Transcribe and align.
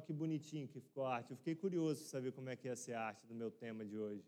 que 0.00 0.12
bonitinho 0.12 0.68
que 0.68 0.80
ficou 0.80 1.04
a 1.04 1.16
arte. 1.16 1.30
Eu 1.30 1.36
fiquei 1.36 1.54
curioso 1.54 2.00
para 2.00 2.10
saber 2.10 2.32
como 2.32 2.48
é 2.48 2.56
que 2.56 2.68
ia 2.68 2.76
ser 2.76 2.94
a 2.94 3.02
arte 3.02 3.26
do 3.26 3.34
meu 3.34 3.50
tema 3.50 3.84
de 3.84 3.96
hoje. 3.96 4.24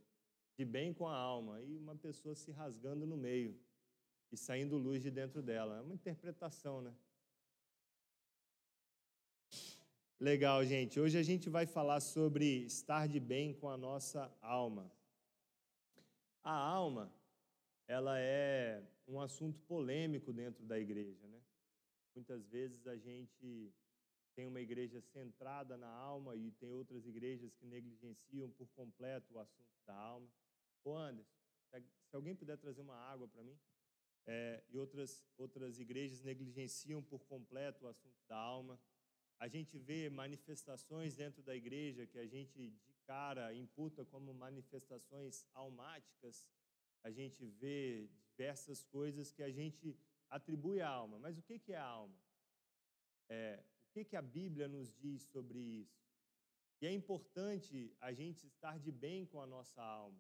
De 0.57 0.65
bem 0.65 0.93
com 0.93 1.07
a 1.07 1.17
alma. 1.17 1.61
E 1.63 1.77
uma 1.77 1.97
pessoa 1.97 2.35
se 2.35 2.51
rasgando 2.51 3.07
no 3.07 3.17
meio 3.17 3.59
e 4.33 4.37
saindo 4.37 4.77
luz 4.77 5.03
de 5.03 5.11
dentro 5.11 5.43
dela. 5.43 5.79
É 5.79 5.81
uma 5.81 5.95
interpretação, 5.95 6.81
né? 6.81 6.95
Legal, 10.19 10.65
gente. 10.65 11.01
Hoje 11.01 11.17
a 11.17 11.23
gente 11.23 11.49
vai 11.49 11.65
falar 11.65 12.01
sobre 12.01 12.67
estar 12.67 13.09
de 13.09 13.19
bem 13.19 13.55
com 13.55 13.71
a 13.71 13.77
nossa 13.77 14.31
alma. 14.43 14.93
A 16.43 16.53
alma, 16.53 17.11
ela 17.89 18.19
é 18.21 18.83
um 19.09 19.21
assunto 19.21 19.59
polêmico 19.61 20.33
dentro 20.33 20.63
da 20.65 20.79
igreja, 20.79 21.27
né? 21.27 21.41
Muitas 22.15 22.47
vezes 22.49 22.87
a 22.87 22.97
gente 22.97 23.73
tem 24.35 24.47
uma 24.47 24.61
igreja 24.61 25.01
centrada 25.01 25.77
na 25.77 25.89
alma 25.89 26.37
e 26.37 26.51
tem 26.53 26.71
outras 26.71 27.07
igrejas 27.07 27.55
que 27.55 27.67
negligenciam 27.67 28.51
por 28.51 28.69
completo 28.71 29.35
o 29.35 29.39
assunto 29.39 29.77
da 29.87 29.95
alma. 29.95 30.29
Ô 30.85 30.97
Anderson, 30.97 31.41
se 32.09 32.17
alguém 32.17 32.35
puder 32.35 32.57
trazer 32.59 32.81
uma 32.81 32.97
água 32.97 33.29
para 33.29 33.43
mim. 33.43 33.59
É, 34.27 34.63
e 34.69 34.79
outras, 34.79 35.25
outras 35.37 35.79
igrejas 35.79 36.23
negligenciam 36.23 37.03
por 37.03 37.21
completo 37.27 37.85
o 37.85 37.89
assunto 37.89 38.21
da 38.29 38.37
alma. 38.37 38.79
A 39.39 39.49
gente 39.49 39.79
vê 39.79 40.11
manifestações 40.11 41.17
dentro 41.17 41.43
da 41.43 41.57
igreja 41.57 42.07
que 42.07 42.19
a 42.19 42.27
gente 42.27 42.71
de 42.71 42.95
cara 43.07 43.55
imputa 43.55 44.05
como 44.05 44.35
manifestações 44.35 45.47
almáticas. 45.55 46.47
A 47.03 47.11
gente 47.11 47.47
vê 47.47 48.09
diversas 48.29 48.85
coisas 48.85 49.33
que 49.33 49.43
a 49.43 49.51
gente 49.51 49.97
atribui 50.29 50.81
à 50.81 50.89
alma. 50.89 51.19
Mas 51.19 51.39
o 51.39 51.43
que 51.43 51.73
é 51.73 51.77
a 51.77 51.85
alma? 51.85 52.15
É, 53.29 53.63
que, 53.91 54.05
que 54.05 54.17
a 54.17 54.23
Bíblia 54.23 54.69
nos 54.69 54.95
diz 54.95 55.23
sobre 55.23 55.59
isso? 55.59 56.01
E 56.81 56.87
é 56.87 56.93
importante 56.93 57.95
a 58.01 58.13
gente 58.13 58.47
estar 58.47 58.79
de 58.79 58.91
bem 58.91 59.27
com 59.27 59.41
a 59.41 59.47
nossa 59.47 59.83
alma. 59.83 60.19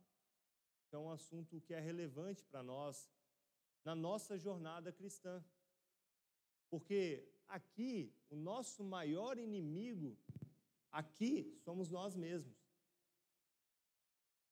É 0.92 0.98
um 0.98 1.10
assunto 1.10 1.60
que 1.60 1.72
é 1.72 1.80
relevante 1.80 2.44
para 2.44 2.62
nós 2.62 3.08
na 3.84 3.94
nossa 3.94 4.36
jornada 4.36 4.92
cristã. 4.92 5.42
Porque 6.68 7.32
aqui, 7.48 8.14
o 8.28 8.36
nosso 8.36 8.84
maior 8.84 9.38
inimigo, 9.38 10.18
aqui, 10.90 11.56
somos 11.64 11.90
nós 11.90 12.14
mesmos. 12.14 12.58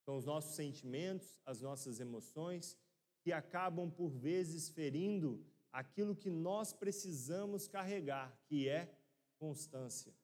São 0.04 0.16
os 0.16 0.24
nossos 0.24 0.54
sentimentos, 0.54 1.38
as 1.44 1.60
nossas 1.60 2.00
emoções, 2.00 2.78
que 3.20 3.32
acabam 3.32 3.90
por 3.90 4.08
vezes 4.08 4.70
ferindo 4.70 5.44
aquilo 5.70 6.16
que 6.16 6.30
nós 6.30 6.72
precisamos 6.72 7.68
carregar, 7.68 8.34
que 8.46 8.68
é 8.68 8.97
constância. 9.38 10.14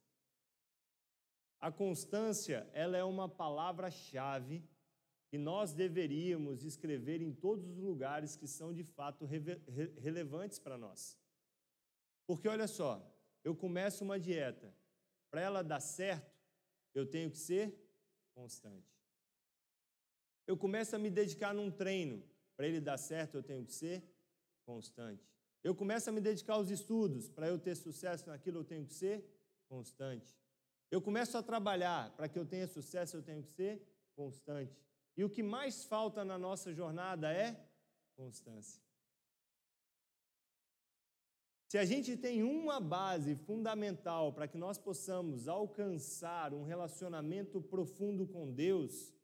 A 1.61 1.73
constância, 1.73 2.69
ela 2.73 2.97
é 2.97 3.05
uma 3.05 3.29
palavra-chave 3.29 4.62
que 5.31 5.39
nós 5.39 5.73
deveríamos 5.73 6.62
escrever 6.62 7.23
em 7.23 7.33
todos 7.33 7.69
os 7.69 7.79
lugares 7.79 8.37
que 8.37 8.47
são 8.47 8.73
de 8.73 8.85
fato 8.85 9.25
relevantes 9.97 10.59
para 10.59 10.77
nós. 10.77 11.19
Porque 12.27 12.48
olha 12.48 12.69
só, 12.69 13.03
eu 13.42 13.55
começo 13.57 14.05
uma 14.05 14.20
dieta, 14.20 14.75
para 15.31 15.41
ela 15.41 15.65
dar 15.65 15.81
certo, 15.81 16.33
eu 16.95 17.05
tenho 17.05 17.31
que 17.31 17.39
ser 17.39 17.75
constante. 18.35 18.95
Eu 20.47 20.57
começo 20.57 20.95
a 20.95 20.98
me 20.98 21.11
dedicar 21.11 21.53
num 21.55 21.70
treino, 21.70 22.23
para 22.57 22.67
ele 22.69 22.81
dar 22.81 22.98
certo, 22.98 23.37
eu 23.37 23.42
tenho 23.42 23.65
que 23.65 23.73
ser 23.73 24.05
constante. 24.65 25.33
Eu 25.65 25.75
começo 25.75 26.11
a 26.11 26.12
me 26.12 26.20
dedicar 26.20 26.55
aos 26.55 26.69
estudos, 26.69 27.31
para 27.31 27.48
eu 27.48 27.59
ter 27.59 27.75
sucesso 27.75 28.29
naquilo, 28.29 28.59
eu 28.59 28.65
tenho 28.65 28.84
que 28.87 28.93
ser 28.93 29.25
constante. 29.67 30.37
Eu 30.91 31.01
começo 31.01 31.39
a 31.39 31.43
trabalhar, 31.43 32.15
para 32.15 32.29
que 32.29 32.39
eu 32.39 32.45
tenha 32.45 32.69
sucesso, 32.69 33.17
eu 33.17 33.23
tenho 33.23 33.43
que 33.43 33.48
ser 33.48 33.83
constante. 34.15 34.79
E 35.17 35.25
o 35.25 35.31
que 35.31 35.42
mais 35.42 35.83
falta 35.87 36.23
na 36.23 36.37
nossa 36.37 36.70
jornada 36.75 37.33
é 37.33 37.67
constância. 38.15 38.85
Se 41.67 41.79
a 41.79 41.85
gente 41.86 42.14
tem 42.14 42.42
uma 42.42 42.79
base 42.79 43.35
fundamental 43.35 44.35
para 44.35 44.47
que 44.47 44.58
nós 44.58 44.77
possamos 44.77 45.48
alcançar 45.48 46.53
um 46.53 46.63
relacionamento 46.63 47.61
profundo 47.63 48.27
com 48.27 48.53
Deus, 48.53 49.14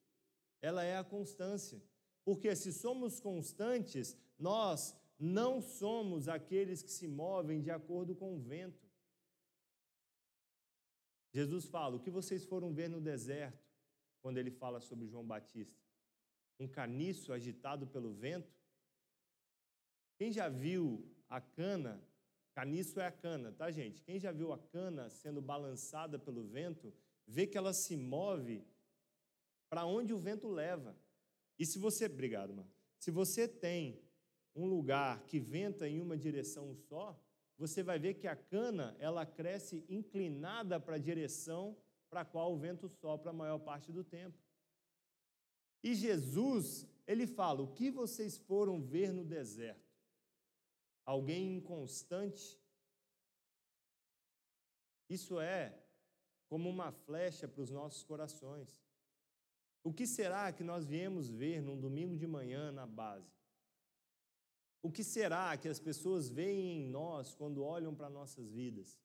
ela 0.62 0.82
é 0.82 0.96
a 0.96 1.04
constância. 1.04 1.82
Porque 2.24 2.56
se 2.56 2.72
somos 2.72 3.20
constantes, 3.20 4.16
nós 4.38 4.96
não 5.20 5.60
somos 5.60 6.28
aqueles 6.28 6.82
que 6.82 6.90
se 6.90 7.06
movem 7.06 7.60
de 7.60 7.70
acordo 7.70 8.14
com 8.16 8.34
o 8.34 8.40
vento. 8.40 8.88
Jesus 11.30 11.66
fala: 11.66 11.96
o 11.96 12.00
que 12.00 12.10
vocês 12.10 12.46
foram 12.46 12.72
ver 12.72 12.88
no 12.88 13.02
deserto, 13.02 13.62
quando 14.22 14.38
ele 14.38 14.50
fala 14.50 14.80
sobre 14.80 15.06
João 15.06 15.26
Batista? 15.26 15.78
Um 16.58 16.66
caniço 16.66 17.34
agitado 17.34 17.86
pelo 17.86 18.14
vento? 18.14 18.50
Quem 20.16 20.32
já 20.32 20.48
viu 20.48 21.06
a 21.28 21.40
cana? 21.40 22.02
Caniço 22.54 22.98
é 22.98 23.06
a 23.06 23.12
cana, 23.12 23.52
tá, 23.52 23.70
gente? 23.70 24.02
Quem 24.02 24.18
já 24.18 24.32
viu 24.32 24.52
a 24.52 24.58
cana 24.58 25.08
sendo 25.10 25.40
balançada 25.40 26.18
pelo 26.18 26.44
vento, 26.44 26.92
vê 27.26 27.46
que 27.46 27.56
ela 27.56 27.72
se 27.72 27.96
move 27.96 28.66
para 29.68 29.84
onde 29.84 30.12
o 30.12 30.18
vento 30.18 30.48
leva. 30.48 30.98
E 31.58 31.64
se 31.64 31.78
você, 31.78 32.06
obrigado, 32.06 32.52
mano. 32.54 32.70
Se 32.98 33.10
você 33.10 33.46
tem 33.46 34.02
um 34.54 34.66
lugar 34.66 35.24
que 35.24 35.38
venta 35.38 35.88
em 35.88 36.00
uma 36.00 36.16
direção 36.16 36.74
só, 36.74 37.18
você 37.56 37.82
vai 37.82 37.98
ver 37.98 38.14
que 38.14 38.26
a 38.26 38.34
cana 38.34 38.96
ela 38.98 39.26
cresce 39.26 39.84
inclinada 39.88 40.80
para 40.80 40.96
a 40.96 40.98
direção 40.98 41.76
para 42.08 42.22
a 42.22 42.24
qual 42.24 42.52
o 42.52 42.58
vento 42.58 42.88
sopra 42.88 43.30
a 43.30 43.34
maior 43.34 43.58
parte 43.58 43.92
do 43.92 44.02
tempo. 44.02 44.38
E 45.82 45.94
Jesus, 45.94 46.86
ele 47.06 47.26
fala: 47.26 47.62
O 47.62 47.72
que 47.72 47.90
vocês 47.90 48.36
foram 48.36 48.80
ver 48.80 49.12
no 49.12 49.24
deserto? 49.24 49.90
Alguém 51.04 51.56
inconstante? 51.56 52.58
Isso 55.08 55.40
é 55.40 55.76
como 56.48 56.68
uma 56.68 56.92
flecha 56.92 57.46
para 57.48 57.62
os 57.62 57.70
nossos 57.70 58.02
corações. 58.02 58.80
O 59.82 59.92
que 59.92 60.06
será 60.06 60.52
que 60.52 60.62
nós 60.62 60.84
viemos 60.84 61.28
ver 61.28 61.62
num 61.62 61.78
domingo 61.78 62.16
de 62.16 62.26
manhã 62.26 62.70
na 62.70 62.86
base? 62.86 63.39
O 64.82 64.90
que 64.90 65.04
será 65.04 65.56
que 65.56 65.68
as 65.68 65.78
pessoas 65.78 66.28
veem 66.28 66.82
em 66.82 66.86
nós 66.88 67.34
quando 67.34 67.62
olham 67.62 67.94
para 67.94 68.08
nossas 68.08 68.50
vidas? 68.50 68.98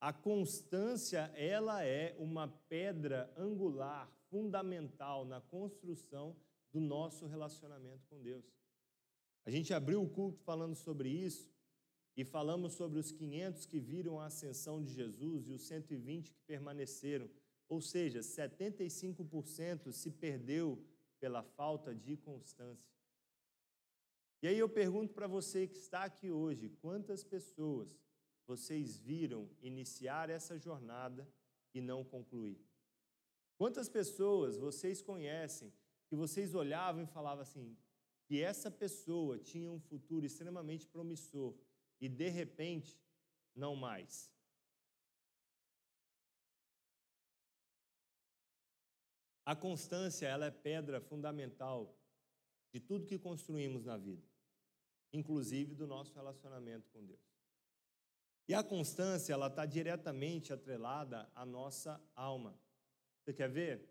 A 0.00 0.12
constância, 0.12 1.30
ela 1.34 1.84
é 1.84 2.14
uma 2.18 2.48
pedra 2.68 3.32
angular, 3.36 4.10
fundamental 4.30 5.24
na 5.24 5.40
construção 5.40 6.36
do 6.72 6.80
nosso 6.80 7.26
relacionamento 7.26 8.06
com 8.08 8.22
Deus. 8.22 8.44
A 9.44 9.50
gente 9.50 9.74
abriu 9.74 10.02
o 10.02 10.08
culto 10.08 10.40
falando 10.42 10.74
sobre 10.74 11.08
isso 11.08 11.50
e 12.16 12.24
falamos 12.24 12.74
sobre 12.74 12.98
os 12.98 13.10
500 13.10 13.66
que 13.66 13.80
viram 13.80 14.20
a 14.20 14.26
ascensão 14.26 14.82
de 14.82 14.92
Jesus 14.92 15.48
e 15.48 15.52
os 15.52 15.66
120 15.66 16.32
que 16.32 16.40
permaneceram. 16.46 17.28
Ou 17.68 17.80
seja, 17.80 18.20
75% 18.20 19.92
se 19.92 20.10
perdeu 20.10 20.82
pela 21.18 21.42
falta 21.42 21.94
de 21.94 22.16
constância. 22.16 22.90
E 24.42 24.48
aí 24.48 24.58
eu 24.58 24.68
pergunto 24.68 25.12
para 25.12 25.26
você 25.26 25.66
que 25.66 25.76
está 25.76 26.04
aqui 26.04 26.30
hoje: 26.30 26.70
quantas 26.80 27.22
pessoas 27.22 28.00
vocês 28.46 28.96
viram 28.96 29.50
iniciar 29.60 30.30
essa 30.30 30.58
jornada 30.58 31.28
e 31.74 31.80
não 31.80 32.02
concluir? 32.02 32.58
Quantas 33.58 33.88
pessoas 33.88 34.56
vocês 34.56 35.02
conhecem 35.02 35.72
que 36.08 36.16
vocês 36.16 36.54
olhavam 36.54 37.02
e 37.02 37.06
falavam 37.06 37.42
assim, 37.42 37.76
que 38.24 38.42
essa 38.42 38.70
pessoa 38.70 39.38
tinha 39.38 39.70
um 39.70 39.78
futuro 39.78 40.24
extremamente 40.24 40.86
promissor 40.86 41.54
e 42.00 42.08
de 42.08 42.28
repente 42.30 42.98
não 43.54 43.76
mais? 43.76 44.32
A 49.44 49.54
constância, 49.54 50.26
ela 50.26 50.46
é 50.46 50.50
pedra 50.50 51.00
fundamental 51.00 51.94
de 52.72 52.80
tudo 52.80 53.06
que 53.06 53.18
construímos 53.18 53.84
na 53.84 53.96
vida 53.96 54.29
inclusive 55.12 55.74
do 55.74 55.86
nosso 55.86 56.14
relacionamento 56.14 56.88
com 56.90 57.04
Deus. 57.04 57.20
E 58.48 58.54
a 58.54 58.64
constância, 58.64 59.32
ela 59.32 59.46
está 59.46 59.64
diretamente 59.64 60.52
atrelada 60.52 61.30
à 61.34 61.46
nossa 61.46 62.02
alma. 62.16 62.58
Você 63.20 63.32
quer 63.32 63.48
ver? 63.48 63.88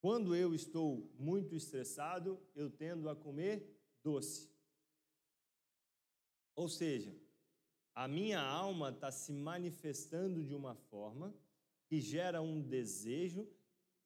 Quando 0.00 0.34
eu 0.34 0.54
estou 0.54 1.12
muito 1.18 1.54
estressado, 1.54 2.40
eu 2.54 2.70
tendo 2.70 3.08
a 3.08 3.16
comer 3.16 3.68
doce. 4.02 4.50
Ou 6.54 6.68
seja, 6.68 7.14
a 7.94 8.08
minha 8.08 8.40
alma 8.40 8.90
está 8.90 9.10
se 9.10 9.32
manifestando 9.32 10.44
de 10.44 10.54
uma 10.54 10.74
forma 10.74 11.34
que 11.86 12.00
gera 12.00 12.40
um 12.40 12.62
desejo 12.62 13.48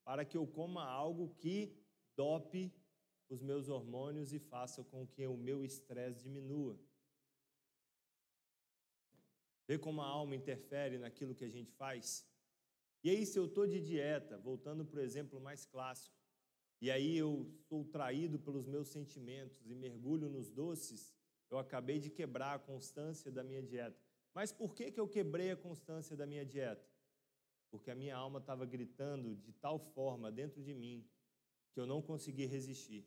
para 0.02 0.24
que 0.24 0.36
eu 0.36 0.46
coma 0.46 0.84
algo 0.84 1.34
que 1.36 1.76
dope 2.16 2.72
os 3.32 3.40
meus 3.40 3.68
hormônios 3.68 4.32
e 4.32 4.38
faça 4.38 4.84
com 4.84 5.06
que 5.06 5.26
o 5.26 5.36
meu 5.36 5.64
estresse 5.64 6.22
diminua. 6.22 6.78
Vê 9.66 9.78
como 9.78 10.02
a 10.02 10.06
alma 10.06 10.36
interfere 10.36 10.98
naquilo 10.98 11.34
que 11.34 11.44
a 11.44 11.48
gente 11.48 11.72
faz? 11.72 12.26
E 13.02 13.08
aí, 13.10 13.24
se 13.24 13.38
eu 13.38 13.46
estou 13.46 13.66
de 13.66 13.80
dieta, 13.80 14.36
voltando 14.38 14.84
para 14.84 15.00
o 15.00 15.02
exemplo 15.02 15.40
mais 15.40 15.64
clássico, 15.64 16.14
e 16.80 16.90
aí 16.90 17.16
eu 17.16 17.50
sou 17.68 17.84
traído 17.84 18.38
pelos 18.38 18.66
meus 18.66 18.88
sentimentos 18.88 19.64
e 19.64 19.74
mergulho 19.74 20.28
nos 20.28 20.50
doces, 20.50 21.14
eu 21.50 21.58
acabei 21.58 21.98
de 21.98 22.10
quebrar 22.10 22.54
a 22.54 22.58
constância 22.58 23.30
da 23.30 23.42
minha 23.42 23.62
dieta. 23.62 23.98
Mas 24.34 24.52
por 24.52 24.74
que, 24.74 24.90
que 24.90 25.00
eu 25.00 25.08
quebrei 25.08 25.50
a 25.52 25.56
constância 25.56 26.16
da 26.16 26.26
minha 26.26 26.44
dieta? 26.44 26.86
Porque 27.70 27.90
a 27.90 27.94
minha 27.94 28.16
alma 28.16 28.40
estava 28.40 28.66
gritando 28.66 29.36
de 29.36 29.52
tal 29.54 29.78
forma 29.78 30.30
dentro 30.30 30.62
de 30.62 30.74
mim 30.74 31.08
que 31.72 31.80
eu 31.80 31.86
não 31.86 32.02
consegui 32.02 32.44
resistir. 32.44 33.06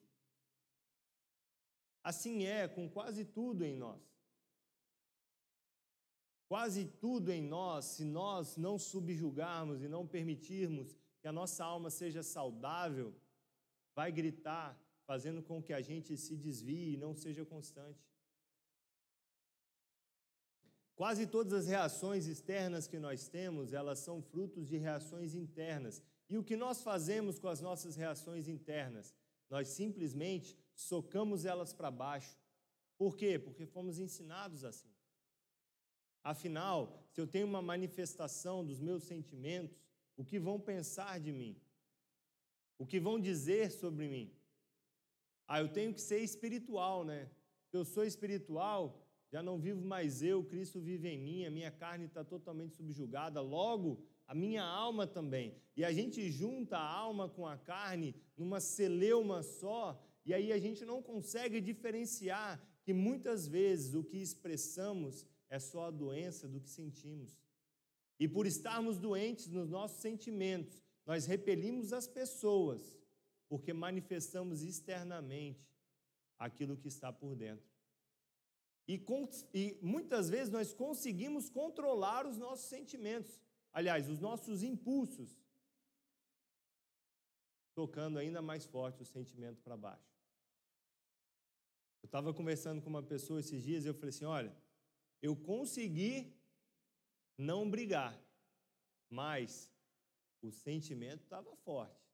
Assim 2.06 2.44
é 2.44 2.68
com 2.68 2.88
quase 2.88 3.26
tudo 3.26 3.66
em 3.66 3.76
nós. 3.76 4.00
Quase 6.48 6.86
tudo 6.86 7.32
em 7.32 7.42
nós, 7.42 7.86
se 7.86 8.06
nós 8.06 8.56
não 8.58 8.78
subjugarmos 8.78 9.82
e 9.82 9.88
não 9.88 10.06
permitirmos 10.06 10.96
que 11.20 11.28
a 11.28 11.32
nossa 11.32 11.66
alma 11.66 11.90
seja 11.90 12.22
saudável, 12.22 13.12
vai 13.96 14.12
gritar, 14.12 14.80
fazendo 15.08 15.42
com 15.42 15.64
que 15.64 15.74
a 15.74 15.82
gente 15.82 16.16
se 16.16 16.38
desvie 16.38 16.94
e 16.94 16.98
não 16.98 17.16
seja 17.16 17.44
constante. 17.44 18.08
Quase 20.96 21.26
todas 21.26 21.54
as 21.54 21.68
reações 21.68 22.28
externas 22.28 22.88
que 22.88 23.00
nós 23.00 23.28
temos, 23.28 23.74
elas 23.74 23.98
são 23.98 24.22
frutos 24.22 24.68
de 24.68 24.78
reações 24.78 25.34
internas. 25.34 26.04
E 26.30 26.38
o 26.38 26.44
que 26.44 26.56
nós 26.56 26.84
fazemos 26.84 27.40
com 27.40 27.48
as 27.48 27.62
nossas 27.62 27.96
reações 27.96 28.48
internas? 28.48 29.16
Nós 29.50 29.70
simplesmente 29.70 30.56
socamos 30.76 31.46
elas 31.46 31.74
para 31.74 31.90
baixo. 31.90 32.38
Por 32.98 33.16
quê? 33.16 33.40
Porque 33.40 33.66
fomos 33.66 34.00
ensinados 34.00 34.64
assim. 34.64 34.94
Afinal, 36.24 37.08
se 37.12 37.22
eu 37.22 37.28
tenho 37.28 37.48
uma 37.48 37.62
manifestação 37.62 38.66
dos 38.66 38.80
meus 38.80 39.04
sentimentos, 39.04 39.78
o 40.18 40.24
que 40.24 40.40
vão 40.40 40.60
pensar 40.60 41.20
de 41.20 41.32
mim? 41.32 41.56
O 42.78 42.86
que 42.86 43.00
vão 43.00 43.20
dizer 43.20 43.72
sobre 43.72 44.08
mim? 44.08 44.32
Ah, 45.48 45.60
eu 45.60 45.70
tenho 45.70 45.94
que 45.94 46.02
ser 46.02 46.20
espiritual, 46.20 47.04
né? 47.04 47.30
Se 47.68 47.78
eu 47.78 47.86
sou 47.86 48.04
espiritual, 48.04 49.06
já 49.32 49.44
não 49.44 49.60
vivo 49.60 49.86
mais 49.86 50.24
eu, 50.24 50.44
Cristo 50.44 50.80
vive 50.80 51.08
em 51.10 51.18
mim, 51.18 51.46
a 51.46 51.52
minha 51.52 51.72
carne 51.72 52.06
está 52.06 52.24
totalmente 52.24 52.76
subjugada, 52.76 53.42
logo 53.42 54.04
a 54.28 54.34
minha 54.34 54.64
alma 54.64 55.06
também. 55.06 55.56
E 55.76 55.84
a 55.84 55.92
gente 55.92 56.32
junta 56.32 56.78
a 56.78 56.90
alma 56.90 57.30
com 57.30 57.46
a 57.46 57.58
carne 57.58 58.16
numa 58.38 58.60
celeuma 58.60 59.44
só, 59.44 60.02
e 60.26 60.34
aí 60.34 60.52
a 60.52 60.58
gente 60.58 60.84
não 60.84 61.02
consegue 61.02 61.62
diferenciar 61.62 62.60
que 62.84 62.94
muitas 62.94 63.48
vezes 63.48 63.94
o 63.94 64.04
que 64.04 64.18
expressamos 64.18 65.26
é 65.50 65.60
só 65.60 65.86
a 65.86 65.92
doença 65.92 66.48
do 66.48 66.60
que 66.60 66.70
sentimos. 66.70 67.40
E 68.20 68.28
por 68.28 68.48
estarmos 68.48 68.98
doentes 68.98 69.48
nos 69.48 69.70
nossos 69.70 70.02
sentimentos, 70.02 70.84
nós 71.06 71.26
repelimos 71.26 71.94
as 71.94 72.08
pessoas, 72.08 72.98
porque 73.48 73.72
manifestamos 73.74 74.64
externamente 74.64 75.70
aquilo 76.40 76.78
que 76.78 76.88
está 76.88 77.14
por 77.14 77.36
dentro. 77.36 77.70
E, 78.88 79.04
e, 79.54 79.80
muitas 79.82 80.30
vezes 80.30 80.52
nós 80.52 80.74
conseguimos 80.74 81.50
controlar 81.50 82.26
os 82.26 82.38
nossos 82.38 82.66
sentimentos, 82.66 83.42
aliás, 83.72 84.10
os 84.10 84.20
nossos 84.20 84.64
impulsos, 84.64 85.40
tocando 87.74 88.18
ainda 88.18 88.42
mais 88.42 88.66
forte 88.66 89.02
o 89.02 89.06
sentimento 89.06 89.62
para 89.62 89.76
baixo. 89.76 90.15
Eu 92.06 92.08
estava 92.08 92.32
conversando 92.32 92.84
com 92.84 92.88
uma 92.88 93.02
pessoa 93.02 93.40
esses 93.40 93.64
dias 93.64 93.84
e 93.84 93.88
eu 93.88 93.94
falei 93.96 94.10
assim: 94.10 94.26
olha, 94.26 94.56
eu 95.24 95.36
consegui 95.36 96.32
não 97.36 97.68
brigar, 97.68 98.16
mas 99.10 99.74
o 100.40 100.52
sentimento 100.52 101.24
estava 101.24 101.56
forte. 101.56 102.08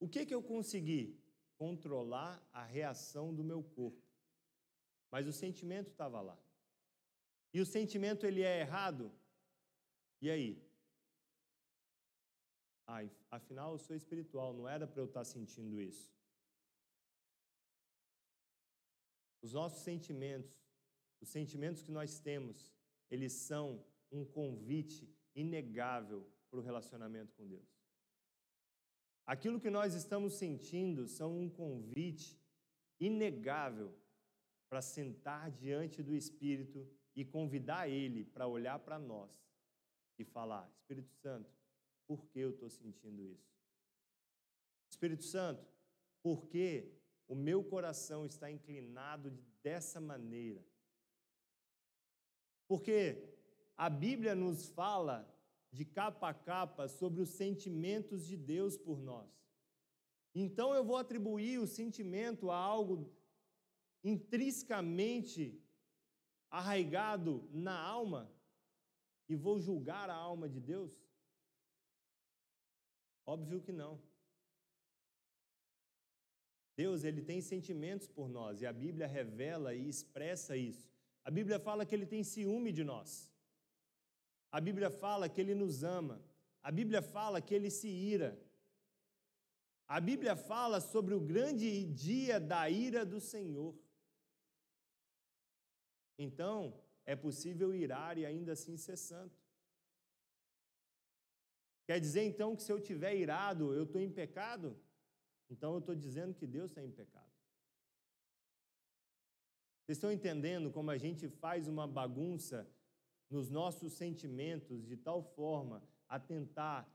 O 0.00 0.08
que, 0.08 0.26
que 0.26 0.34
eu 0.34 0.42
consegui? 0.42 1.16
Controlar 1.56 2.44
a 2.52 2.64
reação 2.64 3.32
do 3.32 3.44
meu 3.44 3.62
corpo. 3.62 4.02
Mas 5.08 5.28
o 5.28 5.32
sentimento 5.32 5.90
estava 5.92 6.20
lá. 6.20 6.36
E 7.54 7.60
o 7.60 7.66
sentimento 7.66 8.26
ele 8.26 8.42
é 8.42 8.58
errado? 8.58 9.12
E 10.20 10.28
aí? 10.28 10.68
Ah, 12.88 13.08
afinal 13.30 13.70
eu 13.70 13.78
sou 13.78 13.94
espiritual, 13.94 14.52
não 14.52 14.68
era 14.68 14.84
para 14.84 15.00
eu 15.00 15.06
estar 15.06 15.24
sentindo 15.24 15.80
isso. 15.80 16.12
Os 19.42 19.52
nossos 19.52 19.82
sentimentos 19.82 20.60
os 21.20 21.28
sentimentos 21.28 21.82
que 21.82 21.92
nós 21.92 22.18
temos, 22.18 22.72
eles 23.10 23.32
são 23.32 23.84
um 24.10 24.24
convite 24.24 25.08
inegável 25.34 26.26
para 26.48 26.58
o 26.58 26.62
relacionamento 26.62 27.34
com 27.34 27.46
Deus. 27.46 27.68
Aquilo 29.26 29.60
que 29.60 29.70
nós 29.70 29.94
estamos 29.94 30.34
sentindo 30.34 31.06
são 31.06 31.38
um 31.38 31.48
convite 31.48 32.40
inegável 32.98 33.94
para 34.68 34.82
sentar 34.82 35.50
diante 35.50 36.02
do 36.02 36.14
Espírito 36.14 36.88
e 37.14 37.24
convidar 37.24 37.88
Ele 37.88 38.24
para 38.24 38.46
olhar 38.46 38.78
para 38.78 38.98
nós 38.98 39.30
e 40.18 40.24
falar: 40.24 40.68
Espírito 40.72 41.12
Santo, 41.12 41.52
por 42.06 42.26
que 42.26 42.40
eu 42.40 42.50
estou 42.50 42.68
sentindo 42.70 43.22
isso? 43.22 43.54
Espírito 44.90 45.22
Santo, 45.22 45.64
por 46.22 46.46
que 46.46 46.99
o 47.32 47.34
meu 47.34 47.62
coração 47.62 48.26
está 48.26 48.50
inclinado 48.50 49.30
dessa 49.62 50.00
maneira? 50.00 50.62
Porque 52.66 52.98
a 53.76 53.88
Bíblia 53.88 54.34
nos 54.34 54.68
fala 54.68 55.16
de 55.70 55.84
capa 55.84 56.30
a 56.30 56.34
capa 56.34 56.88
sobre 56.88 57.20
os 57.20 57.30
sentimentos 57.30 58.26
de 58.26 58.36
Deus 58.36 58.76
por 58.76 58.98
nós. 59.00 59.30
Então 60.34 60.74
eu 60.74 60.84
vou 60.84 60.96
atribuir 60.96 61.58
o 61.60 61.68
sentimento 61.68 62.50
a 62.50 62.56
algo 62.56 62.96
intrinsecamente 64.02 65.62
arraigado 66.50 67.48
na 67.52 67.78
alma 67.80 68.28
e 69.28 69.36
vou 69.36 69.60
julgar 69.60 70.10
a 70.10 70.14
alma 70.14 70.48
de 70.48 70.60
Deus? 70.60 71.00
Óbvio 73.24 73.60
que 73.60 73.70
não. 73.70 74.02
Deus, 76.82 77.04
ele 77.08 77.22
tem 77.30 77.40
sentimentos 77.52 78.06
por 78.16 78.26
nós 78.36 78.62
e 78.62 78.66
a 78.66 78.72
Bíblia 78.84 79.06
revela 79.18 79.70
e 79.74 79.82
expressa 79.94 80.56
isso. 80.56 80.86
A 81.28 81.30
Bíblia 81.38 81.58
fala 81.66 81.84
que 81.86 81.94
ele 81.96 82.06
tem 82.12 82.22
ciúme 82.34 82.70
de 82.78 82.84
nós. 82.92 83.10
A 84.50 84.60
Bíblia 84.66 84.90
fala 84.90 85.28
que 85.28 85.40
ele 85.42 85.54
nos 85.62 85.76
ama. 85.98 86.16
A 86.68 86.70
Bíblia 86.78 87.02
fala 87.02 87.40
que 87.46 87.54
ele 87.54 87.70
se 87.70 87.88
ira. 87.88 88.30
A 89.96 90.00
Bíblia 90.00 90.34
fala 90.36 90.80
sobre 90.80 91.14
o 91.14 91.20
grande 91.32 91.68
dia 92.06 92.38
da 92.52 92.62
ira 92.70 93.04
do 93.04 93.20
Senhor. 93.20 93.74
Então, 96.26 96.56
é 97.04 97.16
possível 97.16 97.74
irar 97.74 98.16
e 98.18 98.24
ainda 98.24 98.52
assim 98.52 98.76
ser 98.76 98.96
santo. 98.96 99.38
Quer 101.86 101.98
dizer 102.06 102.22
então 102.30 102.54
que 102.54 102.62
se 102.62 102.72
eu 102.72 102.80
tiver 102.80 103.14
irado, 103.16 103.74
eu 103.74 103.84
estou 103.84 104.00
em 104.00 104.12
pecado? 104.22 104.68
Então 105.50 105.72
eu 105.72 105.80
estou 105.80 105.94
dizendo 105.94 106.32
que 106.34 106.46
Deus 106.46 106.70
está 106.70 106.82
em 106.82 106.90
pecado. 106.90 107.28
Vocês 109.82 109.98
estão 109.98 110.12
entendendo 110.12 110.70
como 110.70 110.90
a 110.90 110.96
gente 110.96 111.28
faz 111.28 111.66
uma 111.66 111.86
bagunça 111.86 112.70
nos 113.28 113.50
nossos 113.50 113.92
sentimentos 113.94 114.86
de 114.86 114.96
tal 114.96 115.22
forma 115.22 115.82
a 116.08 116.18
tentar 116.18 116.88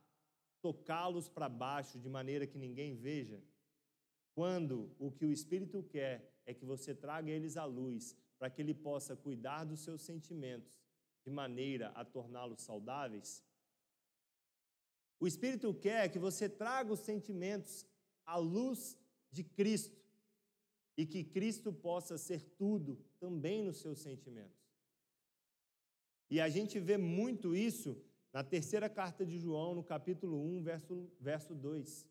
tocá-los 0.61 1.27
para 1.27 1.49
baixo 1.49 1.99
de 1.99 2.09
maneira 2.09 2.47
que 2.47 2.57
ninguém 2.57 2.95
veja? 2.95 3.43
Quando 4.33 4.95
o 4.97 5.11
que 5.11 5.25
o 5.25 5.31
Espírito 5.31 5.83
quer 5.83 6.33
é 6.45 6.53
que 6.53 6.65
você 6.65 6.95
traga 6.95 7.29
eles 7.29 7.57
à 7.57 7.65
luz, 7.65 8.15
para 8.37 8.49
que 8.49 8.61
ele 8.61 8.73
possa 8.73 9.15
cuidar 9.15 9.63
dos 9.65 9.81
seus 9.81 10.01
sentimentos 10.01 10.81
de 11.23 11.31
maneira 11.31 11.89
a 11.89 12.05
torná-los 12.05 12.61
saudáveis? 12.61 13.43
O 15.19 15.27
Espírito 15.27 15.73
quer 15.73 16.09
que 16.09 16.19
você 16.19 16.47
traga 16.47 16.93
os 16.93 16.99
sentimentos 16.99 17.85
à 18.25 18.37
luz 18.37 18.97
de 19.31 19.43
Cristo 19.43 19.99
e 20.97 21.05
que 21.05 21.23
Cristo 21.23 21.71
possa 21.73 22.17
ser 22.17 22.41
tudo 22.57 22.97
também 23.19 23.63
nos 23.63 23.77
seus 23.77 23.99
sentimentos. 23.99 24.65
E 26.29 26.39
a 26.39 26.49
gente 26.49 26.79
vê 26.79 26.97
muito 26.97 27.55
isso 27.55 28.01
na 28.33 28.43
terceira 28.43 28.89
carta 28.89 29.25
de 29.25 29.37
João, 29.39 29.75
no 29.75 29.83
capítulo 29.83 30.41
1, 30.57 30.63
verso, 30.63 31.09
verso 31.19 31.55
2, 31.55 32.07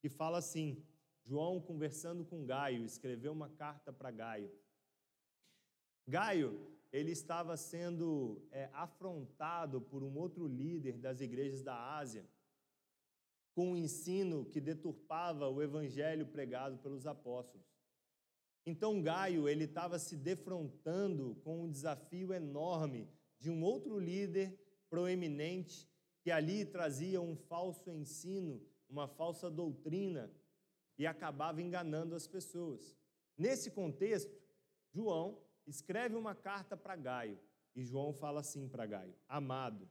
que 0.00 0.08
fala 0.08 0.38
assim: 0.38 0.84
João, 1.24 1.60
conversando 1.60 2.24
com 2.24 2.44
Gaio, 2.44 2.84
escreveu 2.84 3.32
uma 3.32 3.48
carta 3.48 3.92
para 3.92 4.10
Gaio. 4.10 4.50
Gaio, 6.06 6.76
ele 6.92 7.10
estava 7.10 7.56
sendo 7.56 8.46
é, 8.50 8.70
afrontado 8.72 9.80
por 9.80 10.02
um 10.02 10.16
outro 10.16 10.46
líder 10.46 10.98
das 10.98 11.20
igrejas 11.20 11.62
da 11.62 11.96
Ásia, 11.96 12.24
com 13.56 13.70
um 13.70 13.76
ensino 13.76 14.44
que 14.44 14.60
deturpava 14.60 15.48
o 15.48 15.62
evangelho 15.62 16.26
pregado 16.26 16.76
pelos 16.76 17.06
apóstolos. 17.06 17.66
Então 18.66 19.00
Gaio 19.00 19.48
ele 19.48 19.64
estava 19.64 19.98
se 19.98 20.14
defrontando 20.14 21.36
com 21.36 21.64
um 21.64 21.70
desafio 21.70 22.34
enorme 22.34 23.08
de 23.38 23.48
um 23.48 23.64
outro 23.64 23.98
líder 23.98 24.60
proeminente 24.90 25.88
que 26.20 26.30
ali 26.30 26.66
trazia 26.66 27.18
um 27.18 27.34
falso 27.34 27.90
ensino, 27.90 28.60
uma 28.90 29.08
falsa 29.08 29.50
doutrina 29.50 30.30
e 30.98 31.06
acabava 31.06 31.62
enganando 31.62 32.14
as 32.14 32.26
pessoas. 32.26 32.94
Nesse 33.38 33.70
contexto, 33.70 34.38
João 34.92 35.40
escreve 35.66 36.14
uma 36.14 36.34
carta 36.34 36.76
para 36.76 36.94
Gaio 36.94 37.40
e 37.74 37.82
João 37.82 38.12
fala 38.12 38.40
assim 38.40 38.68
para 38.68 38.84
Gaio: 38.84 39.14
Amado, 39.26 39.88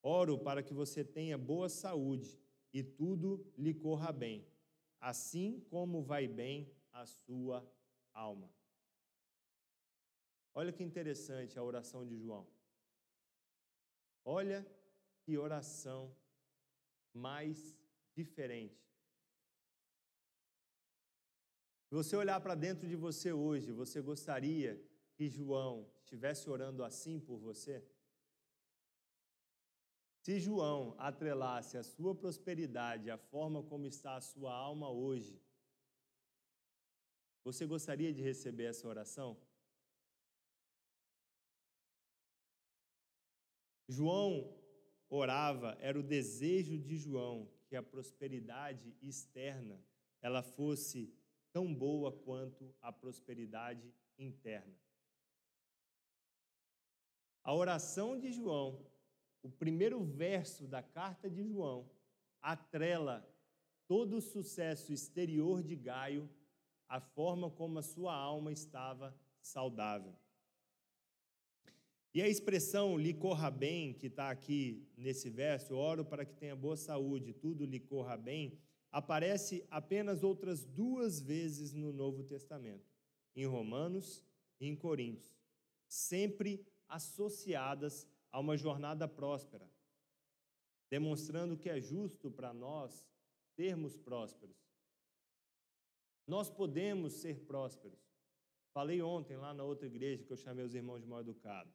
oro 0.00 0.38
para 0.38 0.62
que 0.62 0.72
você 0.72 1.02
tenha 1.02 1.36
boa 1.36 1.68
saúde 1.68 2.38
e 2.72 2.82
tudo 2.82 3.50
lhe 3.56 3.74
corra 3.74 4.12
bem, 4.12 4.46
assim 5.00 5.60
como 5.70 6.02
vai 6.02 6.26
bem 6.26 6.70
a 6.92 7.06
sua 7.06 7.66
alma. 8.12 8.50
Olha 10.54 10.72
que 10.72 10.82
interessante 10.82 11.58
a 11.58 11.62
oração 11.62 12.04
de 12.06 12.16
João. 12.18 12.46
Olha 14.24 14.66
que 15.22 15.38
oração 15.38 16.14
mais 17.14 17.76
diferente. 18.14 18.88
Se 21.88 21.94
você 21.94 22.16
olhar 22.16 22.38
para 22.40 22.54
dentro 22.54 22.86
de 22.86 22.96
você 22.96 23.32
hoje, 23.32 23.72
você 23.72 24.02
gostaria 24.02 24.78
que 25.14 25.28
João 25.28 25.90
estivesse 26.00 26.50
orando 26.50 26.84
assim 26.84 27.18
por 27.18 27.38
você? 27.38 27.82
Se 30.28 30.38
João 30.38 30.94
atrelasse 30.98 31.78
a 31.78 31.82
sua 31.82 32.14
prosperidade 32.14 33.10
à 33.10 33.16
forma 33.16 33.62
como 33.62 33.86
está 33.86 34.14
a 34.14 34.20
sua 34.20 34.52
alma 34.52 34.90
hoje, 34.90 35.40
você 37.42 37.64
gostaria 37.64 38.12
de 38.12 38.20
receber 38.20 38.64
essa 38.64 38.86
oração? 38.86 39.40
João 43.88 44.54
orava, 45.08 45.78
era 45.80 45.98
o 45.98 46.02
desejo 46.02 46.76
de 46.76 46.98
João 46.98 47.50
que 47.66 47.74
a 47.74 47.82
prosperidade 47.82 48.94
externa 49.00 49.82
ela 50.20 50.42
fosse 50.42 51.10
tão 51.54 51.74
boa 51.74 52.12
quanto 52.12 52.76
a 52.82 52.92
prosperidade 52.92 53.94
interna. 54.18 54.78
A 57.42 57.54
oração 57.54 58.20
de 58.20 58.30
João, 58.30 58.86
o 59.42 59.50
primeiro 59.50 60.02
verso 60.04 60.66
da 60.66 60.82
carta 60.82 61.28
de 61.28 61.44
João, 61.44 61.88
atrela 62.40 63.28
todo 63.86 64.16
o 64.16 64.22
sucesso 64.22 64.92
exterior 64.92 65.62
de 65.62 65.76
Gaio 65.76 66.28
à 66.88 67.00
forma 67.00 67.50
como 67.50 67.78
a 67.78 67.82
sua 67.82 68.14
alma 68.14 68.52
estava 68.52 69.14
saudável. 69.40 70.14
E 72.14 72.22
a 72.22 72.28
expressão 72.28 72.98
lhe 72.98 73.12
corra 73.12 73.50
bem, 73.50 73.92
que 73.92 74.06
está 74.06 74.30
aqui 74.30 74.88
nesse 74.96 75.28
verso, 75.28 75.76
oro 75.76 76.04
para 76.04 76.24
que 76.24 76.34
tenha 76.34 76.56
boa 76.56 76.76
saúde, 76.76 77.32
tudo 77.32 77.64
lhe 77.64 77.78
corra 77.78 78.16
bem, 78.16 78.58
aparece 78.90 79.64
apenas 79.70 80.22
outras 80.22 80.64
duas 80.64 81.20
vezes 81.20 81.74
no 81.74 81.92
Novo 81.92 82.24
Testamento, 82.24 82.90
em 83.36 83.46
Romanos 83.46 84.24
e 84.58 84.66
em 84.66 84.74
Coríntios, 84.74 85.38
sempre 85.86 86.66
associadas 86.88 88.08
a 88.30 88.38
uma 88.40 88.56
jornada 88.56 89.08
próspera, 89.08 89.70
demonstrando 90.90 91.56
que 91.56 91.68
é 91.68 91.80
justo 91.80 92.30
para 92.30 92.52
nós 92.52 93.06
sermos 93.56 93.96
prósperos. 93.96 94.56
Nós 96.26 96.50
podemos 96.50 97.14
ser 97.14 97.46
prósperos. 97.46 98.00
Falei 98.72 99.00
ontem 99.00 99.36
lá 99.36 99.52
na 99.54 99.64
outra 99.64 99.86
igreja 99.86 100.24
que 100.24 100.32
eu 100.32 100.36
chamei 100.36 100.64
os 100.64 100.74
irmãos 100.74 101.00
de 101.00 101.06
mal 101.06 101.20
educado. 101.20 101.72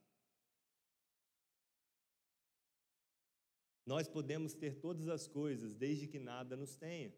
Nós 3.86 4.08
podemos 4.08 4.54
ter 4.54 4.80
todas 4.80 5.10
as 5.10 5.28
coisas 5.28 5.76
desde 5.76 6.08
que 6.08 6.20
nada 6.20 6.56
nos 6.56 6.76
tenha. 6.76 7.14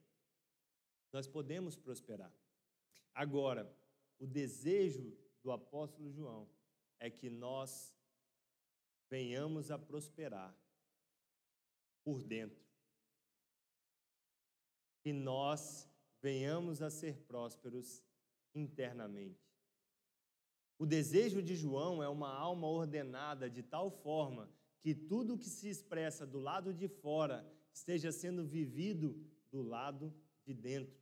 Nós 1.11 1.27
podemos 1.27 1.75
prosperar. 1.75 2.33
Agora, 3.13 3.71
o 4.17 4.25
desejo 4.25 5.15
do 5.43 5.51
apóstolo 5.51 6.11
João 6.11 6.49
é 6.99 7.09
que 7.09 7.29
nós 7.29 7.94
venhamos 9.09 9.71
a 9.71 9.77
prosperar 9.77 10.55
por 12.03 12.23
dentro. 12.23 12.63
Que 15.01 15.13
nós 15.13 15.89
venhamos 16.21 16.81
a 16.81 16.89
ser 16.89 17.17
prósperos 17.27 18.03
internamente. 18.53 19.45
O 20.77 20.85
desejo 20.85 21.41
de 21.41 21.55
João 21.55 22.03
é 22.03 22.09
uma 22.09 22.33
alma 22.33 22.67
ordenada 22.67 23.49
de 23.49 23.63
tal 23.63 23.89
forma 23.89 24.49
que 24.81 24.93
tudo 24.93 25.37
que 25.37 25.49
se 25.49 25.69
expressa 25.69 26.25
do 26.25 26.39
lado 26.39 26.73
de 26.73 26.87
fora 26.87 27.49
esteja 27.73 28.11
sendo 28.11 28.45
vivido 28.45 29.15
do 29.51 29.61
lado 29.61 30.13
de 30.45 30.53
dentro. 30.53 30.95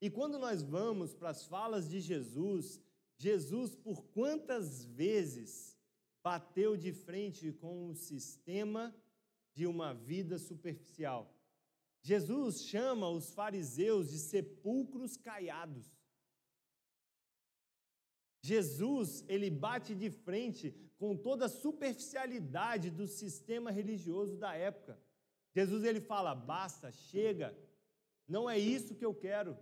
E 0.00 0.10
quando 0.10 0.38
nós 0.38 0.62
vamos 0.62 1.14
para 1.14 1.30
as 1.30 1.44
falas 1.46 1.88
de 1.88 2.00
Jesus, 2.00 2.80
Jesus, 3.18 3.74
por 3.74 4.04
quantas 4.04 4.84
vezes 4.84 5.75
bateu 6.26 6.76
de 6.76 6.92
frente 6.92 7.52
com 7.52 7.88
o 7.88 7.94
sistema 7.94 8.82
de 9.54 9.64
uma 9.64 9.94
vida 9.94 10.38
superficial? 10.38 11.22
Jesus 12.02 12.62
chama 12.62 13.08
os 13.08 13.32
fariseus 13.32 14.10
de 14.10 14.18
sepulcros 14.18 15.16
caiados. 15.16 15.86
Jesus, 18.42 19.24
ele 19.28 19.48
bate 19.50 19.94
de 19.94 20.10
frente 20.10 20.66
com 20.98 21.16
toda 21.16 21.46
a 21.46 21.54
superficialidade 21.64 22.90
do 22.90 23.06
sistema 23.06 23.70
religioso 23.70 24.36
da 24.36 24.52
época. 24.70 25.00
Jesus 25.54 25.84
ele 25.84 26.00
fala: 26.00 26.34
"Basta, 26.34 26.90
chega. 26.90 27.56
Não 28.26 28.50
é 28.50 28.58
isso 28.58 28.96
que 28.96 29.06
eu 29.10 29.14
quero". 29.14 29.56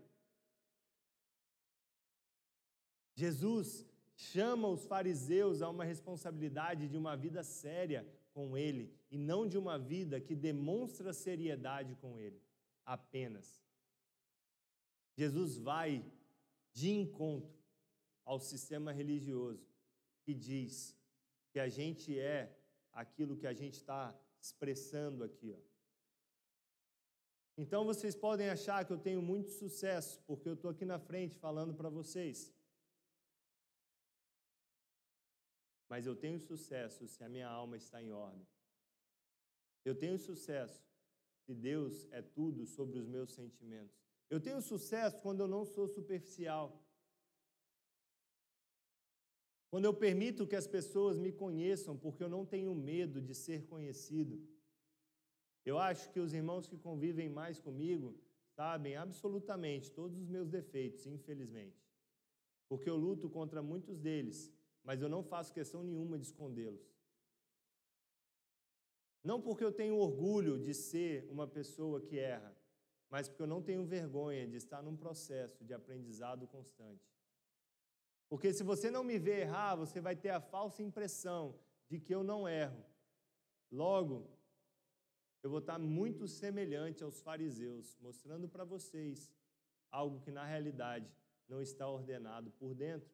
Jesus 3.14 3.87
chama 4.16 4.68
os 4.68 4.87
fariseus 4.87 5.62
a 5.62 5.68
uma 5.68 5.85
responsabilidade 5.85 6.88
de 6.88 6.97
uma 6.97 7.16
vida 7.16 7.42
séria 7.42 8.06
com 8.33 8.56
ele 8.56 8.92
e 9.11 9.18
não 9.18 9.47
de 9.47 9.59
uma 9.59 9.78
vida 9.78 10.21
que 10.21 10.35
demonstra 10.35 11.12
seriedade 11.12 11.94
com 11.97 12.18
ele, 12.18 12.40
apenas. 12.85 13.62
Jesus 15.16 15.56
vai 15.56 16.04
de 16.73 16.90
encontro 16.90 17.54
ao 18.25 18.40
sistema 18.40 18.92
religioso 18.92 19.66
que 20.23 20.35
diz 20.35 20.97
que 21.52 21.61
a 21.61 21.68
gente 21.68 22.18
é 22.18 22.56
aquilo 22.92 23.37
que 23.37 23.47
a 23.47 23.52
gente 23.52 23.75
está 23.75 24.18
expressando 24.40 25.23
aqui. 25.23 25.52
Ó. 25.52 25.59
Então 27.56 27.85
vocês 27.85 28.16
podem 28.16 28.49
achar 28.49 28.85
que 28.85 28.92
eu 28.92 28.99
tenho 28.99 29.23
muito 29.23 29.50
sucesso, 29.50 30.21
porque 30.26 30.49
eu 30.49 30.54
estou 30.54 30.71
aqui 30.71 30.85
na 30.85 30.99
frente 30.99 31.37
falando 31.37 31.75
para 31.75 31.88
vocês. 31.88 32.52
Mas 35.94 36.06
eu 36.06 36.16
tenho 36.16 36.40
sucesso 36.40 37.06
se 37.06 37.22
a 37.22 37.28
minha 37.28 37.48
alma 37.48 37.76
está 37.76 38.02
em 38.02 38.10
ordem. 38.10 38.44
Eu 39.84 39.94
tenho 39.94 40.18
sucesso 40.18 40.82
se 41.44 41.54
Deus 41.54 42.08
é 42.10 42.20
tudo 42.20 42.66
sobre 42.66 42.98
os 42.98 43.06
meus 43.06 43.30
sentimentos. 43.32 43.96
Eu 44.28 44.40
tenho 44.40 44.60
sucesso 44.60 45.20
quando 45.20 45.38
eu 45.42 45.46
não 45.46 45.64
sou 45.64 45.86
superficial. 45.86 46.84
Quando 49.70 49.84
eu 49.84 49.94
permito 49.94 50.48
que 50.48 50.56
as 50.56 50.66
pessoas 50.66 51.16
me 51.16 51.30
conheçam, 51.30 51.96
porque 51.96 52.24
eu 52.24 52.28
não 52.28 52.44
tenho 52.44 52.74
medo 52.74 53.22
de 53.22 53.32
ser 53.32 53.64
conhecido. 53.66 54.44
Eu 55.64 55.78
acho 55.78 56.10
que 56.10 56.18
os 56.18 56.34
irmãos 56.34 56.66
que 56.66 56.76
convivem 56.76 57.28
mais 57.28 57.60
comigo 57.60 58.20
sabem 58.56 58.96
absolutamente 58.96 59.92
todos 59.92 60.18
os 60.18 60.28
meus 60.28 60.48
defeitos, 60.48 61.06
infelizmente. 61.06 61.80
Porque 62.68 62.90
eu 62.90 62.96
luto 62.96 63.30
contra 63.30 63.62
muitos 63.62 64.00
deles, 64.00 64.52
mas 64.84 65.00
eu 65.00 65.08
não 65.08 65.22
faço 65.22 65.52
questão 65.52 65.82
nenhuma 65.82 66.18
de 66.18 66.26
escondê-los. 66.26 66.94
Não 69.24 69.40
porque 69.40 69.64
eu 69.64 69.72
tenho 69.72 69.96
orgulho 69.96 70.58
de 70.58 70.74
ser 70.74 71.26
uma 71.30 71.48
pessoa 71.48 72.00
que 72.00 72.18
erra, 72.18 72.54
mas 73.08 73.26
porque 73.26 73.42
eu 73.42 73.46
não 73.46 73.62
tenho 73.62 73.84
vergonha 73.86 74.46
de 74.46 74.56
estar 74.56 74.82
num 74.82 74.96
processo 74.96 75.64
de 75.64 75.72
aprendizado 75.72 76.46
constante. 76.46 77.10
Porque 78.28 78.52
se 78.52 78.62
você 78.62 78.90
não 78.90 79.02
me 79.02 79.18
vê 79.18 79.40
errar, 79.40 79.76
você 79.76 80.00
vai 80.00 80.14
ter 80.14 80.30
a 80.30 80.40
falsa 80.40 80.82
impressão 80.82 81.58
de 81.88 81.98
que 81.98 82.14
eu 82.14 82.22
não 82.22 82.46
erro. 82.46 82.84
Logo, 83.70 84.30
eu 85.42 85.50
vou 85.50 85.60
estar 85.60 85.78
muito 85.78 86.26
semelhante 86.28 87.02
aos 87.02 87.20
fariseus, 87.20 87.96
mostrando 88.00 88.48
para 88.48 88.64
vocês 88.64 89.32
algo 89.90 90.20
que 90.20 90.30
na 90.30 90.44
realidade 90.44 91.10
não 91.48 91.60
está 91.62 91.88
ordenado 91.88 92.50
por 92.52 92.74
dentro. 92.74 93.08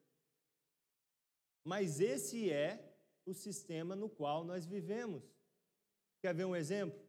Mas 1.64 2.00
esse 2.00 2.50
é 2.50 2.94
o 3.24 3.34
sistema 3.34 3.94
no 3.94 4.08
qual 4.08 4.44
nós 4.44 4.66
vivemos. 4.66 5.22
Quer 6.20 6.34
ver 6.34 6.44
um 6.44 6.56
exemplo? 6.56 7.00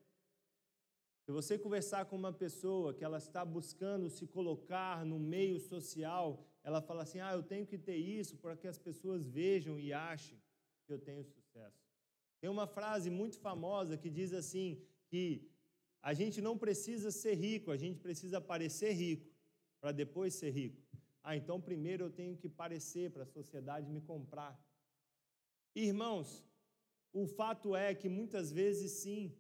Se 1.26 1.32
você 1.32 1.58
conversar 1.58 2.06
com 2.06 2.16
uma 2.16 2.34
pessoa 2.34 2.94
que 2.94 3.04
ela 3.04 3.18
está 3.18 3.46
buscando 3.46 4.10
se 4.10 4.28
colocar 4.28 5.06
no 5.06 5.20
meio 5.20 5.60
social 5.60 6.46
ela 6.64 6.82
fala 6.82 7.04
assim: 7.04 7.20
ah, 7.20 7.34
eu 7.34 7.44
tenho 7.44 7.66
que 7.66 7.78
ter 7.78 7.96
isso 7.96 8.38
para 8.38 8.56
que 8.56 8.68
as 8.68 8.78
pessoas 8.78 9.26
vejam 9.26 9.80
e 9.80 9.92
achem 9.92 10.38
que 10.86 10.94
eu 10.94 11.00
tenho 11.00 11.24
sucesso. 11.24 11.82
Tem 12.40 12.50
uma 12.50 12.68
frase 12.68 13.10
muito 13.10 13.40
famosa 13.40 13.98
que 13.98 14.10
diz 14.10 14.34
assim: 14.34 14.82
que 15.08 15.50
a 16.02 16.14
gente 16.14 16.42
não 16.42 16.58
precisa 16.58 17.12
ser 17.12 17.36
rico, 17.36 17.72
a 17.72 17.78
gente 17.78 18.00
precisa 18.00 18.40
parecer 18.40 18.94
rico 18.94 19.30
para 19.80 19.92
depois 19.92 20.34
ser 20.36 20.52
rico. 20.52 20.82
Ah, 21.24 21.36
então 21.36 21.62
primeiro 21.62 22.06
eu 22.06 22.12
tenho 22.12 22.36
que 22.36 22.50
parecer 22.50 23.12
para 23.12 23.24
a 23.24 23.34
sociedade 23.38 23.92
me 23.92 24.02
comprar. 24.02 24.60
Irmãos, 25.76 26.44
o 27.14 27.28
fato 27.28 27.76
é 27.76 27.94
que 27.94 28.10
muitas 28.10 28.52
vezes 28.52 28.92
sim. 29.04 29.38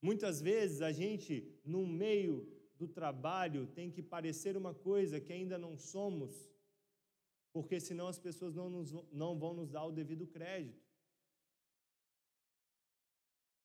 Muitas 0.00 0.40
vezes 0.40 0.80
a 0.80 0.92
gente, 0.92 1.60
no 1.64 1.86
meio 1.86 2.46
do 2.76 2.86
trabalho, 2.86 3.66
tem 3.66 3.90
que 3.90 4.02
parecer 4.02 4.56
uma 4.56 4.72
coisa 4.72 5.20
que 5.20 5.32
ainda 5.32 5.58
não 5.58 5.76
somos, 5.76 6.48
porque 7.52 7.80
senão 7.80 8.06
as 8.06 8.18
pessoas 8.18 8.54
não, 8.54 8.70
nos, 8.70 8.92
não 9.10 9.36
vão 9.36 9.52
nos 9.54 9.70
dar 9.70 9.84
o 9.84 9.92
devido 9.92 10.26
crédito. 10.26 10.86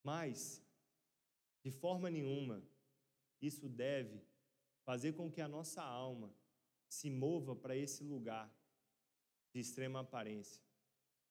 Mas, 0.02 0.60
de 1.62 1.70
forma 1.70 2.10
nenhuma, 2.10 2.62
isso 3.40 3.68
deve 3.68 4.20
fazer 4.84 5.12
com 5.12 5.30
que 5.30 5.40
a 5.40 5.48
nossa 5.48 5.82
alma 5.82 6.34
se 6.94 7.10
mova 7.10 7.54
para 7.54 7.76
esse 7.76 8.02
lugar 8.04 8.52
de 9.52 9.60
extrema 9.60 10.00
aparência. 10.00 10.62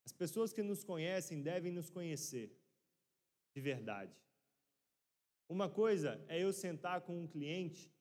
As 0.05 0.11
pessoas 0.11 0.51
que 0.51 0.61
nos 0.61 0.83
conhecem 0.83 1.41
devem 1.41 1.71
nos 1.71 1.89
conhecer 1.89 2.55
de 3.55 3.61
verdade. 3.61 4.15
Uma 5.47 5.69
coisa 5.69 6.23
é 6.27 6.43
eu 6.43 6.51
sentar 6.51 7.01
com 7.01 7.21
um 7.21 7.27
cliente 7.27 7.91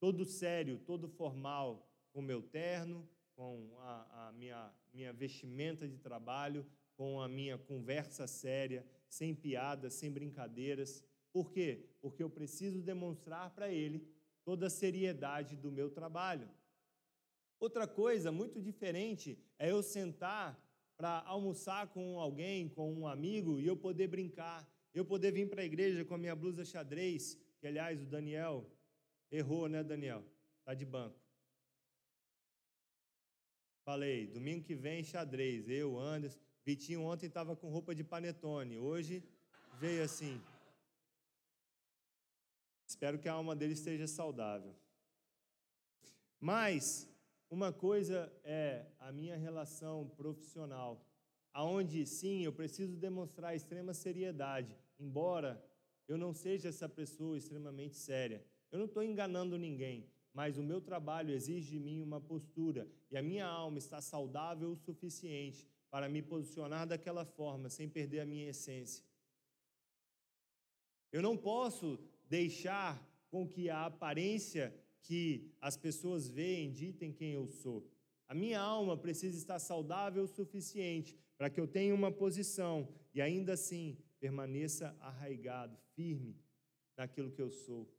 todo 0.00 0.24
sério, 0.24 0.78
todo 0.78 1.08
formal, 1.08 1.88
com 2.12 2.22
meu 2.22 2.42
terno, 2.42 3.08
com 3.34 3.76
a, 3.78 4.28
a 4.28 4.32
minha, 4.32 4.74
minha 4.92 5.12
vestimenta 5.12 5.86
de 5.86 5.98
trabalho, 5.98 6.66
com 6.96 7.20
a 7.20 7.28
minha 7.28 7.56
conversa 7.56 8.26
séria, 8.26 8.84
sem 9.08 9.34
piadas, 9.34 9.94
sem 9.94 10.10
brincadeiras. 10.10 11.04
Por 11.32 11.52
quê? 11.52 11.88
Porque 12.00 12.22
eu 12.22 12.30
preciso 12.30 12.82
demonstrar 12.82 13.54
para 13.54 13.70
ele 13.70 14.08
toda 14.42 14.66
a 14.66 14.70
seriedade 14.70 15.56
do 15.56 15.70
meu 15.70 15.90
trabalho. 15.90 16.48
Outra 17.60 17.86
coisa 17.86 18.30
muito 18.30 18.60
diferente 18.60 19.38
é 19.58 19.70
eu 19.70 19.82
sentar 19.82 20.58
para 20.96 21.22
almoçar 21.26 21.88
com 21.88 22.18
alguém, 22.20 22.68
com 22.68 22.92
um 22.92 23.06
amigo, 23.06 23.60
e 23.60 23.66
eu 23.66 23.76
poder 23.76 24.08
brincar, 24.08 24.68
eu 24.92 25.04
poder 25.04 25.32
vir 25.32 25.48
para 25.48 25.62
a 25.62 25.64
igreja 25.64 26.04
com 26.04 26.14
a 26.14 26.18
minha 26.18 26.34
blusa 26.34 26.64
xadrez, 26.64 27.38
que 27.60 27.66
aliás 27.66 28.02
o 28.02 28.06
Daniel 28.06 28.68
errou, 29.30 29.68
né, 29.68 29.82
Daniel? 29.82 30.24
Tá 30.64 30.74
de 30.74 30.84
banco. 30.84 31.18
Falei, 33.84 34.26
domingo 34.26 34.64
que 34.64 34.74
vem 34.74 35.02
xadrez, 35.02 35.68
eu, 35.68 35.98
Anderson, 35.98 36.38
Vitinho 36.64 37.02
ontem 37.02 37.26
estava 37.26 37.56
com 37.56 37.70
roupa 37.70 37.94
de 37.94 38.04
panetone, 38.04 38.76
hoje 38.76 39.24
veio 39.80 40.02
assim. 40.04 40.38
Espero 42.86 43.18
que 43.18 43.28
a 43.28 43.32
alma 43.32 43.56
dele 43.56 43.72
esteja 43.72 44.06
saudável. 44.06 44.74
Mas 46.38 47.08
uma 47.50 47.72
coisa 47.72 48.32
é 48.44 48.86
a 48.98 49.10
minha 49.10 49.36
relação 49.36 50.08
profissional, 50.16 51.04
aonde 51.52 52.04
sim 52.06 52.44
eu 52.44 52.52
preciso 52.52 52.96
demonstrar 52.96 53.56
extrema 53.56 53.94
seriedade, 53.94 54.76
embora 54.98 55.62
eu 56.06 56.18
não 56.18 56.32
seja 56.32 56.68
essa 56.68 56.88
pessoa 56.88 57.36
extremamente 57.36 57.96
séria. 57.96 58.44
Eu 58.70 58.78
não 58.78 58.86
estou 58.86 59.02
enganando 59.02 59.56
ninguém, 59.56 60.10
mas 60.32 60.58
o 60.58 60.62
meu 60.62 60.80
trabalho 60.80 61.32
exige 61.32 61.70
de 61.70 61.78
mim 61.78 62.02
uma 62.02 62.20
postura 62.20 62.86
e 63.10 63.16
a 63.16 63.22
minha 63.22 63.46
alma 63.46 63.78
está 63.78 64.00
saudável 64.00 64.70
o 64.70 64.76
suficiente 64.76 65.66
para 65.90 66.08
me 66.08 66.22
posicionar 66.22 66.86
daquela 66.86 67.24
forma, 67.24 67.70
sem 67.70 67.88
perder 67.88 68.20
a 68.20 68.26
minha 68.26 68.50
essência. 68.50 69.04
Eu 71.10 71.22
não 71.22 71.36
posso 71.36 71.98
deixar 72.28 73.02
com 73.30 73.48
que 73.48 73.70
a 73.70 73.86
aparência 73.86 74.74
que 75.08 75.50
as 75.58 75.74
pessoas 75.74 76.28
veem 76.28 76.70
ditem 76.70 77.10
quem 77.10 77.32
eu 77.32 77.48
sou. 77.48 77.90
A 78.28 78.34
minha 78.34 78.60
alma 78.60 78.94
precisa 78.94 79.38
estar 79.38 79.58
saudável 79.58 80.24
o 80.24 80.28
suficiente 80.28 81.16
para 81.38 81.48
que 81.48 81.58
eu 81.58 81.66
tenha 81.66 81.94
uma 81.94 82.12
posição 82.12 82.86
e 83.14 83.22
ainda 83.22 83.54
assim 83.54 83.96
permaneça 84.20 84.94
arraigado, 85.00 85.78
firme 85.94 86.36
naquilo 86.94 87.30
que 87.30 87.40
eu 87.40 87.50
sou. 87.50 87.90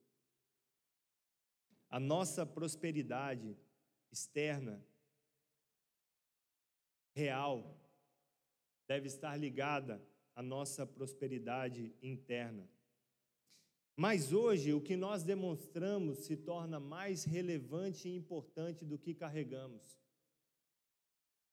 A 1.89 1.99
nossa 1.99 2.45
prosperidade 2.45 3.57
externa 4.11 4.85
real 7.15 7.75
deve 8.87 9.07
estar 9.07 9.35
ligada 9.35 9.99
à 10.35 10.43
nossa 10.43 10.85
prosperidade 10.85 11.91
interna. 12.03 12.69
Mas 13.99 14.31
hoje, 14.31 14.73
o 14.73 14.79
que 14.79 14.95
nós 14.95 15.23
demonstramos 15.23 16.19
se 16.19 16.37
torna 16.37 16.79
mais 16.79 17.25
relevante 17.25 18.07
e 18.07 18.15
importante 18.15 18.85
do 18.85 18.97
que 18.97 19.13
carregamos. 19.13 19.99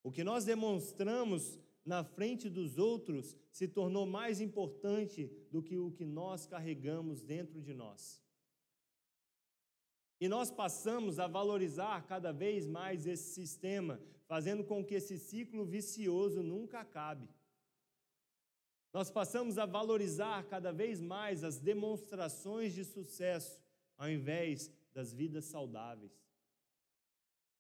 O 0.01 0.13
que 0.13 0.23
nós 0.23 0.45
demonstramos 0.45 1.59
na 1.85 2.05
frente 2.05 2.49
dos 2.49 2.79
outros 2.79 3.37
se 3.51 3.67
tornou 3.67 4.07
mais 4.07 4.41
importante 4.41 5.27
do 5.51 5.61
que 5.61 5.77
o 5.77 5.91
que 5.91 6.05
nós 6.05 6.47
carregamos 6.47 7.21
dentro 7.21 7.61
de 7.61 7.75
nós. 7.75 8.23
E 10.21 10.29
nós 10.29 10.49
passamos 10.49 11.19
a 11.19 11.27
valorizar 11.27 12.07
cada 12.07 12.31
vez 12.31 12.65
mais 12.65 13.09
esse 13.09 13.35
sistema, 13.35 14.01
fazendo 14.29 14.63
com 14.63 14.85
que 14.85 14.95
esse 14.95 15.19
ciclo 15.19 15.65
vicioso 15.65 16.45
nunca 16.45 16.79
acabe. 16.79 17.29
Nós 18.97 19.11
passamos 19.11 19.59
a 19.59 19.67
valorizar 19.67 20.47
cada 20.47 20.73
vez 20.73 21.03
mais 21.03 21.45
as 21.45 21.59
demonstrações 21.59 22.73
de 22.73 22.83
sucesso, 22.83 23.61
ao 23.99 24.09
invés 24.09 24.73
das 24.95 25.13
vidas 25.13 25.45
saudáveis. 25.45 26.19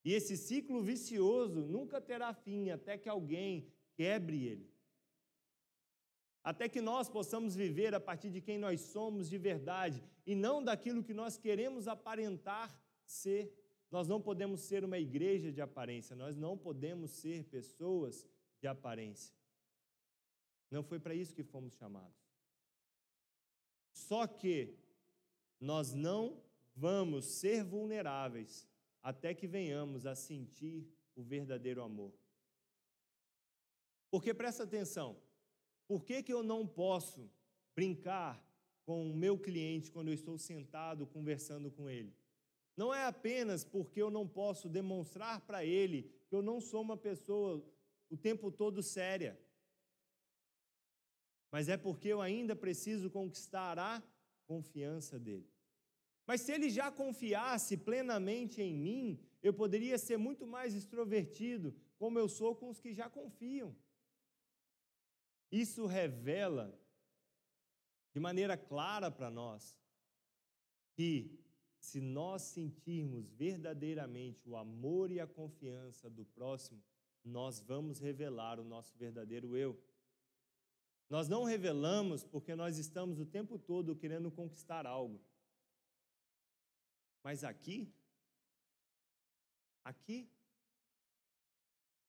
E 0.03 0.14
esse 0.14 0.35
ciclo 0.35 0.83
vicioso 0.83 1.61
nunca 1.66 2.01
terá 2.01 2.33
fim 2.33 2.70
até 2.70 2.96
que 2.96 3.07
alguém 3.07 3.70
quebre 3.94 4.46
ele. 4.46 4.72
Até 6.42 6.70
que 6.70 6.81
nós 6.81 7.07
possamos 7.07 7.55
viver 7.55 7.94
a 7.94 8.01
partir 8.01 8.31
de 8.31 8.40
quem 8.40 8.57
nós 8.57 8.81
somos 8.81 9.29
de 9.29 9.37
verdade 9.37 10.03
e 10.27 10.35
não 10.35 10.64
daquilo 10.64 11.05
que 11.05 11.12
nós 11.12 11.37
queremos 11.37 11.87
aparentar 11.87 12.75
ser. 13.05 13.53
Nós 13.90 14.09
não 14.09 14.22
podemos 14.22 14.62
ser 14.62 14.87
uma 14.87 14.99
igreja 14.99 15.53
de 15.53 15.61
aparência, 15.61 16.16
nós 16.16 16.35
não 16.35 16.57
podemos 16.57 17.11
ser 17.11 17.44
pessoas 17.44 18.27
de 18.59 18.66
aparência. 18.66 19.37
Não 20.70 20.83
foi 20.83 20.98
para 20.98 21.14
isso 21.14 21.35
que 21.35 21.42
fomos 21.42 21.74
chamados. 21.74 22.26
Só 23.92 24.26
que 24.26 24.76
nós 25.61 25.92
não 25.94 26.42
vamos 26.74 27.24
ser 27.24 27.64
vulneráveis 27.64 28.68
até 29.02 29.33
que 29.35 29.46
venhamos 29.46 30.05
a 30.05 30.14
sentir 30.14 30.87
o 31.14 31.22
verdadeiro 31.22 31.83
amor. 31.83 32.12
Porque 34.11 34.35
presta 34.35 34.64
atenção, 34.64 35.16
por 35.87 36.05
que, 36.05 36.22
que 36.22 36.33
eu 36.33 36.42
não 36.42 36.66
posso 36.66 37.31
brincar 37.74 38.42
com 38.85 39.11
o 39.11 39.16
meu 39.16 39.38
cliente 39.38 39.90
quando 39.90 40.09
eu 40.09 40.14
estou 40.14 40.37
sentado 40.38 41.07
conversando 41.07 41.70
com 41.70 41.88
ele? 41.88 42.14
Não 42.76 42.92
é 42.92 43.05
apenas 43.07 43.64
porque 43.64 44.02
eu 44.02 44.11
não 44.11 44.29
posso 44.29 44.68
demonstrar 44.68 45.40
para 45.40 45.64
ele 45.64 46.12
que 46.29 46.35
eu 46.35 46.42
não 46.42 46.61
sou 46.61 46.83
uma 46.83 46.96
pessoa 46.96 47.64
o 48.11 48.16
tempo 48.16 48.50
todo 48.50 48.83
séria, 48.83 49.40
mas 51.57 51.71
é 51.71 51.77
porque 51.79 52.09
eu 52.09 52.21
ainda 52.21 52.55
preciso 52.55 53.09
conquistar 53.09 53.79
a 53.79 54.03
confiança 54.47 55.19
dele. 55.19 55.51
Mas 56.27 56.42
se 56.42 56.53
ele 56.53 56.69
já 56.69 56.92
confiasse 56.92 57.79
plenamente 57.79 58.61
em 58.61 58.75
mim, 58.75 59.19
eu 59.42 59.55
poderia 59.55 59.97
ser 59.97 60.19
muito 60.19 60.47
mais 60.47 60.75
extrovertido, 60.75 61.75
como 61.97 62.19
eu 62.19 62.29
sou 62.29 62.55
com 62.55 62.69
os 62.69 62.79
que 62.79 62.92
já 62.92 63.09
confiam. 63.09 63.75
Isso 65.51 65.87
revela 65.87 66.79
de 68.12 68.21
maneira 68.21 68.59
clara 68.59 69.11
para 69.11 69.31
nós 69.31 69.81
que 70.92 71.40
se 71.81 72.03
nós 72.03 72.42
sentirmos 72.42 73.31
verdadeiramente 73.31 74.47
o 74.47 74.59
amor 74.59 75.11
e 75.11 75.21
a 75.21 75.27
confiança 75.27 76.11
do 76.11 76.27
próximo, 76.27 76.85
nós 77.25 77.61
vamos 77.61 77.99
revelar 77.99 78.61
o 78.61 78.64
nosso 78.64 78.95
verdadeiro 78.99 79.57
eu. 79.57 79.86
Nós 81.09 81.29
não 81.29 81.45
revelamos 81.45 82.25
porque 82.25 82.55
nós 82.55 82.79
estamos 82.79 83.19
o 83.21 83.27
tempo 83.27 83.59
todo 83.59 83.97
querendo 83.97 84.31
conquistar 84.31 84.87
algo. 84.87 85.21
Mas 87.23 87.45
aqui, 87.45 87.92
aqui, 89.85 90.29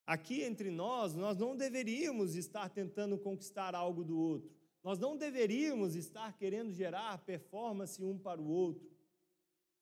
Aqui 0.07 0.41
entre 0.41 0.71
nós, 0.71 1.13
nós 1.13 1.37
não 1.37 1.53
deveríamos 1.53 2.33
estar 2.35 2.69
tentando 2.69 3.17
conquistar 3.17 3.75
algo 3.75 4.05
do 4.05 4.17
outro. 4.17 4.49
Nós 4.81 4.97
não 4.97 5.17
deveríamos 5.17 5.95
estar 5.95 6.31
querendo 6.37 6.71
gerar 6.71 7.17
performance 7.25 8.01
um 8.01 8.17
para 8.17 8.41
o 8.41 8.47
outro. 8.47 8.89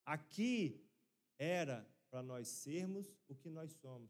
Aqui 0.03 0.83
era 1.37 1.87
para 2.09 2.23
nós 2.23 2.47
sermos 2.47 3.15
o 3.27 3.35
que 3.35 3.51
nós 3.51 3.71
somos. 3.73 4.09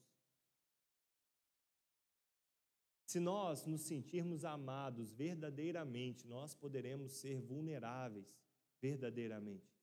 Se 3.16 3.20
nós 3.22 3.66
nos 3.66 3.84
sentirmos 3.84 4.44
amados 4.44 5.14
verdadeiramente, 5.14 6.28
nós 6.28 6.54
poderemos 6.54 7.14
ser 7.14 7.40
vulneráveis 7.40 8.38
verdadeiramente. 8.82 9.74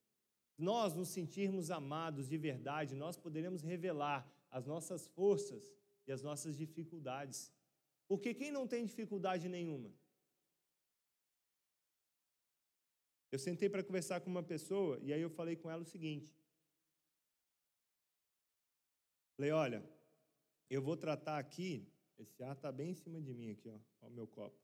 Se 0.54 0.60
nós 0.60 0.94
nos 0.94 1.08
sentirmos 1.08 1.70
amados 1.70 2.28
de 2.28 2.36
verdade, 2.36 2.94
nós 2.94 3.16
poderemos 3.16 3.62
revelar 3.62 4.30
as 4.50 4.66
nossas 4.66 5.06
forças 5.06 5.64
e 6.06 6.12
as 6.12 6.22
nossas 6.22 6.58
dificuldades. 6.58 7.50
Porque 8.06 8.34
quem 8.34 8.50
não 8.52 8.66
tem 8.68 8.84
dificuldade 8.84 9.48
nenhuma? 9.48 9.90
Eu 13.30 13.38
sentei 13.38 13.70
para 13.70 13.82
conversar 13.82 14.20
com 14.20 14.28
uma 14.28 14.42
pessoa 14.42 14.98
e 15.00 15.10
aí 15.10 15.22
eu 15.22 15.30
falei 15.30 15.56
com 15.56 15.70
ela 15.70 15.80
o 15.80 15.86
seguinte: 15.86 16.36
Falei, 19.36 19.52
olha, 19.52 19.82
eu 20.68 20.82
vou 20.82 20.98
tratar 20.98 21.38
aqui, 21.38 21.90
esse 22.22 22.42
ar 22.42 22.54
está 22.54 22.70
bem 22.70 22.90
em 22.90 22.94
cima 22.94 23.20
de 23.20 23.32
mim 23.34 23.50
aqui, 23.50 23.68
ó, 23.68 24.06
o 24.06 24.10
meu 24.10 24.26
copo. 24.26 24.58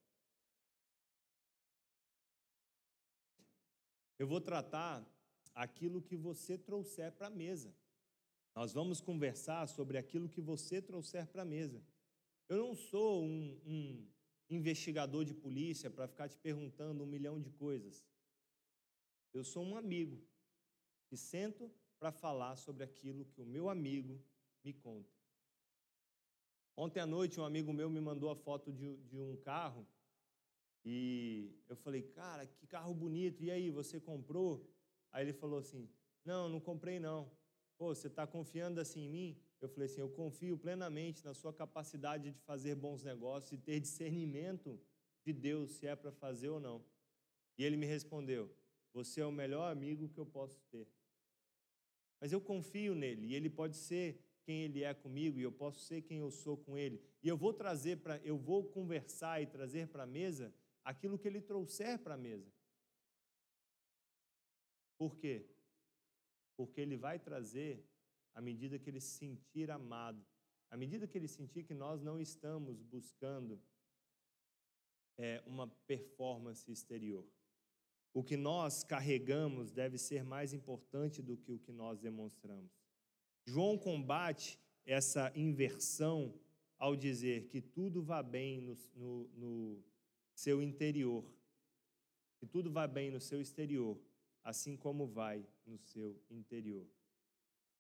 Eu 4.19 4.27
vou 4.27 4.41
tratar 4.41 5.07
aquilo 5.55 6.03
que 6.03 6.17
você 6.17 6.59
trouxer 6.59 7.13
para 7.13 7.29
a 7.29 7.31
mesa. 7.31 7.75
Nós 8.55 8.73
vamos 8.73 9.01
conversar 9.01 9.69
sobre 9.69 9.99
aquilo 9.99 10.29
que 10.29 10.41
você 10.41 10.83
trouxer 10.83 11.27
para 11.27 11.43
a 11.43 11.45
mesa. 11.45 11.83
Eu 12.49 12.59
não 12.59 12.75
sou 12.75 13.23
um, 13.23 13.61
um 13.65 14.09
investigador 14.51 15.25
de 15.25 15.35
polícia 15.35 15.91
para 15.91 16.09
ficar 16.09 16.29
te 16.29 16.37
perguntando 16.37 17.05
um 17.05 17.07
milhão 17.07 17.41
de 17.41 17.51
coisas. 17.51 18.05
Eu 19.33 19.45
sou 19.45 19.65
um 19.65 19.77
amigo 19.77 20.21
que 21.07 21.17
sento 21.17 21.71
para 21.99 22.11
falar 22.11 22.57
sobre 22.57 22.85
aquilo 22.85 23.25
que 23.25 23.41
o 23.41 23.47
meu 23.47 23.69
amigo 23.69 24.21
me 24.65 24.73
conta. 24.73 25.18
Ontem 26.81 27.01
à 27.01 27.07
noite, 27.07 27.41
um 27.41 27.45
amigo 27.45 27.73
meu 27.73 27.91
me 27.91 28.01
mandou 28.01 28.31
a 28.31 28.37
foto 28.37 28.73
de, 28.73 28.99
de 28.99 29.21
um 29.21 29.37
carro 29.39 29.85
e 30.85 31.51
eu 31.69 31.75
falei, 31.75 32.03
cara, 32.03 32.47
que 32.47 32.69
carro 32.69 32.95
bonito, 32.95 33.43
e 33.43 33.51
aí, 33.51 33.69
você 33.69 33.99
comprou? 33.99 34.65
Aí 35.11 35.25
ele 35.25 35.33
falou 35.33 35.59
assim: 35.59 35.91
não, 36.25 36.49
não 36.49 36.61
comprei 36.61 37.01
não. 37.01 37.29
Pô, 37.77 37.93
você 37.93 38.07
está 38.07 38.29
confiando 38.29 38.81
assim 38.81 39.07
em 39.07 39.09
mim? 39.09 39.43
Eu 39.61 39.69
falei 39.69 39.87
assim: 39.87 40.01
eu 40.01 40.09
confio 40.09 40.57
plenamente 40.57 41.25
na 41.25 41.35
sua 41.35 41.53
capacidade 41.53 42.31
de 42.31 42.39
fazer 42.43 42.77
bons 42.77 43.03
negócios 43.03 43.51
e 43.51 43.59
ter 43.59 43.81
discernimento 43.81 44.81
de 45.25 45.33
Deus 45.33 45.73
se 45.73 45.85
é 45.89 45.97
para 45.97 46.13
fazer 46.13 46.49
ou 46.49 46.61
não. 46.61 46.85
E 47.59 47.65
ele 47.65 47.77
me 47.77 47.87
respondeu: 47.87 48.55
você 48.95 49.21
é 49.21 49.27
o 49.27 49.33
melhor 49.33 49.69
amigo 49.73 50.09
que 50.09 50.19
eu 50.21 50.27
posso 50.27 50.63
ter. 50.71 50.87
Mas 52.21 52.31
eu 52.31 52.41
confio 52.41 52.95
nele 52.95 53.27
e 53.27 53.35
ele 53.35 53.51
pode 53.51 53.77
ser 53.77 54.28
quem 54.49 54.63
ele 54.63 54.83
é 54.83 54.95
comigo 54.95 55.39
e 55.39 55.43
eu 55.43 55.53
posso 55.53 55.79
ser 55.81 56.01
quem 56.01 56.21
eu 56.21 56.31
sou 56.31 56.57
com 56.57 56.79
ele. 56.79 56.99
E 57.23 57.29
eu 57.29 57.37
vou 57.37 57.53
trazer 57.53 57.99
para, 57.99 58.17
eu 58.25 58.39
vou 58.39 58.65
conversar 58.65 59.43
e 59.43 59.47
trazer 59.47 59.89
para 59.89 60.05
a 60.05 60.07
mesa 60.07 60.55
aquilo 60.83 61.19
que 61.19 61.29
ele 61.29 61.43
trouxer 61.43 61.99
para 61.99 62.15
a 62.15 62.17
mesa. 62.17 62.51
Por 64.97 65.19
quê? 65.19 65.47
Porque 66.57 66.81
ele 66.81 66.97
vai 66.97 67.19
trazer 67.19 67.85
à 68.35 68.41
medida 68.41 68.79
que 68.79 68.89
ele 68.89 69.03
se 69.03 69.19
sentir 69.19 69.71
amado, 69.71 70.25
à 70.71 70.79
medida 70.79 71.07
que 71.07 71.19
ele 71.19 71.29
sentir 71.29 71.65
que 71.65 71.75
nós 71.75 72.01
não 72.01 72.19
estamos 72.19 72.81
buscando 72.81 73.61
é, 75.19 75.43
uma 75.45 75.69
performance 75.87 76.73
exterior. 76.73 77.29
O 78.15 78.25
que 78.25 78.39
nós 78.39 78.83
carregamos 78.83 79.71
deve 79.71 79.99
ser 79.99 80.25
mais 80.25 80.55
importante 80.55 81.21
do 81.21 81.37
que 81.37 81.53
o 81.53 81.59
que 81.59 81.71
nós 81.71 82.01
demonstramos. 82.01 82.88
João 83.49 83.79
combate 83.79 84.61
essa 84.85 85.33
inversão 85.35 86.39
ao 86.79 86.95
dizer 86.95 87.47
que 87.49 87.63
tudo 87.63 88.03
vai 88.03 88.23
bem 88.23 88.61
no, 88.61 88.77
no, 88.95 89.29
no 89.29 89.85
seu 90.35 90.63
interior, 90.63 91.25
que 92.39 92.47
tudo 92.47 92.71
vai 92.71 92.87
bem 92.87 93.11
no 93.11 93.19
seu 93.19 93.41
exterior, 93.41 93.99
assim 94.45 94.77
como 94.77 95.07
vai 95.07 95.47
no 95.65 95.79
seu 95.79 96.23
interior. 96.29 96.87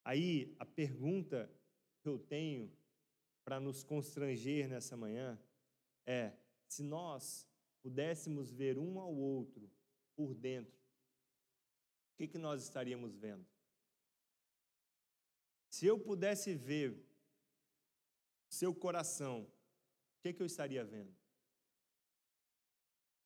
Aí 0.02 0.54
a 0.59 0.64
pergunta 0.64 1.52
que 2.00 2.09
eu 2.09 2.18
tenho 2.18 2.72
para 3.44 3.61
nos 3.61 3.85
constranger 3.85 4.70
nessa 4.70 4.96
manhã 4.96 5.38
é: 6.07 6.33
se 6.66 6.83
nós 6.83 7.46
pudéssemos 7.83 8.50
ver 8.50 8.78
um 8.78 8.98
ao 8.98 9.14
outro 9.14 9.70
por 10.16 10.35
dentro, 10.35 10.81
o 12.14 12.16
que, 12.16 12.26
que 12.26 12.38
nós 12.38 12.62
estaríamos 12.62 13.14
vendo? 13.14 13.46
Se 15.79 15.87
eu 15.87 15.97
pudesse 15.97 16.57
ver 16.57 17.01
seu 18.49 18.75
coração, 18.75 19.43
o 19.43 20.21
que, 20.21 20.33
que 20.33 20.43
eu 20.43 20.47
estaria 20.47 20.85
vendo? 20.85 21.14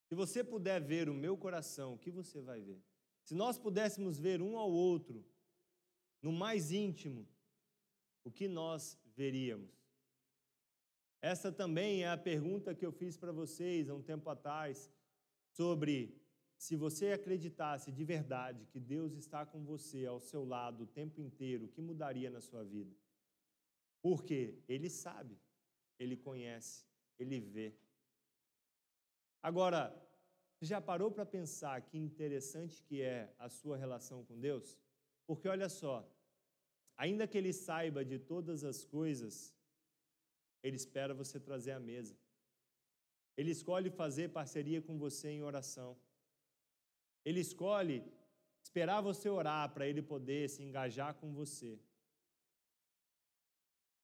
Se 0.05 0.15
você 0.15 0.45
puder 0.45 0.79
ver 0.83 1.09
o 1.09 1.15
meu 1.15 1.35
coração, 1.35 1.95
o 1.95 1.99
que 1.99 2.11
você 2.11 2.43
vai 2.43 2.61
ver? 2.61 2.79
Se 3.25 3.35
nós 3.35 3.57
pudéssemos 3.57 4.19
ver 4.19 4.43
um 4.43 4.59
ao 4.59 4.71
outro, 4.71 5.25
no 6.21 6.31
mais 6.31 6.71
íntimo, 6.71 7.27
o 8.23 8.31
que 8.31 8.47
nós 8.49 9.01
veríamos? 9.17 9.75
Essa 11.23 11.51
também 11.51 12.03
é 12.05 12.11
a 12.11 12.19
pergunta 12.19 12.75
que 12.75 12.85
eu 12.85 12.93
fiz 12.93 13.17
para 13.17 13.33
vocês 13.33 13.89
há 13.89 13.95
um 13.95 14.03
tempo 14.03 14.29
atrás, 14.29 14.91
sobre 15.53 16.22
se 16.65 16.77
você 16.77 17.07
acreditasse 17.11 17.91
de 17.91 18.05
verdade 18.05 18.65
que 18.67 18.79
Deus 18.79 19.15
está 19.15 19.45
com 19.45 19.65
você 19.65 20.07
ao 20.07 20.21
seu 20.21 20.45
lado 20.45 20.85
o 20.85 20.87
tempo 20.87 21.21
inteiro, 21.21 21.65
o 21.65 21.69
que 21.75 21.83
mudaria 21.83 22.31
na 22.31 22.41
sua 22.41 22.63
vida? 22.63 22.95
Porque 24.01 24.63
Ele 24.69 24.89
sabe, 24.89 25.37
Ele 25.99 26.17
conhece, 26.17 26.87
Ele 27.19 27.41
vê. 27.41 27.75
Agora, 29.43 29.81
já 30.61 30.81
parou 30.81 31.11
para 31.11 31.27
pensar 31.27 31.83
que 31.83 31.99
interessante 31.99 32.81
que 32.85 33.03
é 33.03 33.35
a 33.41 33.49
sua 33.49 33.77
relação 33.77 34.25
com 34.25 34.39
Deus? 34.39 34.79
Porque 35.27 35.49
olha 35.49 35.69
só, 35.69 36.09
ainda 36.97 37.27
que 37.27 37.37
Ele 37.37 37.53
saiba 37.53 38.05
de 38.05 38.21
todas 38.21 38.63
as 38.63 38.85
coisas, 38.85 39.53
Ele 40.63 40.77
espera 40.77 41.13
você 41.13 41.41
trazer 41.41 41.73
à 41.73 41.81
mesa. 41.81 42.17
Ele 43.37 43.51
escolhe 43.51 43.91
fazer 43.91 44.29
parceria 44.29 44.81
com 44.81 44.97
você 44.97 45.29
em 45.31 45.43
oração. 45.43 45.99
Ele 47.25 47.41
escolhe 47.41 48.03
esperar 48.63 49.01
você 49.01 49.29
orar 49.29 49.73
para 49.73 49.87
ele 49.87 50.03
poder 50.03 50.49
se 50.49 50.63
engajar 50.63 51.15
com 51.15 51.33
você. 51.33 51.79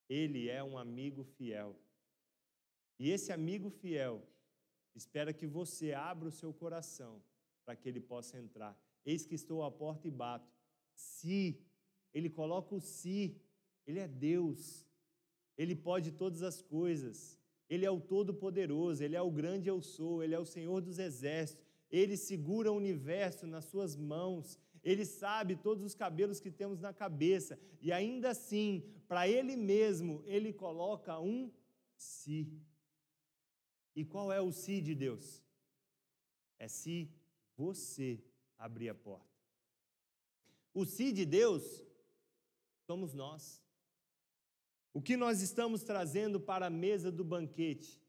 Ele 0.09 0.49
é 0.49 0.63
um 0.63 0.79
amigo 0.79 1.23
fiel. 1.23 1.77
E 2.99 3.11
esse 3.11 3.33
amigo 3.33 3.71
fiel 3.71 4.27
espera 4.95 5.33
que 5.33 5.47
você 5.47 5.93
abra 5.93 6.29
o 6.29 6.33
seu 6.33 6.53
coração 6.53 7.23
para 7.65 7.77
que 7.77 7.89
ele 7.89 8.01
possa 8.01 8.39
entrar. 8.39 8.77
Eis 9.05 9.25
que 9.25 9.35
estou 9.35 9.63
à 9.63 9.71
porta 9.71 10.09
e 10.09 10.11
bato. 10.11 10.51
Se, 10.95 11.61
ele 12.13 12.29
coloca 12.29 12.75
o 12.75 12.81
se, 12.81 13.41
ele 13.87 14.01
é 14.01 14.09
Deus, 14.09 14.87
ele 15.57 15.75
pode 15.75 16.13
todas 16.13 16.43
as 16.43 16.61
coisas, 16.61 17.39
ele 17.69 17.85
é 17.85 17.91
o 17.91 18.01
Todo-Poderoso, 18.01 19.05
ele 19.05 19.15
é 19.15 19.23
o 19.23 19.31
grande 19.31 19.69
eu 19.69 19.81
sou, 19.81 20.23
ele 20.23 20.35
é 20.35 20.39
o 20.39 20.45
Senhor 20.45 20.81
dos 20.81 20.99
exércitos, 20.99 21.65
ele 21.91 22.17
segura 22.17 22.71
o 22.71 22.77
universo 22.77 23.47
nas 23.47 23.65
suas 23.65 23.97
mãos, 23.97 24.59
ele 24.83 25.05
sabe 25.05 25.57
todos 25.57 25.85
os 25.85 25.95
cabelos 25.95 26.41
que 26.41 26.51
temos 26.51 26.81
na 26.81 26.93
cabeça, 26.93 27.59
e 27.81 27.93
ainda 27.93 28.31
assim, 28.31 28.83
para 29.07 29.29
ele 29.29 29.57
mesmo, 29.57 30.23
ele 30.27 30.53
coloca 30.53 31.19
um 31.19 31.51
si. 31.97 32.53
E 33.95 34.05
qual 34.05 34.33
é 34.33 34.41
o 34.41 34.53
si 34.53 34.81
de 34.81 34.95
Deus? 34.95 35.43
É 36.59 36.69
se 36.69 37.11
você 37.57 38.23
abrir 38.57 38.89
a 38.89 38.95
porta. 38.95 39.27
O 40.73 40.85
si 40.85 41.13
de 41.13 41.25
Deus 41.25 41.85
somos 42.87 43.13
nós. 43.15 43.63
O 44.93 45.03
que 45.03 45.17
nós 45.17 45.43
estamos 45.43 45.83
trazendo 45.83 46.41
para 46.41 46.67
a 46.67 46.71
mesa 46.71 47.11
do 47.11 47.25
banquete? 47.25 48.01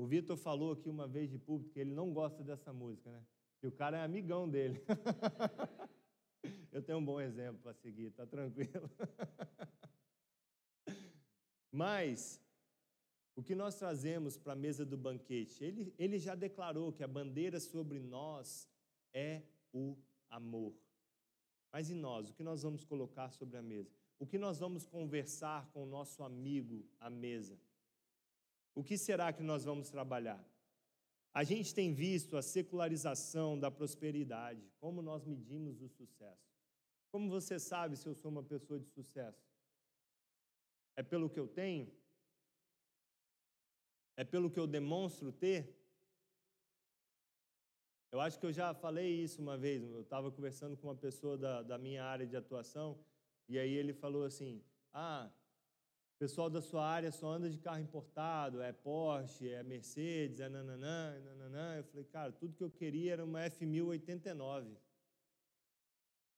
O 0.00 0.06
Vitor 0.06 0.34
falou 0.34 0.72
aqui 0.72 0.88
uma 0.88 1.06
vez 1.06 1.28
de 1.28 1.38
público 1.38 1.74
que 1.74 1.78
ele 1.78 1.92
não 1.92 2.10
gosta 2.10 2.42
dessa 2.42 2.72
música, 2.72 3.10
né? 3.10 3.22
E 3.62 3.66
o 3.66 3.70
cara 3.70 3.98
é 3.98 4.02
amigão 4.02 4.48
dele. 4.48 4.82
Eu 6.72 6.80
tenho 6.82 6.96
um 6.96 7.04
bom 7.04 7.20
exemplo 7.20 7.60
para 7.60 7.74
seguir, 7.74 8.10
tá 8.12 8.26
tranquilo. 8.26 8.90
Mas 11.70 12.40
o 13.36 13.42
que 13.42 13.54
nós 13.54 13.74
trazemos 13.74 14.38
para 14.38 14.54
a 14.54 14.56
mesa 14.56 14.86
do 14.86 14.96
banquete? 14.96 15.62
Ele, 15.62 15.94
ele 15.98 16.18
já 16.18 16.34
declarou 16.34 16.94
que 16.94 17.04
a 17.04 17.08
bandeira 17.08 17.60
sobre 17.60 17.98
nós 17.98 18.66
é 19.12 19.42
o 19.70 19.98
amor. 20.30 20.72
Mas 21.70 21.90
e 21.90 21.94
nós? 21.94 22.30
O 22.30 22.32
que 22.32 22.42
nós 22.42 22.62
vamos 22.62 22.84
colocar 22.84 23.32
sobre 23.32 23.58
a 23.58 23.62
mesa? 23.62 23.92
O 24.18 24.26
que 24.26 24.38
nós 24.38 24.58
vamos 24.58 24.86
conversar 24.86 25.68
com 25.74 25.82
o 25.82 25.86
nosso 25.86 26.22
amigo 26.22 26.88
à 26.98 27.10
mesa? 27.10 27.60
O 28.74 28.82
que 28.82 28.96
será 28.96 29.32
que 29.32 29.42
nós 29.42 29.64
vamos 29.64 29.90
trabalhar? 29.90 30.44
A 31.32 31.44
gente 31.44 31.74
tem 31.74 31.92
visto 31.92 32.36
a 32.36 32.42
secularização 32.42 33.58
da 33.58 33.70
prosperidade, 33.70 34.62
como 34.78 35.00
nós 35.00 35.24
medimos 35.24 35.80
o 35.80 35.88
sucesso. 35.88 36.50
Como 37.10 37.28
você 37.28 37.58
sabe 37.58 37.96
se 37.96 38.06
eu 38.06 38.14
sou 38.14 38.30
uma 38.30 38.42
pessoa 38.42 38.78
de 38.78 38.88
sucesso? 38.88 39.44
É 40.96 41.02
pelo 41.02 41.30
que 41.30 41.38
eu 41.38 41.46
tenho? 41.46 41.92
É 44.16 44.24
pelo 44.24 44.50
que 44.50 44.58
eu 44.58 44.66
demonstro 44.66 45.32
ter? 45.32 45.76
Eu 48.12 48.20
acho 48.20 48.38
que 48.38 48.46
eu 48.46 48.52
já 48.52 48.74
falei 48.74 49.22
isso 49.22 49.40
uma 49.40 49.56
vez. 49.56 49.82
Eu 49.82 50.02
estava 50.02 50.30
conversando 50.32 50.76
com 50.76 50.88
uma 50.88 50.96
pessoa 50.96 51.38
da, 51.38 51.62
da 51.62 51.78
minha 51.78 52.04
área 52.04 52.26
de 52.26 52.36
atuação 52.36 52.98
e 53.48 53.58
aí 53.58 53.72
ele 53.72 53.92
falou 53.92 54.24
assim: 54.24 54.62
Ah, 54.92 55.30
pessoal 56.20 56.50
da 56.50 56.60
sua 56.60 56.86
área 56.86 57.10
só 57.10 57.32
anda 57.32 57.48
de 57.48 57.56
carro 57.56 57.80
importado, 57.80 58.60
é 58.60 58.74
Porsche, 58.74 59.48
é 59.48 59.62
Mercedes, 59.62 60.38
é 60.38 60.50
nananã, 60.50 61.18
nananã. 61.20 61.76
Eu 61.78 61.84
falei, 61.84 62.04
cara, 62.04 62.30
tudo 62.30 62.54
que 62.54 62.62
eu 62.62 62.70
queria 62.70 63.14
era 63.14 63.24
uma 63.24 63.40
F1089. 63.40 64.76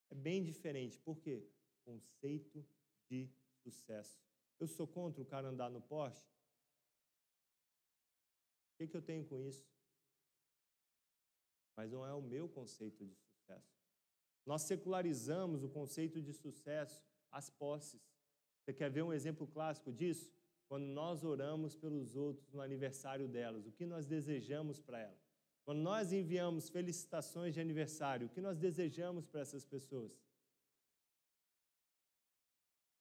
É 0.09 0.15
bem 0.15 0.41
diferente. 0.41 1.01
Por 1.01 1.19
quê? 1.19 1.45
Conceito 1.85 2.65
de 3.11 3.29
sucesso. 3.65 4.23
Eu 4.61 4.69
sou 4.69 4.87
contra 4.87 5.21
o 5.21 5.27
cara 5.27 5.49
andar 5.49 5.69
no 5.69 5.81
Porsche? 5.81 6.23
O 8.75 8.77
que, 8.79 8.87
que 8.87 8.97
eu 8.97 9.03
tenho 9.03 9.25
com 9.25 9.41
isso? 9.41 9.67
Mas 11.77 11.91
não 11.91 12.07
é 12.07 12.15
o 12.15 12.23
meu 12.23 12.49
conceito 12.49 13.05
de 13.05 13.17
sucesso. 13.17 13.75
Nós 14.47 14.63
secularizamos 14.63 15.65
o 15.65 15.69
conceito 15.69 16.23
de 16.23 16.33
sucesso 16.33 17.03
às 17.33 17.51
posses. 17.51 18.12
Você 18.63 18.73
quer 18.73 18.91
ver 18.91 19.03
um 19.03 19.13
exemplo 19.13 19.47
clássico 19.47 19.93
disso? 19.93 20.33
Quando 20.69 20.85
nós 20.85 21.25
oramos 21.25 21.75
pelos 21.75 22.17
outros 22.17 22.51
no 22.53 22.61
aniversário 22.61 23.29
delas, 23.29 23.67
o 23.67 23.73
que 23.73 23.85
nós 23.85 24.07
desejamos 24.07 24.81
para 24.81 25.01
elas? 25.01 25.21
Quando 25.65 25.81
nós 25.81 26.13
enviamos 26.13 26.69
felicitações 26.69 27.55
de 27.55 27.61
aniversário, 27.61 28.27
o 28.27 28.31
que 28.31 28.41
nós 28.41 28.59
desejamos 28.59 29.27
para 29.27 29.41
essas 29.41 29.65
pessoas? 29.65 30.13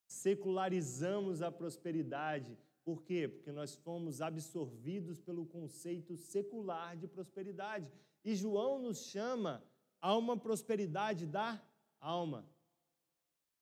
Secularizamos 0.06 1.42
a 1.42 1.52
prosperidade. 1.52 2.58
Por 2.84 3.04
quê? 3.04 3.28
Porque 3.28 3.52
nós 3.52 3.76
fomos 3.76 4.22
absorvidos 4.22 5.20
pelo 5.20 5.46
conceito 5.46 6.18
secular 6.18 6.98
de 6.98 7.08
prosperidade. 7.08 7.90
E 8.24 8.36
João 8.36 8.80
nos 8.80 9.06
chama 9.06 9.64
a 10.00 10.16
uma 10.16 10.36
prosperidade 10.38 11.26
da 11.26 11.62
alma, 12.00 12.46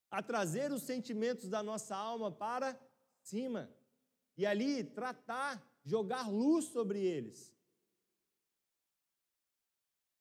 a 0.09 0.23
trazer 0.23 0.71
os 0.71 0.83
sentimentos 0.83 1.47
da 1.47 1.61
nossa 1.61 1.95
alma 1.95 2.31
para 2.31 2.79
cima 3.21 3.69
e 4.37 4.45
ali 4.45 4.83
tratar, 4.83 5.61
jogar 5.83 6.29
luz 6.29 6.65
sobre 6.65 6.99
eles. 7.01 7.53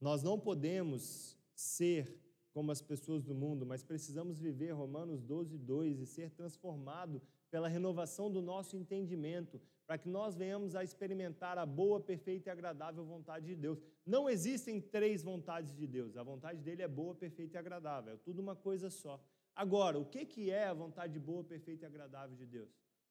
Nós 0.01 0.22
não 0.22 0.38
podemos 0.38 1.37
ser 1.55 2.20
como 2.53 2.72
as 2.72 2.83
pessoas 2.83 3.22
do 3.22 3.35
mundo, 3.35 3.64
mas 3.64 3.85
precisamos 3.85 4.38
viver 4.38 4.72
Romanos 4.72 5.22
12, 5.22 5.57
2 5.59 6.01
e 6.01 6.07
ser 6.07 6.31
transformado 6.31 7.22
pela 7.51 7.68
renovação 7.68 8.31
do 8.31 8.42
nosso 8.42 8.77
entendimento, 8.77 9.61
para 9.87 9.96
que 9.96 10.09
nós 10.09 10.35
venhamos 10.35 10.74
a 10.74 10.85
experimentar 10.85 11.57
a 11.57 11.64
boa, 11.64 12.01
perfeita 12.01 12.51
e 12.51 12.53
agradável 12.53 13.05
vontade 13.05 13.46
de 13.46 13.55
Deus. 13.55 13.81
Não 14.05 14.29
existem 14.29 14.81
três 14.81 15.22
vontades 15.22 15.74
de 15.74 15.87
Deus. 15.87 16.16
A 16.16 16.22
vontade 16.22 16.61
dele 16.61 16.83
é 16.83 16.88
boa, 16.88 17.14
perfeita 17.14 17.57
e 17.57 17.59
agradável. 17.59 18.14
É 18.14 18.16
tudo 18.16 18.40
uma 18.40 18.57
coisa 18.57 18.90
só. 18.90 19.22
Agora, 19.62 19.99
o 19.99 20.07
que 20.07 20.51
é 20.51 20.64
a 20.66 20.79
vontade 20.83 21.18
boa, 21.18 21.42
perfeita 21.42 21.85
e 21.85 21.88
agradável 21.88 22.37
de 22.37 22.47
Deus? 22.47 22.71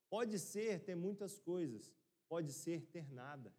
Pode 0.09 0.39
ser 0.39 0.79
ter 0.85 0.95
muitas 0.95 1.37
coisas, 1.37 1.93
pode 2.29 2.51
ser 2.53 2.79
ter 2.85 3.05
nada. 3.11 3.53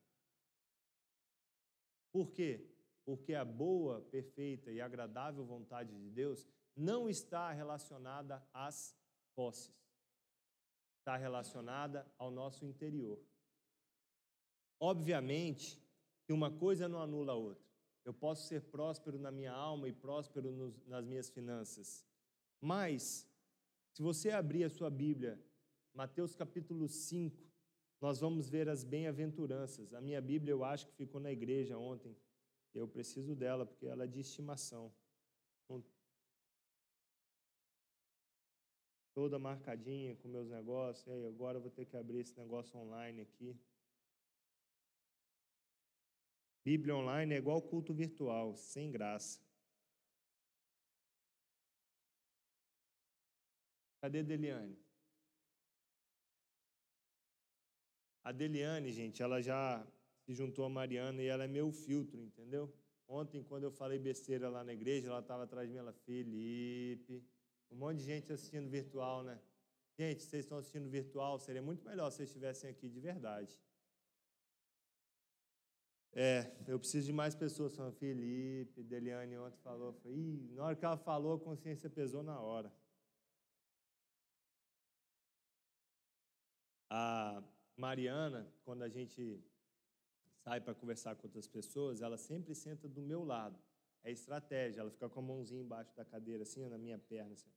Por 2.10 2.30
quê? 2.30 2.54
porque 3.08 3.32
a 3.32 3.42
boa, 3.42 4.02
perfeita 4.02 4.70
e 4.70 4.82
agradável 4.82 5.42
vontade 5.42 5.98
de 5.98 6.10
Deus 6.10 6.46
não 6.76 7.08
está 7.08 7.50
relacionada 7.52 8.46
às 8.52 8.94
posses, 9.34 9.74
está 10.98 11.16
relacionada 11.16 12.06
ao 12.18 12.30
nosso 12.30 12.66
interior. 12.66 13.18
Obviamente 14.78 15.82
que 16.26 16.34
uma 16.34 16.50
coisa 16.50 16.86
não 16.86 17.00
anula 17.00 17.32
a 17.32 17.36
outra. 17.36 17.64
Eu 18.04 18.12
posso 18.12 18.46
ser 18.46 18.60
próspero 18.60 19.18
na 19.18 19.30
minha 19.30 19.52
alma 19.52 19.88
e 19.88 19.92
próspero 19.94 20.52
nos, 20.52 20.78
nas 20.84 21.06
minhas 21.06 21.30
finanças. 21.30 22.06
Mas, 22.60 23.28
se 23.92 24.02
você 24.02 24.30
abrir 24.30 24.64
a 24.64 24.68
sua 24.68 24.90
Bíblia, 24.90 25.40
Mateus 25.94 26.34
capítulo 26.34 26.88
5, 26.88 27.36
nós 28.00 28.20
vamos 28.20 28.48
ver 28.48 28.68
as 28.68 28.84
bem-aventuranças. 28.84 29.92
A 29.92 30.00
minha 30.00 30.20
Bíblia, 30.20 30.52
eu 30.52 30.64
acho 30.64 30.86
que 30.86 30.92
ficou 30.92 31.20
na 31.20 31.32
igreja 31.32 31.76
ontem, 31.76 32.16
eu 32.74 32.86
preciso 32.86 33.34
dela, 33.34 33.66
porque 33.66 33.86
ela 33.86 34.04
é 34.04 34.06
de 34.06 34.20
estimação. 34.20 34.92
Toda 39.12 39.38
marcadinha 39.38 40.14
com 40.16 40.28
meus 40.28 40.48
negócios. 40.48 41.06
E 41.08 41.26
agora 41.26 41.58
eu 41.58 41.62
vou 41.62 41.70
ter 41.72 41.84
que 41.84 41.96
abrir 41.96 42.20
esse 42.20 42.38
negócio 42.38 42.78
online 42.78 43.22
aqui. 43.22 43.58
Bíblia 46.64 46.94
online 46.94 47.34
é 47.34 47.38
igual 47.38 47.60
culto 47.60 47.92
virtual, 47.92 48.54
sem 48.54 48.92
graça. 48.92 49.40
Cadê 54.00 54.22
Deliane? 54.22 54.78
A 58.22 58.32
Deliane, 58.32 58.92
gente, 58.92 59.22
ela 59.22 59.40
já 59.40 59.86
se 60.20 60.34
juntou 60.34 60.64
a 60.64 60.68
Mariana 60.68 61.22
e 61.22 61.26
ela 61.26 61.44
é 61.44 61.48
meu 61.48 61.72
filtro, 61.72 62.20
entendeu? 62.20 62.72
Ontem, 63.08 63.42
quando 63.42 63.64
eu 63.64 63.70
falei 63.70 63.98
besteira 63.98 64.50
lá 64.50 64.62
na 64.62 64.72
igreja, 64.74 65.08
ela 65.08 65.20
estava 65.20 65.44
atrás 65.44 65.66
de 65.66 65.72
mim, 65.72 65.78
ela, 65.78 65.92
Felipe, 65.92 67.24
um 67.70 67.76
monte 67.76 67.98
de 67.98 68.04
gente 68.04 68.30
assistindo 68.30 68.68
virtual, 68.68 69.22
né? 69.22 69.40
Gente, 69.98 70.22
vocês 70.22 70.44
estão 70.44 70.58
assistindo 70.58 70.88
virtual, 70.88 71.38
seria 71.38 71.62
muito 71.62 71.82
melhor 71.84 72.10
se 72.10 72.18
vocês 72.18 72.28
estivessem 72.28 72.68
aqui 72.68 72.88
de 72.88 73.00
verdade. 73.00 73.58
É, 76.12 76.52
eu 76.66 76.78
preciso 76.78 77.06
de 77.06 77.12
mais 77.12 77.34
pessoas 77.34 77.74
falando, 77.74 77.94
Felipe, 77.94 78.82
Deliane 78.82 79.38
ontem 79.38 79.58
falou, 79.62 79.98
Ih, 80.04 80.50
na 80.52 80.64
hora 80.64 80.76
que 80.76 80.84
ela 80.84 80.96
falou, 80.96 81.34
a 81.36 81.40
consciência 81.40 81.88
pesou 81.88 82.22
na 82.22 82.38
hora. 82.40 82.72
A 86.90 87.42
Mariana, 87.76 88.50
quando 88.64 88.82
a 88.82 88.88
gente 88.88 89.42
sai 90.42 90.60
para 90.60 90.74
conversar 90.74 91.14
com 91.16 91.26
outras 91.26 91.46
pessoas, 91.46 92.00
ela 92.00 92.16
sempre 92.16 92.54
senta 92.54 92.88
do 92.88 93.02
meu 93.02 93.24
lado. 93.24 93.58
É 94.02 94.10
estratégia, 94.10 94.80
ela 94.80 94.90
fica 94.90 95.08
com 95.08 95.20
a 95.20 95.22
mãozinha 95.22 95.60
embaixo 95.60 95.94
da 95.94 96.04
cadeira, 96.04 96.42
assim, 96.42 96.66
na 96.68 96.78
minha 96.78 96.98
perna. 96.98 97.32
Assim. 97.34 97.50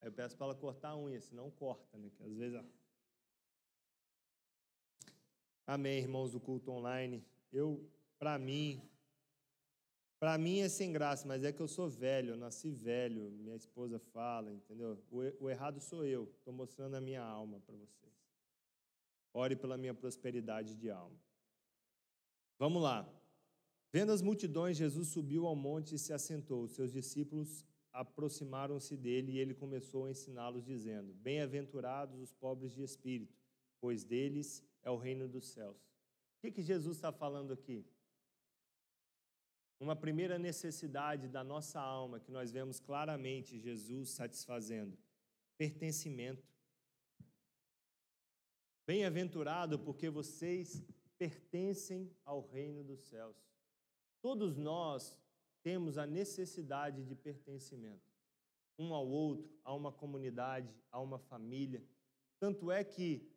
Aí 0.00 0.08
eu 0.08 0.12
peço 0.12 0.36
para 0.36 0.46
ela 0.46 0.54
cortar 0.54 0.90
a 0.90 0.96
unha, 0.98 1.20
senão 1.20 1.50
corta, 1.50 1.96
né? 1.96 2.10
Que 2.10 2.22
às 2.22 2.34
vezes. 2.34 2.58
Ó... 2.58 2.64
Amém, 5.66 6.00
irmãos 6.00 6.32
do 6.32 6.40
culto 6.40 6.70
online. 6.70 7.24
Eu, 7.50 7.90
para 8.18 8.38
mim, 8.38 8.86
para 10.18 10.38
mim 10.38 10.60
é 10.60 10.68
sem 10.68 10.92
graça, 10.92 11.26
mas 11.26 11.44
é 11.44 11.52
que 11.52 11.60
eu 11.60 11.68
sou 11.68 11.88
velho, 11.88 12.30
eu 12.30 12.36
nasci 12.36 12.70
velho, 12.70 13.30
minha 13.32 13.56
esposa 13.56 13.98
fala, 13.98 14.52
entendeu? 14.52 14.98
O, 15.10 15.50
errado 15.50 15.80
sou 15.80 16.04
eu, 16.04 16.24
estou 16.38 16.52
mostrando 16.52 16.94
a 16.94 17.00
minha 17.00 17.22
alma 17.22 17.60
para 17.60 17.76
vocês. 17.76 18.12
Ore 19.32 19.56
pela 19.56 19.76
minha 19.76 19.92
prosperidade 19.92 20.74
de 20.76 20.90
alma. 20.90 21.18
Vamos 22.58 22.82
lá. 22.82 23.08
Vendo 23.92 24.12
as 24.12 24.22
multidões, 24.22 24.76
Jesus 24.76 25.08
subiu 25.08 25.46
ao 25.46 25.54
monte 25.54 25.94
e 25.94 25.98
se 25.98 26.12
assentou. 26.12 26.66
Seus 26.68 26.92
discípulos 26.92 27.64
aproximaram-se 27.92 28.96
dele 28.96 29.32
e 29.32 29.38
ele 29.38 29.54
começou 29.54 30.06
a 30.06 30.10
ensiná-los, 30.10 30.64
dizendo: 30.64 31.12
Bem-aventurados 31.14 32.20
os 32.20 32.32
pobres 32.32 32.72
de 32.72 32.82
espírito, 32.82 33.36
pois 33.80 34.04
deles 34.04 34.64
é 34.82 34.90
o 34.90 34.96
reino 34.96 35.28
dos 35.28 35.46
céus. 35.48 35.76
O 35.76 36.40
que, 36.40 36.50
que 36.50 36.62
Jesus 36.62 36.96
está 36.96 37.12
falando 37.12 37.52
aqui? 37.52 37.84
Uma 39.80 39.96
primeira 39.96 40.38
necessidade 40.38 41.28
da 41.28 41.42
nossa 41.42 41.80
alma 41.80 42.20
que 42.20 42.30
nós 42.30 42.52
vemos 42.52 42.78
claramente 42.80 43.58
Jesus 43.58 44.10
satisfazendo: 44.10 44.96
pertencimento. 45.58 46.46
Bem-aventurado 48.86 49.78
porque 49.78 50.10
vocês 50.10 50.84
pertencem 51.18 52.10
ao 52.24 52.46
reino 52.48 52.84
dos 52.84 53.00
céus. 53.00 53.36
Todos 54.20 54.56
nós 54.56 55.16
temos 55.62 55.96
a 55.96 56.06
necessidade 56.06 57.02
de 57.02 57.14
pertencimento, 57.14 58.04
um 58.78 58.92
ao 58.92 59.08
outro, 59.08 59.50
a 59.64 59.72
uma 59.74 59.90
comunidade, 59.90 60.74
a 60.90 61.00
uma 61.00 61.18
família. 61.18 61.82
Tanto 62.38 62.70
é 62.70 62.84
que, 62.84 63.32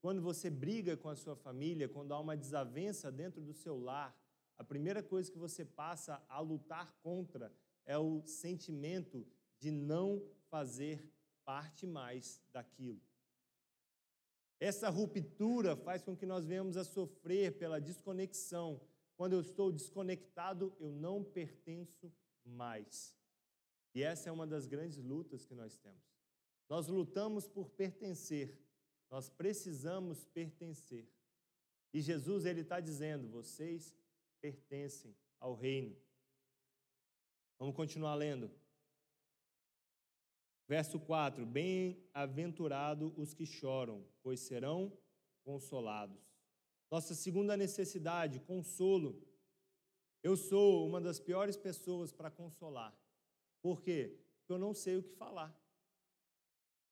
quando 0.00 0.22
você 0.22 0.48
briga 0.48 0.96
com 0.96 1.08
a 1.08 1.16
sua 1.16 1.34
família, 1.34 1.88
quando 1.88 2.14
há 2.14 2.20
uma 2.20 2.36
desavença 2.36 3.10
dentro 3.10 3.40
do 3.40 3.52
seu 3.52 3.76
lar, 3.78 4.16
a 4.62 4.64
primeira 4.64 5.02
coisa 5.02 5.28
que 5.28 5.36
você 5.36 5.64
passa 5.64 6.24
a 6.28 6.38
lutar 6.38 6.92
contra 7.02 7.52
é 7.84 7.98
o 7.98 8.22
sentimento 8.24 9.26
de 9.58 9.72
não 9.72 10.22
fazer 10.48 11.12
parte 11.44 11.84
mais 11.84 12.40
daquilo. 12.52 13.02
Essa 14.60 14.88
ruptura 14.88 15.74
faz 15.74 16.04
com 16.04 16.16
que 16.16 16.24
nós 16.24 16.46
venhamos 16.46 16.76
a 16.76 16.84
sofrer 16.84 17.58
pela 17.58 17.80
desconexão. 17.80 18.80
Quando 19.16 19.32
eu 19.32 19.40
estou 19.40 19.72
desconectado, 19.72 20.72
eu 20.78 20.92
não 20.92 21.24
pertenço 21.24 22.12
mais. 22.44 23.18
E 23.92 24.00
essa 24.04 24.28
é 24.28 24.32
uma 24.32 24.46
das 24.46 24.68
grandes 24.68 24.98
lutas 24.98 25.44
que 25.44 25.56
nós 25.56 25.76
temos. 25.76 26.04
Nós 26.68 26.86
lutamos 26.86 27.48
por 27.48 27.68
pertencer, 27.70 28.56
nós 29.10 29.28
precisamos 29.28 30.24
pertencer. 30.24 31.08
E 31.92 32.00
Jesus 32.00 32.46
ele 32.46 32.60
está 32.60 32.78
dizendo: 32.78 33.28
vocês 33.28 33.92
pertencem 34.42 35.16
ao 35.38 35.54
reino. 35.54 35.96
Vamos 37.58 37.76
continuar 37.76 38.16
lendo. 38.16 38.50
Verso 40.66 40.98
4: 40.98 41.46
Bem-aventurado 41.46 43.14
os 43.16 43.32
que 43.32 43.46
choram, 43.46 44.04
pois 44.22 44.40
serão 44.40 44.92
consolados. 45.44 46.20
Nossa 46.90 47.14
segunda 47.14 47.56
necessidade, 47.56 48.40
consolo. 48.40 49.10
Eu 50.22 50.36
sou 50.36 50.86
uma 50.86 51.00
das 51.00 51.18
piores 51.18 51.56
pessoas 51.56 52.12
para 52.12 52.30
consolar. 52.30 52.92
Por 53.60 53.80
quê? 53.80 54.18
Porque 54.38 54.52
eu 54.52 54.58
não 54.58 54.74
sei 54.74 54.96
o 54.96 55.02
que 55.02 55.12
falar. 55.12 55.56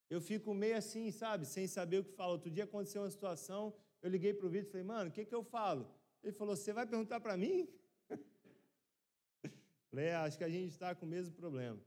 Eu 0.09 0.21
fico 0.21 0.53
meio 0.53 0.77
assim, 0.77 1.11
sabe, 1.13 1.47
sem 1.47 1.67
saber 1.69 1.99
o 1.99 2.05
que 2.05 2.13
falar. 2.13 2.33
Outro 2.33 2.51
dia 2.51 2.65
aconteceu 2.65 3.03
uma 3.03 3.11
situação, 3.11 3.75
eu 4.03 4.11
liguei 4.11 4.35
para 4.35 4.47
o 4.47 4.51
Vitor 4.51 4.69
e 4.69 4.71
falei, 4.71 4.87
mano, 4.87 5.11
o 5.11 5.13
que, 5.13 5.25
que 5.25 5.35
eu 5.35 5.45
falo? 5.45 5.89
Ele 6.23 6.33
falou, 6.33 6.55
você 6.55 6.73
vai 6.73 6.87
perguntar 6.87 7.21
para 7.21 7.37
mim? 7.37 7.69
falei, 9.91 10.07
é, 10.07 10.15
acho 10.17 10.37
que 10.39 10.45
a 10.45 10.49
gente 10.49 10.71
está 10.71 10.95
com 10.95 11.07
o 11.07 11.09
mesmo 11.09 11.35
problema. 11.35 11.81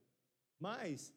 Mas, 0.59 1.13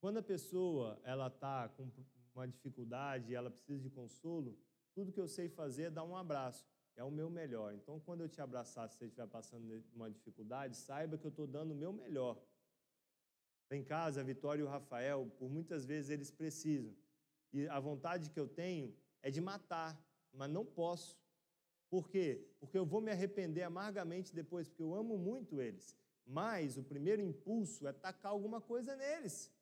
quando 0.00 0.18
a 0.18 0.22
pessoa 0.22 1.00
ela 1.04 1.28
está 1.28 1.68
com 1.68 1.90
uma 2.34 2.46
dificuldade, 2.46 3.34
ela 3.34 3.50
precisa 3.50 3.80
de 3.80 3.90
consolo, 3.90 4.58
tudo 4.94 5.12
que 5.12 5.20
eu 5.20 5.28
sei 5.28 5.48
fazer 5.48 5.84
é 5.84 5.90
dar 5.90 6.04
um 6.04 6.16
abraço. 6.16 6.66
É 6.96 7.04
o 7.04 7.10
meu 7.10 7.30
melhor. 7.30 7.72
Então, 7.74 8.00
quando 8.00 8.22
eu 8.22 8.28
te 8.28 8.40
abraçar, 8.40 8.88
se 8.88 8.96
você 8.96 9.06
estiver 9.06 9.26
passando 9.26 9.84
uma 9.94 10.10
dificuldade, 10.10 10.76
saiba 10.76 11.16
que 11.16 11.26
eu 11.26 11.30
estou 11.30 11.46
dando 11.46 11.72
o 11.72 11.74
meu 11.74 11.92
melhor. 11.92 12.36
Em 13.70 13.84
casa, 13.84 14.20
a 14.20 14.24
Vitória 14.24 14.60
e 14.60 14.64
o 14.64 14.68
Rafael, 14.68 15.30
por 15.38 15.48
muitas 15.48 15.84
vezes 15.84 16.10
eles 16.10 16.30
precisam. 16.30 16.94
E 17.52 17.68
a 17.68 17.78
vontade 17.78 18.30
que 18.30 18.40
eu 18.40 18.48
tenho 18.48 18.96
é 19.22 19.30
de 19.30 19.40
matar, 19.40 19.98
mas 20.32 20.50
não 20.50 20.64
posso. 20.64 21.19
Por 21.90 22.08
quê? 22.08 22.48
Porque 22.58 22.78
eu 22.78 22.86
vou 22.86 23.00
me 23.00 23.10
arrepender 23.10 23.62
amargamente 23.62 24.34
depois, 24.34 24.68
porque 24.68 24.82
eu 24.82 24.94
amo 24.94 25.18
muito 25.18 25.60
eles. 25.60 25.96
Mas 26.24 26.78
o 26.78 26.82
primeiro 26.82 27.20
impulso 27.20 27.86
é 27.86 27.92
tacar 27.92 28.32
alguma 28.32 28.60
coisa 28.60 28.94
neles. 28.96 29.52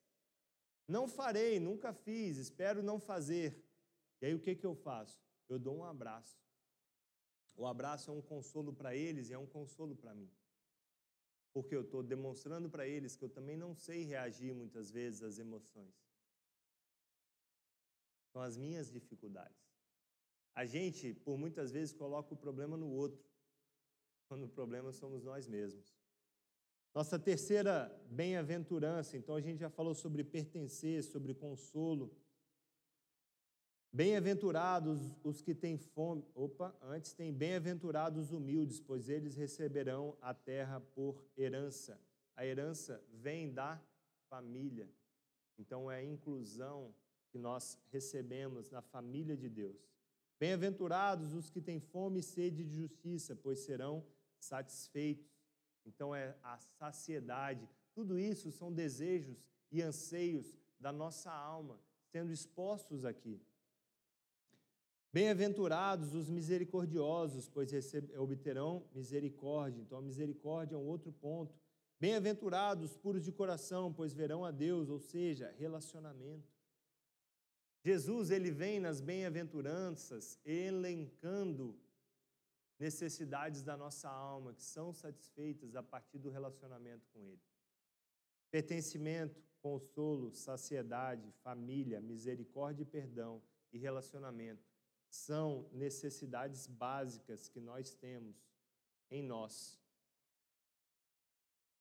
Não 0.87 1.07
farei, 1.07 1.59
nunca 1.59 1.91
fiz, 1.91 2.37
espero 2.37 2.81
não 2.83 2.99
fazer. 2.99 3.61
E 4.21 4.27
aí 4.27 4.35
o 4.35 4.39
que, 4.39 4.55
que 4.55 4.65
eu 4.65 4.75
faço? 4.75 5.19
Eu 5.47 5.57
dou 5.57 5.75
um 5.77 5.83
abraço. 5.83 6.39
O 7.55 7.65
abraço 7.65 8.11
é 8.11 8.13
um 8.13 8.21
consolo 8.21 8.71
para 8.71 8.95
eles 8.95 9.29
e 9.29 9.33
é 9.33 9.37
um 9.37 9.47
consolo 9.47 9.95
para 9.95 10.13
mim 10.13 10.31
porque 11.53 11.75
eu 11.75 11.81
estou 11.81 12.03
demonstrando 12.03 12.69
para 12.69 12.87
eles 12.87 13.15
que 13.15 13.23
eu 13.25 13.29
também 13.29 13.57
não 13.57 13.75
sei 13.75 14.03
reagir 14.05 14.53
muitas 14.53 14.91
vezes 14.91 15.21
às 15.21 15.39
emoções. 15.39 15.93
São 18.31 18.41
as 18.41 18.55
minhas 18.55 18.91
dificuldades. 18.91 19.68
A 20.55 20.65
gente, 20.65 21.13
por 21.13 21.37
muitas 21.37 21.71
vezes, 21.71 21.93
coloca 21.93 22.33
o 22.33 22.37
problema 22.37 22.75
no 22.75 22.89
outro, 22.89 23.23
quando 24.27 24.43
o 24.43 24.49
problema 24.49 24.91
somos 24.91 25.23
nós 25.23 25.47
mesmos. 25.47 25.97
Nossa 26.93 27.19
terceira 27.19 27.89
bem-aventurança, 28.09 29.15
então 29.15 29.35
a 29.35 29.41
gente 29.41 29.59
já 29.59 29.69
falou 29.69 29.93
sobre 29.93 30.23
pertencer, 30.23 31.03
sobre 31.03 31.33
consolo. 31.33 32.11
Bem-aventurados 33.91 35.15
os 35.23 35.41
que 35.41 35.55
têm 35.55 35.77
fome. 35.77 36.23
Opa, 36.35 36.75
antes 36.81 37.13
tem 37.13 37.33
bem-aventurados 37.33 38.25
os 38.25 38.31
humildes, 38.31 38.79
pois 38.79 39.09
eles 39.09 39.35
receberão 39.35 40.17
a 40.21 40.33
terra 40.33 40.79
por 40.79 41.25
herança. 41.37 41.99
A 42.35 42.45
herança 42.45 43.03
vem 43.11 43.51
da 43.51 43.81
família. 44.29 44.87
Então 45.57 45.91
é 45.91 45.97
a 45.97 46.03
inclusão 46.03 46.93
que 47.31 47.37
nós 47.37 47.79
recebemos 47.91 48.69
na 48.69 48.81
família 48.81 49.35
de 49.35 49.49
Deus. 49.49 49.89
Bem-aventurados 50.39 51.33
os 51.33 51.49
que 51.49 51.61
têm 51.61 51.79
fome 51.79 52.19
e 52.19 52.23
sede 52.23 52.63
de 52.63 52.75
justiça, 52.75 53.35
pois 53.35 53.59
serão 53.59 54.05
satisfeitos. 54.39 55.29
Então 55.85 56.15
é 56.15 56.35
a 56.43 56.57
saciedade. 56.57 57.67
Tudo 57.93 58.17
isso 58.17 58.51
são 58.51 58.71
desejos 58.71 59.43
e 59.71 59.81
anseios 59.81 60.57
da 60.79 60.91
nossa 60.91 61.31
alma 61.31 61.79
sendo 62.11 62.31
expostos 62.31 63.05
aqui. 63.05 63.39
Bem-aventurados 65.11 66.13
os 66.13 66.29
misericordiosos, 66.29 67.49
pois 67.49 67.71
obterão 68.17 68.83
misericórdia. 68.93 69.81
Então, 69.81 69.97
a 69.97 70.01
misericórdia 70.01 70.75
é 70.75 70.77
um 70.77 70.87
outro 70.87 71.11
ponto. 71.11 71.55
Bem-aventurados 71.99 72.95
puros 72.95 73.23
de 73.23 73.31
coração, 73.31 73.91
pois 73.91 74.13
verão 74.13 74.45
a 74.45 74.51
Deus, 74.51 74.89
ou 74.89 74.99
seja, 74.99 75.53
relacionamento. 75.57 76.47
Jesus, 77.81 78.29
ele 78.29 78.51
vem 78.51 78.79
nas 78.79 78.99
bem-aventuranças 78.99 80.37
elencando 80.45 81.79
necessidades 82.77 83.61
da 83.61 83.75
nossa 83.75 84.09
alma 84.09 84.53
que 84.53 84.63
são 84.63 84.93
satisfeitas 84.93 85.75
a 85.75 85.83
partir 85.83 86.17
do 86.17 86.29
relacionamento 86.29 87.07
com 87.13 87.23
ele. 87.25 87.41
Pertencimento, 88.51 89.41
consolo, 89.61 90.33
saciedade, 90.33 91.31
família, 91.43 92.01
misericórdia 92.01 92.83
e 92.83 92.85
perdão 92.85 93.41
e 93.71 93.77
relacionamento 93.77 94.63
são 95.09 95.69
necessidades 95.71 96.67
básicas 96.67 97.47
que 97.47 97.59
nós 97.59 97.93
temos 97.93 98.35
em 99.09 99.23
nós, 99.23 99.79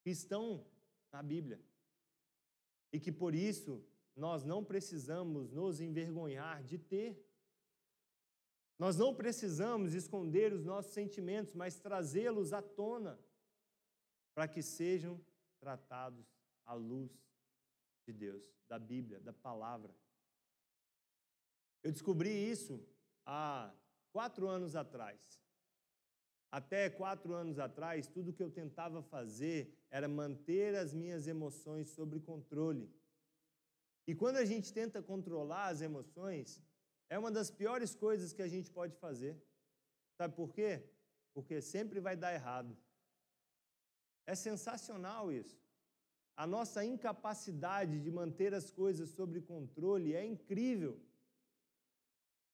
que 0.03 0.11
estão 0.11 0.67
na 1.13 1.23
Bíblia, 1.23 1.61
e 2.91 2.99
que 2.99 3.13
por 3.13 3.35
isso 3.35 3.85
nós 4.19 4.45
não 4.45 4.65
precisamos 4.65 5.53
nos 5.53 5.81
envergonhar 5.81 6.63
de 6.65 6.77
ter. 6.77 7.25
Nós 8.77 8.97
não 8.97 9.15
precisamos 9.15 9.95
esconder 9.95 10.53
os 10.53 10.65
nossos 10.65 10.93
sentimentos, 10.93 11.55
mas 11.55 11.79
trazê-los 11.79 12.53
à 12.53 12.61
tona, 12.61 13.19
para 14.35 14.49
que 14.49 14.61
sejam 14.61 15.25
tratados 15.61 16.27
à 16.65 16.75
luz 16.75 17.11
de 18.07 18.13
Deus, 18.13 18.45
da 18.69 18.79
Bíblia, 18.79 19.21
da 19.21 19.33
palavra. 19.33 19.95
Eu 21.83 21.93
descobri 21.93 22.31
isso 22.31 22.85
há 23.25 23.73
quatro 24.13 24.49
anos 24.49 24.75
atrás. 24.75 25.41
Até 26.51 26.91
quatro 26.91 27.35
anos 27.35 27.59
atrás, 27.59 28.09
tudo 28.09 28.33
que 28.33 28.43
eu 28.43 28.51
tentava 28.51 29.03
fazer 29.03 29.73
era 29.91 30.09
manter 30.09 30.75
as 30.75 30.93
minhas 30.93 31.29
emoções 31.29 31.91
sob 31.91 32.19
controle. 32.21 32.91
E 34.09 34.15
quando 34.15 34.39
a 34.39 34.45
gente 34.51 34.73
tenta 34.73 35.03
controlar 35.03 35.67
as 35.69 35.83
emoções, 35.83 36.63
é 37.11 37.19
uma 37.19 37.31
das 37.31 37.51
piores 37.51 37.95
coisas 37.95 38.33
que 38.33 38.41
a 38.41 38.49
gente 38.49 38.71
pode 38.71 38.95
fazer. 38.97 39.37
Sabe 40.17 40.35
por 40.35 40.51
quê? 40.55 40.83
Porque 41.35 41.61
sempre 41.61 42.01
vai 42.01 42.17
dar 42.17 42.33
errado. 42.33 42.75
É 44.27 44.35
sensacional 44.35 45.31
isso. 45.31 45.61
A 46.35 46.47
nossa 46.47 46.83
incapacidade 46.83 48.01
de 48.01 48.11
manter 48.11 48.55
as 48.55 48.71
coisas 48.71 49.11
sob 49.11 49.43
controle 49.43 50.15
é 50.15 50.25
incrível. 50.25 50.99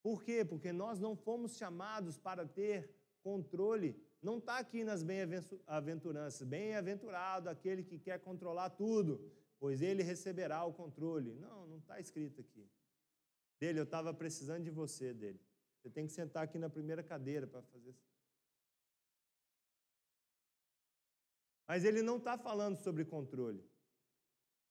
Por 0.02 0.24
quê? 0.24 0.44
Porque 0.44 0.72
nós 0.72 0.98
não 0.98 1.14
fomos 1.14 1.56
chamados 1.56 2.18
para 2.18 2.44
ter 2.44 2.90
controle. 3.22 3.96
Não 4.20 4.38
está 4.38 4.58
aqui 4.58 4.82
nas 4.82 5.04
bem-aventuranças. 5.04 6.42
Bem-aventurado 6.48 7.48
aquele 7.48 7.84
que 7.84 7.98
quer 7.98 8.18
controlar 8.18 8.70
tudo, 8.70 9.30
pois 9.64 9.80
ele 9.80 10.02
receberá 10.02 10.62
o 10.62 10.74
controle. 10.74 11.32
Não, 11.36 11.66
não 11.66 11.78
está 11.78 11.98
escrito 11.98 12.38
aqui. 12.42 12.68
Dele, 13.58 13.80
eu 13.80 13.84
estava 13.84 14.12
precisando 14.12 14.62
de 14.62 14.70
você, 14.70 15.14
dele. 15.14 15.40
Você 15.78 15.88
tem 15.88 16.06
que 16.06 16.12
sentar 16.12 16.44
aqui 16.44 16.58
na 16.58 16.68
primeira 16.68 17.02
cadeira 17.02 17.46
para 17.46 17.62
fazer 17.62 17.88
isso. 17.88 18.06
Mas 21.66 21.82
ele 21.82 22.02
não 22.02 22.18
está 22.18 22.36
falando 22.36 22.76
sobre 22.76 23.06
controle. 23.06 23.64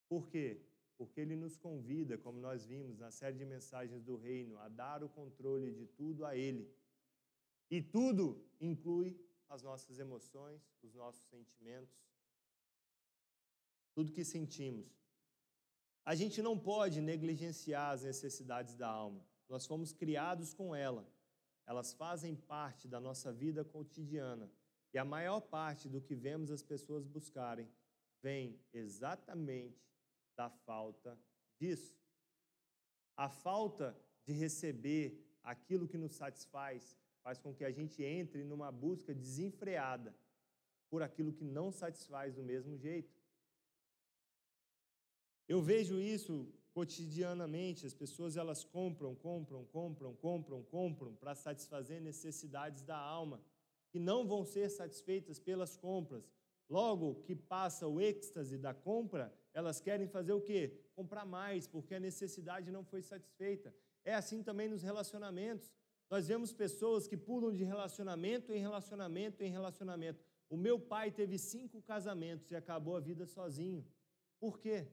Por 0.08 0.28
quê? 0.28 0.62
porque 0.96 1.20
ele 1.20 1.36
nos 1.36 1.58
convida, 1.58 2.20
como 2.20 2.40
nós 2.40 2.64
vimos 2.68 3.00
na 3.00 3.10
série 3.10 3.40
de 3.40 3.46
mensagens 3.46 4.04
do 4.04 4.16
reino, 4.16 4.60
a 4.60 4.70
dar 4.70 5.04
o 5.04 5.10
controle 5.10 5.72
de 5.74 5.88
tudo 5.88 6.24
a 6.24 6.38
ele. 6.38 6.72
E 7.70 7.82
tudo 7.82 8.48
inclui 8.62 9.20
as 9.50 9.64
nossas 9.64 9.98
emoções, 9.98 10.62
os 10.84 10.94
nossos 10.94 11.26
sentimentos, 11.26 11.98
tudo 13.94 14.12
que 14.12 14.24
sentimos. 14.24 14.88
A 16.06 16.16
gente 16.16 16.42
não 16.42 16.58
pode 16.58 17.00
negligenciar 17.00 17.92
as 17.92 18.04
necessidades 18.04 18.76
da 18.76 18.88
alma. 18.88 19.26
Nós 19.48 19.66
fomos 19.66 19.94
criados 19.94 20.54
com 20.54 20.76
ela. 20.76 21.08
Elas 21.66 21.94
fazem 21.94 22.36
parte 22.36 22.88
da 22.88 23.00
nossa 23.00 23.32
vida 23.32 23.64
cotidiana. 23.64 24.52
E 24.94 24.98
a 24.98 25.06
maior 25.06 25.40
parte 25.40 25.88
do 25.88 26.02
que 26.02 26.14
vemos 26.14 26.52
as 26.52 26.62
pessoas 26.62 27.08
buscarem 27.08 27.70
vem 28.22 28.60
exatamente 28.74 29.82
da 30.36 30.50
falta 30.50 31.18
disso. 31.60 31.96
A 33.16 33.30
falta 33.30 33.98
de 34.26 34.34
receber 34.34 35.24
aquilo 35.44 35.88
que 35.88 35.98
nos 35.98 36.14
satisfaz 36.14 36.98
faz 37.22 37.40
com 37.40 37.54
que 37.54 37.64
a 37.64 37.72
gente 37.72 38.04
entre 38.04 38.44
numa 38.44 38.72
busca 38.72 39.14
desenfreada 39.14 40.16
por 40.90 41.02
aquilo 41.02 41.34
que 41.34 41.44
não 41.44 41.72
satisfaz 41.72 42.36
do 42.36 42.44
mesmo 42.44 42.78
jeito. 42.78 43.12
Eu 45.48 45.62
vejo 45.62 46.00
isso 46.00 46.48
cotidianamente 46.74 47.86
as 47.86 47.94
pessoas 47.94 48.36
elas 48.36 48.64
compram, 48.64 49.14
compram, 49.16 49.64
compram, 49.66 50.16
compram, 50.16 50.64
compram 50.64 51.16
para 51.16 51.36
satisfazer 51.36 52.02
necessidades 52.02 52.82
da 52.82 52.98
alma 52.98 53.40
que 53.92 54.00
não 54.00 54.26
vão 54.26 54.44
ser 54.44 54.70
satisfeitas 54.70 55.40
pelas 55.40 55.78
compras. 55.78 56.28
Logo 56.68 57.22
que 57.26 57.36
passa 57.36 57.88
o 57.88 58.02
êxtase 58.02 58.58
da 58.58 58.74
compra, 58.74 59.32
elas 59.54 59.80
querem 59.80 60.08
fazer 60.08 60.34
o 60.34 60.42
quê? 60.42 60.82
Comprar 60.96 61.26
mais, 61.26 61.68
porque 61.68 61.94
a 61.94 62.00
necessidade 62.00 62.72
não 62.72 62.84
foi 62.84 63.04
satisfeita. 63.04 63.74
É 64.04 64.16
assim 64.16 64.42
também 64.42 64.68
nos 64.68 64.82
relacionamentos. 64.82 65.72
Nós 66.10 66.28
vemos 66.28 66.52
pessoas 66.52 67.08
que 67.08 67.16
pulam 67.16 67.54
de 67.54 67.64
relacionamento 67.64 68.52
em 68.52 68.60
relacionamento 68.60 69.44
em 69.44 69.52
relacionamento. 69.52 70.24
O 70.50 70.58
meu 70.58 70.80
pai 70.80 71.12
teve 71.12 71.38
cinco 71.38 71.82
casamentos 71.82 72.50
e 72.50 72.56
acabou 72.56 72.96
a 72.96 73.00
vida 73.00 73.28
sozinho. 73.28 73.86
Por 74.40 74.60
quê? 74.60 74.88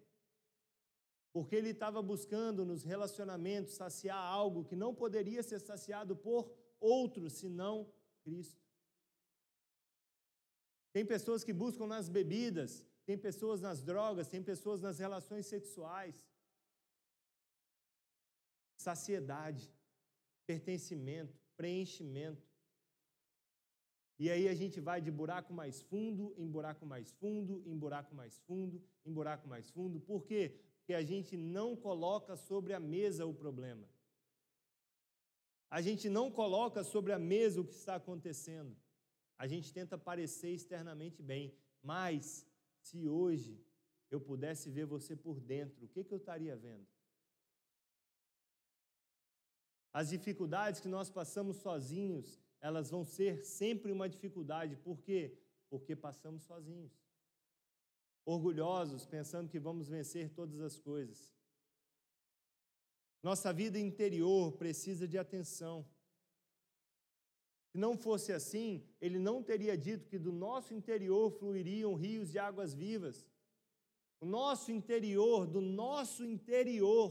Porque 1.33 1.55
ele 1.55 1.71
estava 1.71 2.03
buscando 2.03 2.65
nos 2.65 2.83
relacionamentos 2.83 3.75
saciar 3.75 4.19
algo 4.19 4.65
que 4.65 4.75
não 4.75 4.95
poderia 4.95 5.43
ser 5.43 5.61
saciado 5.61 6.17
por 6.17 6.53
outro 6.81 7.31
senão 7.31 7.93
Cristo. 8.23 8.61
Tem 10.93 11.05
pessoas 11.07 11.45
que 11.45 11.53
buscam 11.53 11.87
nas 11.87 12.09
bebidas, 12.09 12.85
tem 13.07 13.17
pessoas 13.17 13.61
nas 13.61 13.83
drogas, 13.83 14.29
tem 14.29 14.43
pessoas 14.43 14.81
nas 14.81 14.99
relações 14.99 15.47
sexuais. 15.47 16.29
Saciedade, 18.77 19.73
pertencimento, 20.47 21.39
preenchimento. 21.57 22.51
E 24.19 24.29
aí 24.31 24.49
a 24.49 24.55
gente 24.55 24.81
vai 24.81 25.01
de 25.01 25.11
buraco 25.11 25.53
mais 25.53 25.81
fundo 25.81 26.35
em 26.37 26.47
buraco 26.47 26.85
mais 26.85 27.11
fundo, 27.13 27.63
em 27.65 27.77
buraco 27.79 28.15
mais 28.15 28.39
fundo, 28.41 28.83
em 29.07 29.13
buraco 29.13 29.47
mais 29.49 29.71
fundo. 29.71 30.01
Por 30.01 30.25
quê? 30.25 30.61
Porque 30.91 31.05
a 31.05 31.07
gente 31.07 31.37
não 31.37 31.77
coloca 31.77 32.35
sobre 32.37 32.73
a 32.75 32.81
mesa 32.81 33.25
o 33.25 33.33
problema. 33.33 33.89
A 35.71 35.81
gente 35.81 36.09
não 36.09 36.33
coloca 36.33 36.83
sobre 36.83 37.13
a 37.13 37.19
mesa 37.19 37.61
o 37.61 37.65
que 37.65 37.75
está 37.75 37.95
acontecendo. 37.95 38.77
A 39.39 39.47
gente 39.47 39.73
tenta 39.73 39.97
parecer 39.97 40.51
externamente 40.51 41.23
bem, 41.23 41.55
mas 41.81 42.45
se 42.81 43.09
hoje 43.09 43.65
eu 44.11 44.21
pudesse 44.21 44.69
ver 44.69 44.85
você 44.85 45.15
por 45.15 45.39
dentro, 45.39 45.85
o 45.85 45.89
que, 45.89 46.03
que 46.03 46.13
eu 46.13 46.19
estaria 46.19 46.57
vendo? 46.57 46.89
As 49.93 50.09
dificuldades 50.09 50.81
que 50.81 50.89
nós 50.89 51.09
passamos 51.09 51.59
sozinhos 51.59 52.41
elas 52.61 52.91
vão 52.91 53.05
ser 53.05 53.45
sempre 53.45 53.93
uma 53.93 54.09
dificuldade. 54.09 54.75
Por 54.75 54.99
quê? 55.01 55.39
Porque 55.69 55.95
passamos 55.95 56.43
sozinhos. 56.43 57.00
Orgulhosos, 58.35 59.03
pensando 59.17 59.51
que 59.53 59.61
vamos 59.69 59.87
vencer 59.97 60.27
todas 60.39 60.61
as 60.69 60.77
coisas. 60.79 61.19
Nossa 63.29 63.53
vida 63.53 63.79
interior 63.79 64.53
precisa 64.63 65.07
de 65.13 65.19
atenção. 65.25 65.77
Se 67.71 67.79
não 67.85 67.93
fosse 68.07 68.31
assim, 68.33 68.69
ele 69.01 69.19
não 69.19 69.37
teria 69.51 69.77
dito 69.89 70.09
que 70.11 70.19
do 70.27 70.33
nosso 70.33 70.73
interior 70.79 71.31
fluiriam 71.39 71.95
rios 71.95 72.31
de 72.31 72.39
águas 72.39 72.73
vivas. 72.85 73.17
O 74.21 74.27
nosso 74.27 74.69
interior, 74.79 75.47
do 75.47 75.61
nosso 75.61 76.25
interior. 76.25 77.09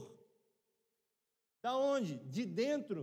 Da 1.61 1.75
onde? 1.77 2.17
De 2.35 2.45
dentro 2.45 3.01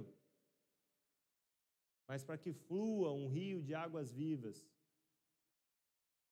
mas 2.07 2.23
para 2.23 2.39
que 2.39 2.53
flua 2.53 3.12
um 3.12 3.29
rio 3.29 3.62
de 3.62 3.75
águas 3.75 4.12
vivas, 4.12 4.64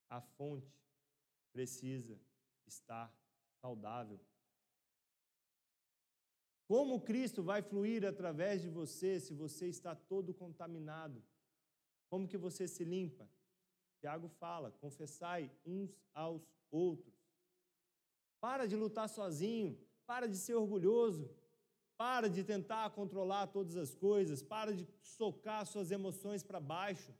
a 0.08 0.20
fonte 0.20 0.72
precisa 1.54 2.20
estar 2.66 3.08
saudável. 3.62 4.20
Como 6.66 7.00
Cristo 7.00 7.42
vai 7.42 7.62
fluir 7.62 8.04
através 8.04 8.60
de 8.60 8.68
você 8.68 9.20
se 9.20 9.32
você 9.32 9.68
está 9.68 9.94
todo 9.94 10.34
contaminado? 10.34 11.22
Como 12.10 12.26
que 12.26 12.36
você 12.36 12.66
se 12.66 12.84
limpa? 12.84 13.28
Tiago 14.00 14.28
fala: 14.28 14.72
confessai 14.72 15.50
uns 15.64 15.90
aos 16.12 16.42
outros. 16.70 17.14
Para 18.40 18.66
de 18.66 18.76
lutar 18.76 19.08
sozinho, 19.08 19.78
para 20.04 20.26
de 20.26 20.36
ser 20.36 20.54
orgulhoso, 20.54 21.30
para 21.96 22.28
de 22.28 22.42
tentar 22.42 22.90
controlar 22.90 23.46
todas 23.46 23.76
as 23.76 23.94
coisas, 23.94 24.42
para 24.42 24.74
de 24.74 24.86
socar 25.00 25.64
suas 25.66 25.90
emoções 25.90 26.42
para 26.42 26.60
baixo. 26.60 27.14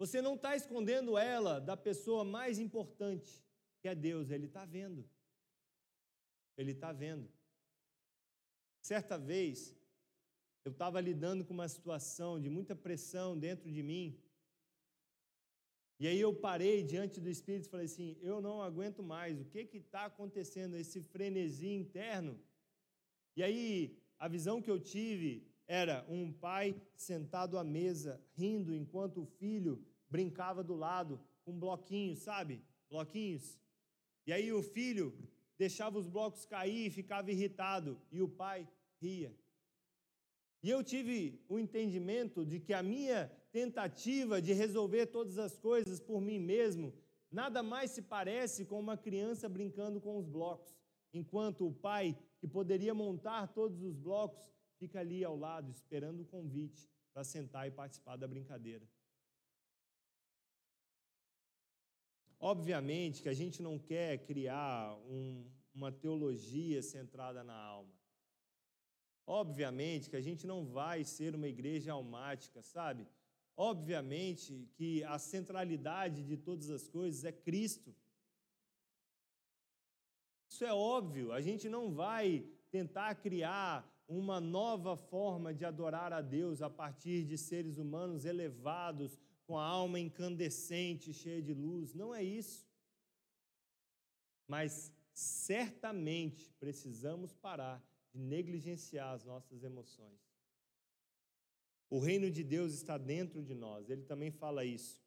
Você 0.00 0.20
não 0.20 0.34
está 0.34 0.56
escondendo 0.56 1.16
ela 1.16 1.60
da 1.60 1.76
pessoa 1.76 2.24
mais 2.24 2.58
importante, 2.58 3.30
que 3.80 3.86
é 3.86 3.94
Deus, 3.94 4.30
Ele 4.30 4.46
está 4.46 4.64
vendo. 4.64 5.08
Ele 6.56 6.72
está 6.72 6.90
vendo. 6.90 7.30
Certa 8.82 9.16
vez, 9.16 9.76
eu 10.64 10.72
estava 10.72 11.00
lidando 11.00 11.44
com 11.44 11.54
uma 11.54 11.68
situação 11.68 12.40
de 12.40 12.50
muita 12.50 12.74
pressão 12.74 13.38
dentro 13.38 13.70
de 13.70 13.82
mim, 13.90 14.18
e 16.02 16.08
aí 16.08 16.18
eu 16.18 16.34
parei 16.34 16.82
diante 16.82 17.20
do 17.20 17.28
Espírito 17.28 17.66
e 17.66 17.70
falei 17.70 17.86
assim: 17.86 18.16
eu 18.22 18.40
não 18.40 18.60
aguento 18.62 19.02
mais, 19.02 19.38
o 19.38 19.44
que 19.44 19.68
está 19.74 20.06
acontecendo? 20.06 20.76
Esse 20.76 21.02
frenesi 21.02 21.68
interno 21.68 22.34
e 23.36 23.42
aí, 23.42 23.98
a 24.18 24.28
visão 24.28 24.60
que 24.60 24.70
eu 24.70 24.78
tive 24.78 25.46
era 25.66 26.04
um 26.08 26.32
pai 26.32 26.80
sentado 26.94 27.56
à 27.56 27.64
mesa, 27.64 28.20
rindo, 28.34 28.74
enquanto 28.74 29.22
o 29.22 29.26
filho 29.26 29.82
brincava 30.10 30.62
do 30.62 30.74
lado 30.74 31.20
com 31.44 31.58
bloquinhos, 31.58 32.18
sabe? 32.18 32.62
Bloquinhos. 32.90 33.58
E 34.26 34.32
aí 34.32 34.52
o 34.52 34.62
filho 34.62 35.16
deixava 35.56 35.98
os 35.98 36.06
blocos 36.06 36.44
cair 36.44 36.86
e 36.86 36.90
ficava 36.90 37.30
irritado, 37.30 38.00
e 38.10 38.20
o 38.20 38.28
pai 38.28 38.68
ria. 39.00 39.34
E 40.62 40.68
eu 40.68 40.82
tive 40.84 41.42
o 41.48 41.58
entendimento 41.58 42.44
de 42.44 42.60
que 42.60 42.74
a 42.74 42.82
minha 42.82 43.28
tentativa 43.50 44.42
de 44.42 44.52
resolver 44.52 45.06
todas 45.06 45.38
as 45.38 45.58
coisas 45.58 45.98
por 45.98 46.20
mim 46.20 46.38
mesmo 46.38 46.92
nada 47.30 47.62
mais 47.62 47.92
se 47.92 48.02
parece 48.02 48.64
com 48.64 48.78
uma 48.78 48.96
criança 48.96 49.48
brincando 49.48 50.00
com 50.00 50.18
os 50.18 50.26
blocos, 50.26 50.74
enquanto 51.12 51.66
o 51.66 51.72
pai 51.72 52.18
que 52.38 52.48
poderia 52.48 52.94
montar 52.94 53.48
todos 53.48 53.82
os 53.82 53.96
blocos, 53.96 54.42
fica 54.78 55.00
ali 55.00 55.24
ao 55.24 55.36
lado, 55.36 55.70
esperando 55.70 56.22
o 56.22 56.26
convite 56.26 56.88
para 57.12 57.22
sentar 57.22 57.66
e 57.68 57.70
participar 57.70 58.16
da 58.16 58.26
brincadeira. 58.26 58.86
Obviamente 62.40 63.22
que 63.22 63.28
a 63.28 63.34
gente 63.34 63.62
não 63.62 63.78
quer 63.78 64.24
criar 64.24 64.96
um, 65.06 65.44
uma 65.74 65.92
teologia 65.92 66.82
centrada 66.82 67.44
na 67.44 67.54
alma. 67.54 67.92
Obviamente 69.26 70.08
que 70.08 70.16
a 70.16 70.22
gente 70.22 70.46
não 70.46 70.64
vai 70.64 71.04
ser 71.04 71.34
uma 71.34 71.46
igreja 71.46 71.92
almática, 71.92 72.62
sabe? 72.62 73.06
Obviamente 73.54 74.66
que 74.74 75.04
a 75.04 75.18
centralidade 75.18 76.24
de 76.24 76.36
todas 76.38 76.70
as 76.70 76.88
coisas 76.88 77.24
é 77.24 77.30
Cristo. 77.30 77.94
Isso 80.48 80.64
é 80.64 80.72
óbvio, 80.72 81.32
a 81.32 81.42
gente 81.42 81.68
não 81.68 81.92
vai 81.92 82.44
tentar 82.70 83.14
criar 83.16 83.86
uma 84.08 84.40
nova 84.40 84.96
forma 84.96 85.54
de 85.54 85.64
adorar 85.64 86.12
a 86.12 86.20
Deus 86.20 86.62
a 86.62 86.68
partir 86.68 87.24
de 87.24 87.38
seres 87.38 87.78
humanos 87.78 88.24
elevados, 88.24 89.16
com 89.50 89.58
a 89.58 89.64
alma 89.64 89.98
incandescente, 89.98 91.12
cheia 91.12 91.42
de 91.42 91.52
luz. 91.52 91.92
Não 91.92 92.14
é 92.14 92.22
isso. 92.22 92.64
Mas 94.46 94.94
certamente 95.12 96.52
precisamos 96.60 97.34
parar 97.34 97.84
de 98.12 98.20
negligenciar 98.20 99.12
as 99.12 99.24
nossas 99.24 99.64
emoções. 99.64 100.20
O 101.88 101.98
reino 101.98 102.30
de 102.30 102.44
Deus 102.44 102.72
está 102.74 102.96
dentro 102.96 103.42
de 103.42 103.52
nós, 103.52 103.90
ele 103.90 104.04
também 104.04 104.30
fala 104.30 104.64
isso. 104.64 105.02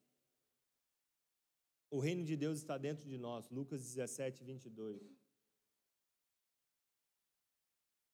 O 1.89 1.99
reino 1.99 2.25
de 2.25 2.35
Deus 2.35 2.57
está 2.57 2.77
dentro 2.77 3.07
de 3.07 3.17
nós, 3.17 3.49
Lucas 3.49 3.81
17, 3.81 4.43
22. 4.43 5.01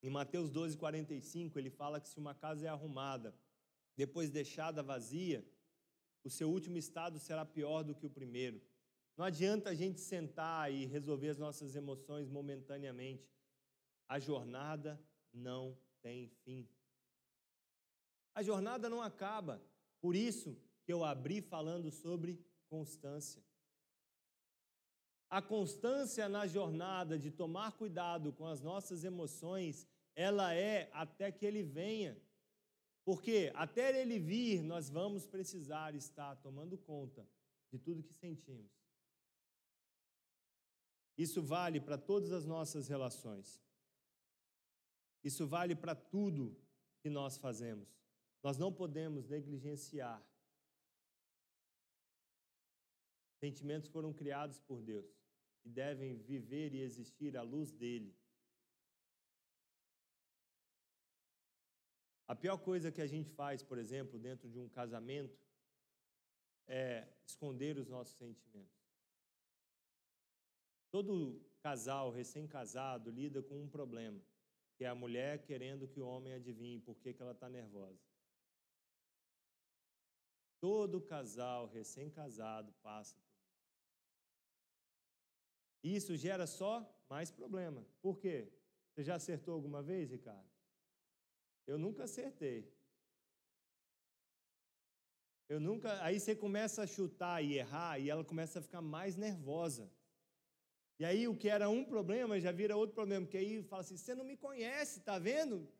Em 0.03 0.11
Mateus 0.11 0.51
12, 0.51 0.77
45, 0.77 1.57
ele 1.57 1.71
fala 1.71 1.99
que 1.99 2.07
se 2.07 2.19
uma 2.19 2.36
casa 2.36 2.67
é 2.67 2.69
arrumada, 2.69 3.36
depois 3.97 4.30
deixada 4.30 4.84
vazia, 4.84 5.43
o 6.30 6.32
seu 6.32 6.49
último 6.49 6.77
estado 6.77 7.17
será 7.17 7.43
pior 7.43 7.84
do 7.84 7.95
que 7.95 8.05
o 8.05 8.09
primeiro. 8.09 8.61
Não 9.17 9.25
adianta 9.25 9.71
a 9.71 9.73
gente 9.73 9.99
sentar 9.99 10.71
e 10.71 10.86
resolver 10.86 11.30
as 11.30 11.39
nossas 11.39 11.75
emoções 11.75 12.30
momentaneamente. 12.30 13.27
A 14.07 14.19
jornada 14.19 15.01
não 15.34 15.75
tem 16.03 16.27
fim. 16.43 16.69
A 18.36 18.43
jornada 18.43 18.88
não 18.88 19.01
acaba. 19.01 19.59
Por 19.99 20.15
isso 20.15 20.55
que 20.84 20.93
eu 20.93 21.03
abri 21.03 21.41
falando 21.41 21.89
sobre 21.89 22.39
constância. 22.69 23.43
A 25.30 25.41
constância 25.41 26.30
na 26.30 26.45
jornada 26.45 27.17
de 27.17 27.32
tomar 27.32 27.71
cuidado 27.71 28.32
com 28.32 28.45
as 28.45 28.61
nossas 28.61 29.03
emoções, 29.03 29.88
ela 30.15 30.53
é 30.53 30.91
até 30.93 31.32
que 31.32 31.45
ele 31.45 31.63
venha. 31.63 32.15
Porque 33.10 33.51
até 33.55 33.99
ele 33.99 34.20
vir, 34.20 34.62
nós 34.62 34.88
vamos 34.88 35.26
precisar 35.26 35.95
estar 35.95 36.36
tomando 36.36 36.78
conta 36.78 37.28
de 37.72 37.80
tudo 37.80 38.03
que 38.03 38.14
sentimos. 38.14 38.72
Isso 41.18 41.41
vale 41.41 41.82
para 41.82 41.97
todas 41.97 42.32
as 42.32 42.45
nossas 42.45 42.88
relações. 42.88 43.60
Isso 45.24 45.47
vale 45.47 45.76
para 45.76 45.95
tudo 45.95 46.55
que 47.01 47.10
nós 47.10 47.36
fazemos. 47.36 47.89
Nós 48.43 48.60
não 48.60 48.72
podemos 48.72 49.28
negligenciar. 49.28 50.24
Sentimentos 53.39 53.89
foram 53.89 54.14
criados 54.14 54.60
por 54.60 54.84
Deus 54.84 55.20
e 55.66 55.70
devem 55.72 56.16
viver 56.16 56.76
e 56.76 56.82
existir 56.82 57.36
à 57.36 57.41
luz 57.41 57.72
dele. 57.72 58.16
A 62.30 62.36
pior 62.36 62.59
coisa 62.59 62.91
que 62.91 63.01
a 63.01 63.07
gente 63.07 63.27
faz, 63.32 63.63
por 63.63 63.80
exemplo, 63.80 64.19
dentro 64.19 64.47
de 64.47 64.59
um 64.59 64.69
casamento, 64.69 65.36
é 66.67 67.07
esconder 67.25 67.75
os 67.75 67.88
nossos 67.88 68.15
sentimentos. 68.15 68.80
Todo 70.91 71.43
casal 71.59 72.11
recém-casado 72.11 73.09
lida 73.09 73.41
com 73.41 73.59
um 73.59 73.67
problema, 73.67 74.21
que 74.75 74.86
é 74.86 74.88
a 74.88 74.93
mulher 74.93 75.43
querendo 75.43 75.88
que 75.88 75.99
o 75.99 76.05
homem 76.05 76.34
adivinhe 76.34 76.80
por 76.80 76.99
que, 76.99 77.15
ela 77.19 77.32
está 77.32 77.49
nervosa. 77.49 77.99
Todo 80.61 81.01
casal 81.01 81.65
recém-casado 81.65 82.71
passa 82.84 83.15
por 83.15 83.25
isso. 85.89 86.13
Isso 86.13 86.15
gera 86.15 86.45
só 86.45 86.88
mais 87.09 87.32
problema. 87.32 87.84
Por 88.03 88.19
quê? 88.19 88.53
Você 88.91 89.03
já 89.03 89.15
acertou 89.15 89.55
alguma 89.55 89.82
vez, 89.82 90.11
Ricardo? 90.11 90.59
Eu 91.72 91.78
nunca 91.78 92.05
acertei. 92.05 92.59
Eu 95.47 95.59
nunca. 95.59 96.03
Aí 96.03 96.20
você 96.20 96.36
começa 96.36 96.82
a 96.82 96.88
chutar 96.88 97.43
e 97.43 97.59
errar 97.59 97.99
e 97.99 98.09
ela 98.09 98.26
começa 98.32 98.57
a 98.57 98.61
ficar 98.67 98.82
mais 98.82 99.15
nervosa. 99.15 99.86
E 100.99 101.05
aí 101.05 101.28
o 101.28 101.38
que 101.38 101.47
era 101.47 101.70
um 101.70 101.84
problema 101.86 102.39
já 102.39 102.51
vira 102.51 102.76
outro 102.76 102.95
problema, 102.95 103.24
porque 103.26 103.38
aí 103.38 103.61
fala 103.61 103.84
assim: 103.84 103.97
você 103.97 104.15
não 104.15 104.26
me 104.26 104.36
conhece, 104.36 105.01
tá 105.01 105.20
vendo? 105.20 105.72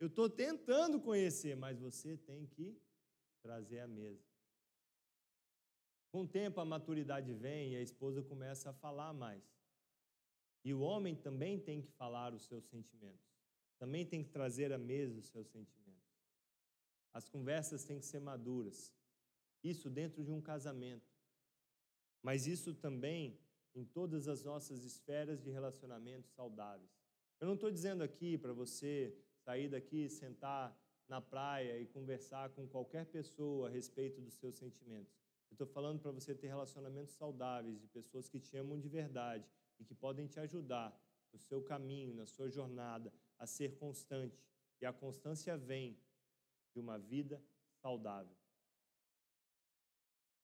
Eu 0.00 0.08
estou 0.08 0.28
tentando 0.28 1.00
conhecer, 1.00 1.54
mas 1.56 1.78
você 1.78 2.16
tem 2.16 2.44
que 2.44 2.76
trazer 3.44 3.78
a 3.78 3.86
mesa. 3.86 4.26
Com 6.10 6.22
o 6.22 6.28
tempo 6.28 6.60
a 6.60 6.64
maturidade 6.64 7.32
vem 7.32 7.74
e 7.74 7.76
a 7.76 7.80
esposa 7.80 8.24
começa 8.24 8.70
a 8.70 8.74
falar 8.74 9.12
mais. 9.12 9.44
E 10.64 10.74
o 10.74 10.80
homem 10.80 11.14
também 11.14 11.60
tem 11.60 11.80
que 11.80 11.92
falar 11.92 12.34
os 12.34 12.44
seus 12.44 12.64
sentimentos. 12.64 13.31
Também 13.82 14.06
tem 14.06 14.22
que 14.22 14.30
trazer 14.30 14.72
à 14.72 14.78
mesa 14.78 15.18
os 15.18 15.26
seus 15.26 15.48
sentimentos. 15.48 16.14
As 17.12 17.28
conversas 17.28 17.82
têm 17.82 17.98
que 17.98 18.06
ser 18.06 18.20
maduras. 18.20 18.94
Isso 19.60 19.90
dentro 19.90 20.22
de 20.22 20.30
um 20.30 20.40
casamento. 20.40 21.10
Mas 22.22 22.46
isso 22.46 22.74
também 22.74 23.40
em 23.74 23.84
todas 23.84 24.28
as 24.28 24.44
nossas 24.44 24.84
esferas 24.84 25.42
de 25.42 25.50
relacionamentos 25.50 26.30
saudáveis. 26.30 26.92
Eu 27.40 27.46
não 27.48 27.54
estou 27.54 27.72
dizendo 27.72 28.04
aqui 28.04 28.38
para 28.38 28.52
você 28.52 29.18
sair 29.34 29.68
daqui, 29.68 30.08
sentar 30.08 30.80
na 31.08 31.20
praia 31.20 31.80
e 31.80 31.84
conversar 31.84 32.50
com 32.50 32.68
qualquer 32.68 33.06
pessoa 33.06 33.66
a 33.66 33.70
respeito 33.72 34.20
dos 34.20 34.34
seus 34.34 34.54
sentimentos. 34.54 35.12
Eu 35.50 35.54
estou 35.54 35.66
falando 35.66 35.98
para 35.98 36.12
você 36.12 36.36
ter 36.36 36.46
relacionamentos 36.46 37.16
saudáveis 37.16 37.80
de 37.80 37.88
pessoas 37.88 38.28
que 38.28 38.38
te 38.38 38.56
amam 38.56 38.78
de 38.78 38.88
verdade 38.88 39.44
e 39.80 39.84
que 39.84 39.92
podem 39.92 40.28
te 40.28 40.38
ajudar 40.38 40.96
no 41.32 41.38
seu 41.40 41.60
caminho, 41.62 42.14
na 42.14 42.26
sua 42.26 42.48
jornada, 42.48 43.12
a 43.42 43.46
ser 43.46 43.70
constante. 43.76 44.40
E 44.80 44.86
a 44.86 44.92
constância 44.92 45.56
vem 45.56 45.88
de 46.72 46.80
uma 46.80 46.98
vida 46.98 47.36
saudável. 47.82 48.36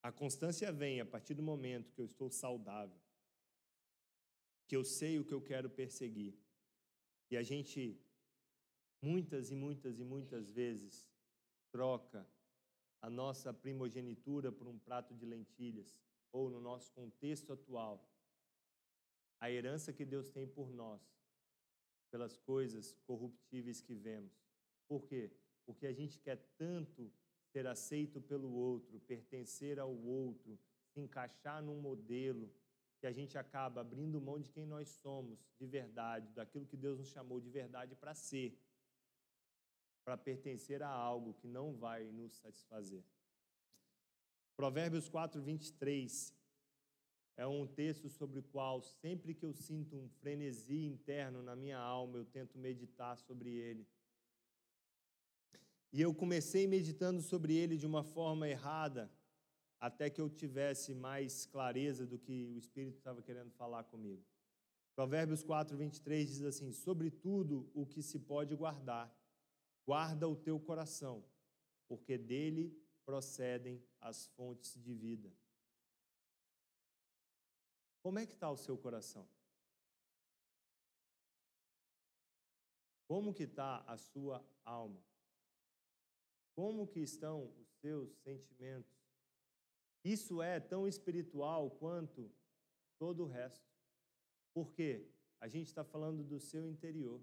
A 0.01 0.11
constância 0.11 0.71
vem 0.71 1.01
a 1.01 1.05
partir 1.05 1.33
do 1.33 1.43
momento 1.51 1.91
que 1.93 2.01
eu 2.01 2.05
estou 2.05 2.29
saudável 2.29 2.99
que 4.69 4.75
eu 4.75 4.83
sei 4.85 5.17
o 5.17 5.25
que 5.25 5.33
eu 5.33 5.41
quero 5.41 5.67
perseguir. 5.67 6.37
E 7.31 7.35
a 7.35 7.41
gente, 7.41 7.99
muitas 9.01 9.49
e 9.49 9.55
muitas 9.55 9.99
e 9.99 10.03
muitas 10.03 10.51
vezes, 10.51 11.09
troca 11.71 12.29
a 13.01 13.09
nossa 13.09 13.51
primogenitura 13.51 14.51
por 14.51 14.67
um 14.67 14.77
prato 14.77 15.15
de 15.15 15.25
lentilhas, 15.25 15.97
ou 16.31 16.51
no 16.51 16.61
nosso 16.61 16.91
contexto 16.91 17.51
atual, 17.51 18.07
a 19.39 19.49
herança 19.49 19.91
que 19.91 20.05
Deus 20.05 20.29
tem 20.29 20.47
por 20.47 20.71
nós, 20.71 21.01
pelas 22.09 22.37
coisas 22.37 22.93
corruptíveis 23.05 23.81
que 23.81 23.93
vemos. 23.93 24.33
Por 24.87 25.05
quê? 25.05 25.31
Porque 25.65 25.87
a 25.87 25.93
gente 25.93 26.19
quer 26.19 26.37
tanto 26.57 27.11
ser 27.51 27.67
aceito 27.67 28.21
pelo 28.21 28.51
outro, 28.51 28.99
pertencer 29.01 29.79
ao 29.79 29.93
outro, 29.95 30.59
se 30.87 30.99
encaixar 30.99 31.61
num 31.61 31.79
modelo, 31.79 32.51
que 32.99 33.07
a 33.07 33.11
gente 33.11 33.37
acaba 33.37 33.81
abrindo 33.81 34.19
mão 34.19 34.39
de 34.39 34.49
quem 34.49 34.65
nós 34.65 34.89
somos 34.89 35.39
de 35.57 35.65
verdade, 35.65 36.31
daquilo 36.33 36.65
que 36.65 36.75
Deus 36.75 36.99
nos 36.99 37.07
chamou 37.07 37.39
de 37.39 37.49
verdade 37.49 37.95
para 37.95 38.13
ser, 38.13 38.59
para 40.03 40.17
pertencer 40.17 40.83
a 40.83 40.89
algo 40.89 41.33
que 41.35 41.47
não 41.47 41.73
vai 41.73 42.11
nos 42.11 42.35
satisfazer. 42.35 43.03
Provérbios 44.55 45.07
4, 45.07 45.41
23 45.41 46.37
é 47.39 47.47
um 47.47 47.65
texto 47.65 48.09
sobre 48.09 48.39
o 48.39 48.43
qual, 48.43 48.81
sempre 48.81 49.33
que 49.33 49.45
eu 49.45 49.53
sinto 49.53 49.95
um 49.95 50.09
frenesi 50.09 50.85
interno 50.85 51.41
na 51.41 51.55
minha 51.55 51.77
alma, 51.77 52.17
eu 52.17 52.25
tento 52.25 52.57
meditar 52.57 53.17
sobre 53.17 53.49
ele. 53.49 53.87
E 55.93 56.01
eu 56.01 56.13
comecei 56.13 56.67
meditando 56.67 57.21
sobre 57.21 57.55
ele 57.55 57.77
de 57.77 57.85
uma 57.85 58.03
forma 58.03 58.45
errada, 58.45 59.09
até 59.79 60.09
que 60.09 60.19
eu 60.19 60.29
tivesse 60.29 60.93
mais 60.93 61.45
clareza 61.45 62.05
do 62.05 62.19
que 62.19 62.45
o 62.47 62.57
Espírito 62.57 62.97
estava 62.97 63.21
querendo 63.21 63.51
falar 63.51 63.85
comigo. 63.85 64.21
Provérbios 64.93 65.41
4, 65.41 65.77
23 65.77 66.27
diz 66.27 66.41
assim: 66.41 66.73
Sobretudo 66.73 67.71
o 67.73 67.85
que 67.85 68.03
se 68.03 68.19
pode 68.19 68.53
guardar, 68.53 69.09
guarda 69.85 70.27
o 70.27 70.35
teu 70.35 70.59
coração, 70.59 71.23
porque 71.87 72.17
dele 72.17 72.77
procedem 73.05 73.81
as 74.01 74.27
fontes 74.27 74.77
de 74.77 74.93
vida. 74.93 75.31
Como 78.09 78.17
é 78.17 78.25
que 78.25 78.33
está 78.33 78.49
o 78.49 78.57
seu 78.57 78.75
coração? 78.75 79.23
Como 83.07 83.31
que 83.31 83.43
está 83.43 83.83
a 83.85 83.97
sua 83.97 84.43
alma? 84.65 84.99
Como 86.55 86.87
que 86.87 87.01
estão 87.01 87.53
os 87.59 87.69
seus 87.79 88.11
sentimentos? 88.23 88.91
Isso 90.03 90.41
é 90.41 90.59
tão 90.59 90.87
espiritual 90.87 91.69
quanto 91.69 92.31
todo 92.97 93.25
o 93.25 93.27
resto. 93.27 93.69
Porque 94.55 95.07
a 95.39 95.47
gente 95.47 95.67
está 95.67 95.83
falando 95.83 96.23
do 96.23 96.39
seu 96.39 96.67
interior. 96.67 97.21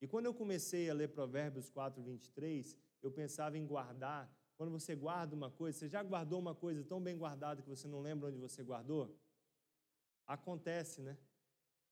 E 0.00 0.08
quando 0.08 0.24
eu 0.24 0.32
comecei 0.32 0.88
a 0.88 0.94
ler 0.94 1.08
Provérbios 1.08 1.68
4, 1.68 2.02
23, 2.02 2.74
eu 3.02 3.12
pensava 3.12 3.58
em 3.58 3.66
guardar. 3.66 4.34
Quando 4.56 4.72
você 4.72 4.96
guarda 4.96 5.36
uma 5.36 5.50
coisa, 5.50 5.78
você 5.78 5.88
já 5.88 6.02
guardou 6.02 6.40
uma 6.40 6.54
coisa 6.54 6.82
tão 6.82 7.02
bem 7.02 7.18
guardada 7.18 7.60
que 7.60 7.68
você 7.68 7.86
não 7.86 8.00
lembra 8.00 8.30
onde 8.30 8.38
você 8.38 8.64
guardou? 8.64 9.14
Acontece, 10.26 11.00
né? 11.00 11.16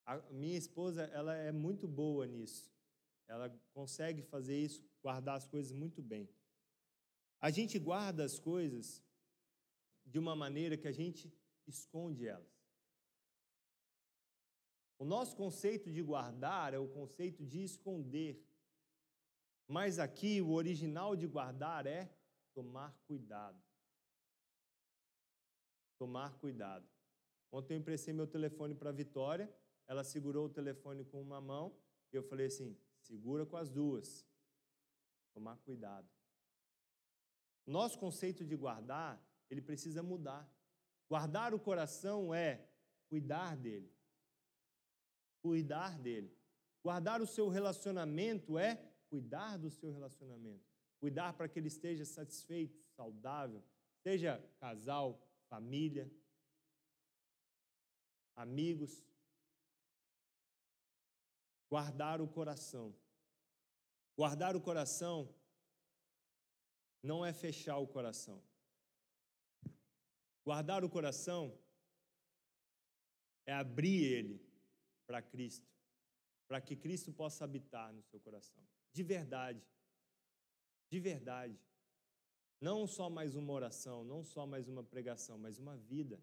A 0.05 0.19
minha 0.31 0.59
esposa, 0.59 1.05
ela 1.05 1.35
é 1.35 1.53
muito 1.53 1.87
boa 1.89 2.27
nisso. 2.27 2.71
Ela 3.27 3.49
consegue 3.73 4.23
fazer 4.23 4.59
isso, 4.59 4.85
guardar 5.03 5.37
as 5.37 5.47
coisas 5.47 5.73
muito 5.73 6.03
bem. 6.03 6.29
A 7.41 7.51
gente 7.51 7.79
guarda 7.79 8.25
as 8.25 8.39
coisas 8.39 9.03
de 10.05 10.19
uma 10.19 10.37
maneira 10.37 10.77
que 10.77 10.89
a 10.89 10.93
gente 10.93 11.33
esconde 11.67 12.27
elas. 12.27 12.55
O 14.99 15.05
nosso 15.05 15.37
conceito 15.37 15.91
de 15.91 16.03
guardar 16.03 16.73
é 16.75 16.79
o 16.79 16.89
conceito 16.89 17.45
de 17.45 17.63
esconder. 17.65 18.43
Mas 19.67 19.99
aqui 19.99 20.41
o 20.41 20.53
original 20.53 21.17
de 21.17 21.27
guardar 21.27 21.87
é 21.87 22.15
tomar 22.55 22.93
cuidado. 23.07 23.61
Tomar 25.99 26.39
cuidado. 26.39 26.94
Ontem 27.57 27.75
eu 27.75 27.79
emprestei 27.79 28.13
meu 28.13 28.27
telefone 28.27 28.75
para 28.75 28.91
a 28.91 28.93
Vitória, 28.93 29.47
ela 29.87 30.03
segurou 30.03 30.47
o 30.47 30.55
telefone 30.61 31.05
com 31.05 31.23
uma 31.23 31.41
mão 31.41 31.65
e 32.13 32.17
eu 32.17 32.23
falei 32.31 32.47
assim: 32.47 32.77
segura 32.99 33.47
com 33.47 33.57
as 33.57 33.71
duas. 33.71 34.27
Tomar 35.33 35.57
cuidado. 35.59 36.09
Nosso 37.65 37.97
conceito 37.97 38.45
de 38.45 38.57
guardar 38.57 39.25
ele 39.49 39.63
precisa 39.63 40.03
mudar. 40.03 40.43
Guardar 41.09 41.55
o 41.55 41.61
coração 41.61 42.35
é 42.35 42.67
cuidar 43.09 43.57
dele. 43.57 43.89
Cuidar 45.41 45.97
dele. 45.99 46.37
Guardar 46.83 47.23
o 47.23 47.27
seu 47.27 47.49
relacionamento 47.49 48.59
é 48.59 48.83
cuidar 49.09 49.57
do 49.59 49.71
seu 49.71 49.93
relacionamento. 49.93 50.65
Cuidar 50.99 51.35
para 51.35 51.49
que 51.49 51.61
ele 51.61 51.69
esteja 51.69 52.05
satisfeito, 52.05 52.83
saudável, 52.97 53.63
seja 54.03 54.43
casal, 54.59 55.23
família, 55.49 56.11
amigos. 58.37 59.05
Guardar 61.69 62.21
o 62.21 62.29
coração. 62.29 62.95
Guardar 64.17 64.55
o 64.55 64.61
coração 64.61 65.35
não 67.03 67.25
é 67.25 67.33
fechar 67.33 67.79
o 67.79 67.87
coração. 67.87 68.43
Guardar 70.45 70.85
o 70.85 70.91
coração 70.91 71.59
é 73.47 73.53
abrir 73.53 74.05
ele 74.05 74.41
para 75.07 75.21
Cristo, 75.21 75.67
para 76.47 76.61
que 76.61 76.77
Cristo 76.77 77.13
possa 77.13 77.45
habitar 77.45 77.93
no 77.93 78.03
seu 78.03 78.21
coração. 78.21 78.63
De 78.93 79.03
verdade. 79.03 79.63
De 80.91 81.01
verdade. 81.01 81.59
Não 82.61 82.87
só 82.87 83.11
mais 83.11 83.35
uma 83.35 83.53
oração, 83.53 84.05
não 84.05 84.23
só 84.23 84.47
mais 84.47 84.69
uma 84.69 84.83
pregação, 84.83 85.37
mas 85.37 85.59
uma 85.59 85.77
vida. 85.77 86.19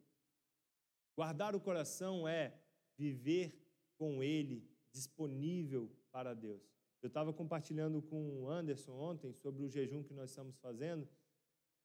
Guardar 1.21 1.55
o 1.55 1.59
coração 1.59 2.27
é 2.27 2.51
viver 2.97 3.55
com 3.95 4.23
ele 4.23 4.67
disponível 4.91 5.87
para 6.11 6.33
Deus. 6.33 6.63
Eu 6.99 7.09
estava 7.09 7.31
compartilhando 7.31 8.01
com 8.01 8.41
o 8.41 8.49
Anderson 8.49 8.93
ontem 8.93 9.31
sobre 9.31 9.61
o 9.61 9.69
jejum 9.69 10.01
que 10.01 10.15
nós 10.15 10.31
estamos 10.31 10.57
fazendo 10.57 11.07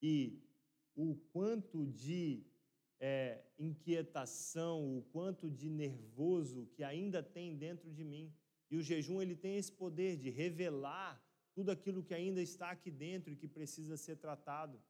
e 0.00 0.42
o 0.94 1.16
quanto 1.34 1.86
de 1.86 2.46
é, 2.98 3.44
inquietação, 3.58 4.96
o 4.96 5.02
quanto 5.02 5.50
de 5.50 5.68
nervoso 5.68 6.70
que 6.74 6.82
ainda 6.82 7.22
tem 7.22 7.54
dentro 7.54 7.92
de 7.92 8.04
mim. 8.04 8.32
E 8.70 8.76
o 8.78 8.82
jejum 8.82 9.20
ele 9.20 9.36
tem 9.36 9.58
esse 9.58 9.70
poder 9.70 10.16
de 10.16 10.30
revelar 10.30 11.22
tudo 11.52 11.70
aquilo 11.70 12.02
que 12.02 12.14
ainda 12.14 12.40
está 12.40 12.70
aqui 12.70 12.90
dentro 12.90 13.30
e 13.30 13.36
que 13.36 13.46
precisa 13.46 13.98
ser 13.98 14.16
tratado. 14.16 14.80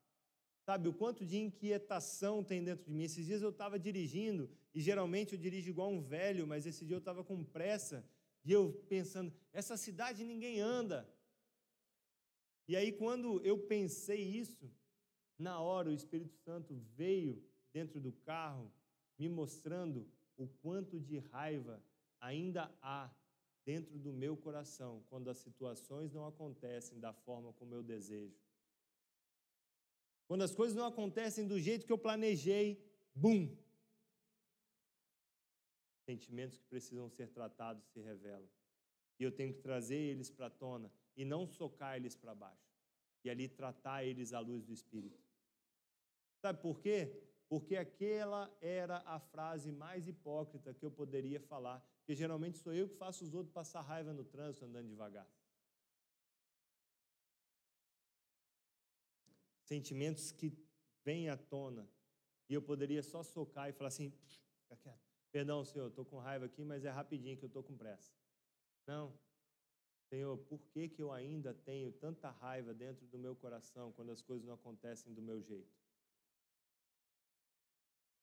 Sabe, 0.67 0.89
o 0.89 0.93
quanto 0.93 1.25
de 1.25 1.39
inquietação 1.39 2.43
tem 2.43 2.64
dentro 2.64 2.85
de 2.87 2.91
mim. 2.91 3.05
Esses 3.05 3.25
dias 3.25 3.41
eu 3.41 3.51
estava 3.51 3.79
dirigindo, 3.79 4.51
e 4.75 4.81
geralmente 4.81 5.33
eu 5.33 5.39
dirijo 5.39 5.71
igual 5.71 5.93
um 5.93 6.03
velho, 6.03 6.45
mas 6.45 6.67
esse 6.67 6.85
dia 6.85 6.97
eu 6.97 6.99
estava 6.99 7.23
com 7.23 7.45
pressa, 7.45 8.05
e 8.45 8.51
eu 8.51 8.73
pensando, 8.89 9.33
essa 9.53 9.77
cidade 9.77 10.25
ninguém 10.25 10.59
anda. 10.59 11.09
E 12.67 12.75
aí, 12.75 12.91
quando 12.91 13.41
eu 13.45 13.57
pensei 13.57 14.21
isso, 14.21 14.69
na 15.39 15.61
hora 15.61 15.89
o 15.89 15.93
Espírito 15.93 16.35
Santo 16.35 16.75
veio 16.97 17.41
dentro 17.73 18.01
do 18.01 18.11
carro, 18.11 18.69
me 19.17 19.29
mostrando 19.29 20.11
o 20.37 20.49
quanto 20.49 20.99
de 20.99 21.19
raiva 21.19 21.81
ainda 22.21 22.75
há 22.83 23.09
dentro 23.64 23.97
do 24.01 24.12
meu 24.12 24.37
coração 24.37 25.05
quando 25.09 25.31
as 25.31 25.39
situações 25.39 26.12
não 26.12 26.27
acontecem 26.27 26.99
da 26.99 27.12
forma 27.12 27.53
como 27.53 27.73
eu 27.73 27.85
desejo. 27.85 28.45
Quando 30.27 30.43
as 30.43 30.55
coisas 30.55 30.77
não 30.77 30.87
acontecem 30.87 31.47
do 31.47 31.59
jeito 31.59 31.87
que 31.87 31.93
eu 31.93 31.99
planejei, 31.99 32.85
bum! 33.14 33.57
Sentimentos 36.05 36.59
que 36.59 36.64
precisam 36.66 37.09
ser 37.09 37.29
tratados 37.29 37.85
se 37.93 38.01
revelam. 38.01 38.49
E 39.18 39.24
eu 39.24 39.33
tenho 39.33 39.53
que 39.55 39.61
trazer 39.61 39.97
eles 39.97 40.31
para 40.31 40.47
a 40.47 40.51
tona 40.51 40.93
e 41.16 41.24
não 41.24 41.47
socar 41.47 41.97
eles 41.97 42.14
para 42.14 42.35
baixo. 42.35 42.70
E 43.24 43.31
ali 43.31 43.49
tratar 43.49 44.05
eles 44.05 44.33
à 44.33 44.41
luz 44.41 44.64
do 44.64 44.72
Espírito. 44.72 45.20
Sabe 46.39 46.61
por 46.61 46.81
quê? 46.81 47.22
Porque 47.49 47.77
aquela 47.77 48.55
era 48.61 48.99
a 49.07 49.18
frase 49.18 49.72
mais 49.72 50.07
hipócrita 50.07 50.74
que 50.74 50.85
eu 50.85 50.91
poderia 50.91 51.41
falar. 51.41 51.81
Porque 51.99 52.14
geralmente 52.14 52.59
sou 52.59 52.72
eu 52.72 52.89
que 52.89 52.97
faço 52.97 53.24
os 53.24 53.35
outros 53.35 53.53
passar 53.53 53.81
raiva 53.81 54.12
no 54.12 54.24
trânsito 54.24 54.64
andando 54.64 54.89
devagar. 54.89 55.27
Sentimentos 59.67 60.33
que 60.33 60.53
vêm 61.05 61.29
à 61.29 61.37
tona. 61.37 61.89
E 62.49 62.55
eu 62.55 62.62
poderia 62.62 63.03
só 63.03 63.23
socar 63.23 63.69
e 63.69 63.73
falar 63.73 63.89
assim. 63.89 64.12
Perdão, 65.31 65.64
Senhor, 65.64 65.89
estou 65.89 66.05
com 66.05 66.19
raiva 66.19 66.47
aqui, 66.47 66.64
mas 66.64 66.85
é 66.85 66.91
rapidinho 66.91 67.37
que 67.37 67.45
eu 67.45 67.49
estou 67.49 67.62
com 67.62 67.77
pressa. 67.77 68.12
Não. 68.87 69.12
Senhor, 70.09 70.39
por 70.39 70.61
que, 70.69 70.89
que 70.89 71.03
eu 71.03 71.12
ainda 71.12 71.53
tenho 71.53 71.93
tanta 71.93 72.31
raiva 72.31 72.73
dentro 72.73 73.05
do 73.07 73.19
meu 73.19 73.35
coração 73.35 73.93
quando 73.93 74.12
as 74.12 74.23
coisas 74.23 74.47
não 74.47 74.55
acontecem 74.55 75.12
do 75.12 75.21
meu 75.21 75.43
jeito? 75.43 75.77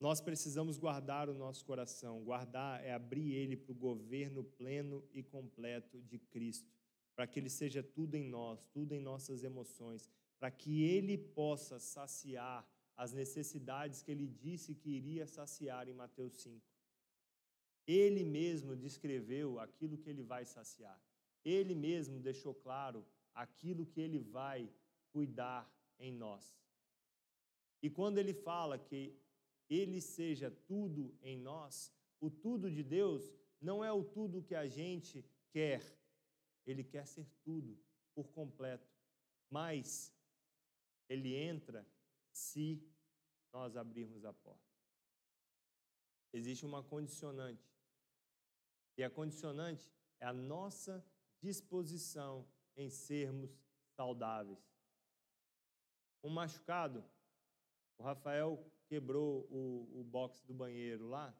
Nós 0.00 0.20
precisamos 0.20 0.78
guardar 0.78 1.28
o 1.28 1.34
nosso 1.34 1.64
coração. 1.64 2.24
Guardar 2.24 2.82
é 2.82 2.92
abrir 2.92 3.32
ele 3.34 3.56
para 3.56 3.72
o 3.72 3.74
governo 3.74 4.42
pleno 4.42 5.06
e 5.12 5.22
completo 5.22 6.00
de 6.02 6.18
Cristo, 6.18 6.74
para 7.14 7.26
que 7.26 7.38
ele 7.38 7.50
seja 7.50 7.82
tudo 7.82 8.14
em 8.14 8.24
nós, 8.28 8.66
tudo 8.72 8.92
em 8.92 9.00
nossas 9.00 9.44
emoções, 9.44 10.10
para 10.44 10.50
que 10.50 10.82
ele 10.82 11.16
possa 11.16 11.78
saciar 11.78 12.70
as 12.94 13.14
necessidades 13.14 14.02
que 14.02 14.10
ele 14.10 14.26
disse 14.26 14.74
que 14.74 14.90
iria 14.90 15.26
saciar 15.26 15.88
em 15.88 15.94
Mateus 15.94 16.34
5. 16.34 16.62
Ele 17.86 18.22
mesmo 18.22 18.76
descreveu 18.76 19.58
aquilo 19.58 19.96
que 19.96 20.10
ele 20.10 20.22
vai 20.22 20.44
saciar. 20.44 21.02
Ele 21.42 21.74
mesmo 21.74 22.20
deixou 22.20 22.52
claro 22.52 23.06
aquilo 23.34 23.86
que 23.86 24.02
ele 24.02 24.18
vai 24.18 24.70
cuidar 25.14 25.66
em 25.98 26.12
nós. 26.12 26.54
E 27.82 27.88
quando 27.88 28.18
ele 28.18 28.34
fala 28.34 28.78
que 28.78 29.18
ele 29.70 29.98
seja 29.98 30.50
tudo 30.50 31.16
em 31.22 31.38
nós, 31.38 31.90
o 32.20 32.28
tudo 32.28 32.70
de 32.70 32.82
Deus 32.82 33.32
não 33.58 33.82
é 33.82 33.90
o 33.90 34.04
tudo 34.04 34.42
que 34.42 34.54
a 34.54 34.68
gente 34.68 35.24
quer. 35.48 35.82
Ele 36.66 36.84
quer 36.84 37.06
ser 37.06 37.26
tudo 37.42 37.78
por 38.14 38.28
completo. 38.28 38.92
Mas 39.48 40.12
ele 41.08 41.34
entra 41.34 41.86
se 42.32 42.82
nós 43.52 43.76
abrirmos 43.76 44.24
a 44.24 44.32
porta. 44.32 44.74
Existe 46.32 46.66
uma 46.66 46.82
condicionante. 46.82 47.72
E 48.96 49.04
a 49.04 49.10
condicionante 49.10 49.90
é 50.20 50.26
a 50.26 50.32
nossa 50.32 51.04
disposição 51.40 52.46
em 52.76 52.88
sermos 52.88 53.56
saudáveis. 53.96 54.58
Um 56.22 56.30
machucado, 56.30 57.04
o 57.98 58.02
Rafael 58.02 58.64
quebrou 58.86 59.46
o, 59.50 60.00
o 60.00 60.04
box 60.04 60.42
do 60.44 60.54
banheiro 60.54 61.08
lá, 61.08 61.36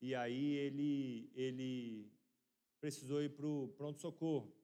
e 0.00 0.14
aí 0.14 0.54
ele, 0.54 1.30
ele 1.34 2.12
precisou 2.80 3.22
ir 3.22 3.30
para 3.30 3.46
o 3.46 3.68
pronto-socorro. 3.76 4.55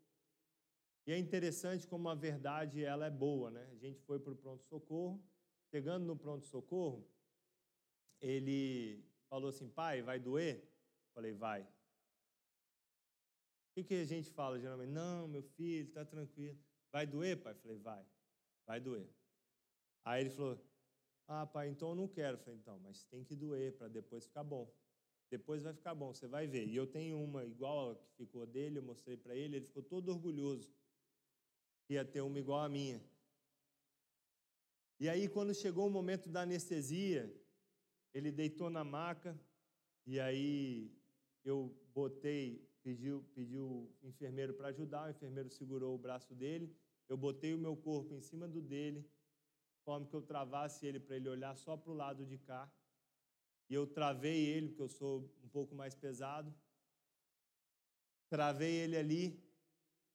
E 1.06 1.12
é 1.12 1.18
interessante 1.18 1.86
como 1.86 2.08
a 2.08 2.14
verdade 2.14 2.84
ela 2.84 3.06
é 3.06 3.10
boa, 3.10 3.50
né? 3.50 3.68
A 3.72 3.76
gente 3.76 4.00
foi 4.02 4.20
para 4.20 4.32
o 4.32 4.36
pronto-socorro, 4.36 5.22
chegando 5.70 6.06
no 6.06 6.16
pronto-socorro, 6.16 7.08
ele 8.20 9.04
falou 9.28 9.48
assim, 9.48 9.68
pai, 9.68 10.00
vai 10.00 10.20
doer? 10.20 10.64
Falei, 11.12 11.32
vai. 11.32 11.62
O 11.62 11.66
que, 13.74 13.82
que 13.82 13.94
a 13.94 14.04
gente 14.04 14.30
fala 14.30 14.60
geralmente? 14.60 14.90
Não, 14.90 15.26
meu 15.26 15.42
filho, 15.42 15.88
está 15.88 16.04
tranquilo. 16.04 16.56
Vai 16.92 17.06
doer, 17.06 17.42
pai? 17.42 17.54
Falei, 17.54 17.78
vai. 17.78 18.06
Vai 18.64 18.80
doer. 18.80 19.10
Aí 20.04 20.20
ele 20.20 20.30
falou, 20.30 20.64
ah, 21.26 21.46
pai, 21.46 21.68
então 21.68 21.90
eu 21.90 21.96
não 21.96 22.06
quero. 22.06 22.38
Falei, 22.38 22.60
então, 22.60 22.78
mas 22.78 23.04
tem 23.06 23.24
que 23.24 23.34
doer 23.34 23.76
para 23.76 23.88
depois 23.88 24.26
ficar 24.26 24.44
bom. 24.44 24.72
Depois 25.30 25.62
vai 25.62 25.72
ficar 25.72 25.94
bom, 25.94 26.12
você 26.12 26.28
vai 26.28 26.46
ver. 26.46 26.68
E 26.68 26.76
eu 26.76 26.86
tenho 26.86 27.18
uma 27.18 27.44
igual 27.44 27.92
a 27.92 27.96
que 27.96 28.06
ficou 28.10 28.46
dele, 28.46 28.78
eu 28.78 28.82
mostrei 28.82 29.16
para 29.16 29.34
ele, 29.34 29.56
ele 29.56 29.66
ficou 29.66 29.82
todo 29.82 30.10
orgulhoso 30.10 30.70
ia 31.92 32.04
ter 32.04 32.20
uma 32.20 32.38
igual 32.38 32.60
à 32.60 32.68
minha. 32.68 33.02
E 34.98 35.08
aí, 35.08 35.28
quando 35.28 35.54
chegou 35.54 35.86
o 35.86 35.90
momento 35.90 36.28
da 36.28 36.42
anestesia, 36.42 37.32
ele 38.14 38.30
deitou 38.30 38.70
na 38.70 38.84
maca, 38.84 39.38
e 40.06 40.20
aí 40.20 40.92
eu 41.44 41.74
botei, 41.92 42.68
pediu, 42.82 43.24
pediu 43.34 43.64
o 44.00 44.08
enfermeiro 44.08 44.54
para 44.54 44.68
ajudar, 44.68 45.08
o 45.08 45.10
enfermeiro 45.10 45.50
segurou 45.50 45.94
o 45.94 45.98
braço 45.98 46.34
dele, 46.34 46.74
eu 47.08 47.16
botei 47.16 47.52
o 47.54 47.58
meu 47.58 47.76
corpo 47.76 48.14
em 48.14 48.20
cima 48.20 48.46
do 48.48 48.60
dele, 48.60 49.00
de 49.00 49.84
forma 49.84 50.06
que 50.06 50.14
eu 50.14 50.22
travasse 50.22 50.86
ele 50.86 51.00
para 51.00 51.16
ele 51.16 51.28
olhar 51.28 51.56
só 51.56 51.76
para 51.76 51.90
o 51.90 51.94
lado 51.94 52.24
de 52.24 52.38
cá. 52.38 52.70
E 53.68 53.74
eu 53.74 53.86
travei 53.86 54.46
ele, 54.46 54.68
porque 54.68 54.82
eu 54.82 54.88
sou 54.88 55.30
um 55.42 55.48
pouco 55.48 55.74
mais 55.74 55.94
pesado. 55.94 56.54
Travei 58.28 58.74
ele 58.74 58.96
ali. 58.96 59.42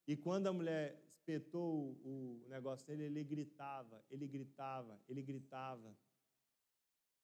E 0.06 0.16
quando 0.16 0.46
a 0.46 0.52
mulher 0.52 1.07
espetou 1.28 1.92
o 2.02 2.42
negócio 2.48 2.86
dele, 2.86 3.04
ele 3.04 3.22
gritava, 3.22 4.02
ele 4.10 4.26
gritava, 4.26 4.98
ele 5.06 5.22
gritava. 5.22 5.94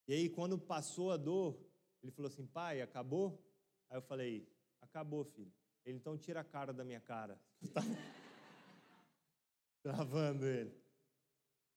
E 0.06 0.12
aí, 0.12 0.28
quando 0.28 0.58
passou 0.58 1.10
a 1.10 1.16
dor, 1.16 1.58
ele 2.02 2.12
falou 2.12 2.30
assim: 2.30 2.46
pai, 2.46 2.82
acabou? 2.82 3.42
Aí 3.88 3.96
eu 3.96 4.02
falei: 4.02 4.46
acabou, 4.82 5.24
filho. 5.24 5.52
Ele 5.86 5.96
então 5.96 6.18
tira 6.18 6.40
a 6.40 6.44
cara 6.44 6.72
da 6.72 6.84
minha 6.84 7.00
cara. 7.00 7.40
Travando 9.82 10.44
ele. 10.44 10.74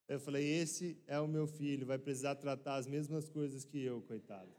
Eu 0.06 0.20
falei: 0.20 0.46
esse 0.46 1.02
é 1.06 1.18
o 1.18 1.26
meu 1.26 1.46
filho, 1.46 1.86
vai 1.86 1.98
precisar 1.98 2.34
tratar 2.34 2.76
as 2.76 2.86
mesmas 2.86 3.26
coisas 3.26 3.64
que 3.64 3.78
eu, 3.78 4.02
coitado. 4.02 4.54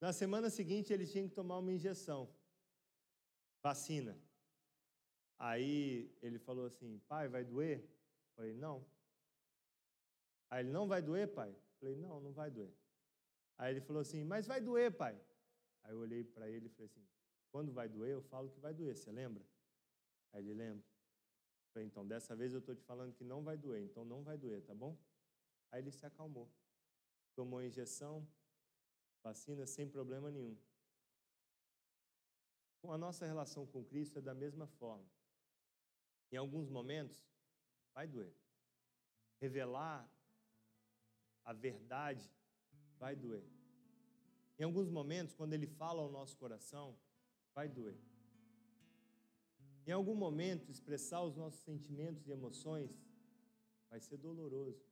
Na 0.00 0.12
semana 0.12 0.48
seguinte, 0.48 0.92
ele 0.92 1.06
tinha 1.06 1.28
que 1.28 1.34
tomar 1.34 1.58
uma 1.58 1.70
injeção, 1.70 2.28
vacina. 3.62 4.18
Aí 5.48 6.08
ele 6.22 6.38
falou 6.38 6.66
assim: 6.66 7.00
pai, 7.08 7.28
vai 7.28 7.44
doer? 7.44 7.80
Eu 7.80 8.34
falei: 8.36 8.54
não. 8.54 8.86
Aí 10.48 10.60
ele: 10.62 10.70
não 10.70 10.86
vai 10.86 11.02
doer, 11.02 11.26
pai? 11.38 11.50
Eu 11.50 11.78
falei: 11.80 11.96
não, 11.96 12.20
não 12.20 12.32
vai 12.32 12.50
doer. 12.50 12.72
Aí 13.58 13.72
ele 13.72 13.80
falou 13.80 14.02
assim: 14.02 14.22
mas 14.22 14.46
vai 14.46 14.60
doer, 14.60 14.90
pai? 14.92 15.20
Aí 15.82 15.92
eu 15.92 15.98
olhei 15.98 16.22
para 16.22 16.48
ele 16.48 16.66
e 16.66 16.68
falei 16.70 16.86
assim: 16.86 17.04
quando 17.50 17.72
vai 17.72 17.88
doer, 17.88 18.12
eu 18.12 18.22
falo 18.22 18.50
que 18.50 18.60
vai 18.60 18.72
doer, 18.72 18.96
você 18.96 19.10
lembra? 19.10 19.44
Aí 20.32 20.40
ele 20.42 20.54
lembra. 20.54 20.86
Eu 21.64 21.72
falei: 21.72 21.88
então, 21.88 22.06
dessa 22.06 22.36
vez 22.36 22.52
eu 22.52 22.60
estou 22.60 22.76
te 22.76 22.84
falando 22.84 23.12
que 23.12 23.24
não 23.24 23.42
vai 23.42 23.56
doer, 23.56 23.82
então 23.82 24.04
não 24.04 24.22
vai 24.22 24.38
doer, 24.38 24.62
tá 24.62 24.74
bom? 24.74 24.96
Aí 25.72 25.80
ele 25.82 25.90
se 25.90 26.06
acalmou. 26.06 26.48
Tomou 27.34 27.58
a 27.58 27.66
injeção, 27.66 28.28
Vacina 29.24 29.66
sem 29.66 29.88
problema 29.88 30.30
nenhum. 30.30 30.56
A 32.84 32.98
nossa 32.98 33.24
relação 33.24 33.64
com 33.66 33.84
Cristo 33.84 34.18
é 34.18 34.22
da 34.22 34.34
mesma 34.34 34.66
forma. 34.66 35.08
Em 36.32 36.38
alguns 36.38 36.68
momentos, 36.70 37.22
vai 37.94 38.08
doer. 38.08 38.34
Revelar 39.38 40.10
a 41.44 41.52
verdade 41.52 42.30
vai 42.98 43.14
doer. 43.14 43.44
Em 44.58 44.64
alguns 44.64 44.88
momentos, 44.88 45.34
quando 45.34 45.52
Ele 45.52 45.66
fala 45.66 46.00
ao 46.02 46.10
nosso 46.10 46.36
coração, 46.38 46.96
vai 47.54 47.68
doer. 47.68 47.98
Em 49.86 49.92
algum 49.92 50.14
momento, 50.14 50.70
expressar 50.70 51.22
os 51.22 51.36
nossos 51.36 51.60
sentimentos 51.60 52.26
e 52.26 52.30
emoções 52.30 52.90
vai 53.90 54.00
ser 54.00 54.16
doloroso. 54.16 54.82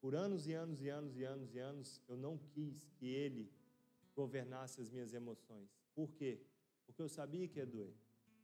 Por 0.00 0.14
anos 0.14 0.46
e 0.46 0.52
anos 0.52 0.82
e 0.82 0.88
anos 0.88 1.16
e 1.16 1.24
anos 1.24 1.54
e 1.54 1.58
anos, 1.58 2.02
eu 2.08 2.16
não 2.16 2.38
quis 2.38 2.88
que 2.96 3.06
Ele 3.06 3.52
governasse 4.14 4.80
as 4.80 4.90
minhas 4.90 5.12
emoções. 5.12 5.70
Por 5.94 6.12
quê? 6.14 6.40
Porque 6.86 7.00
eu 7.00 7.08
sabia 7.08 7.46
que 7.48 7.58
ia 7.58 7.66
doer. 7.66 7.94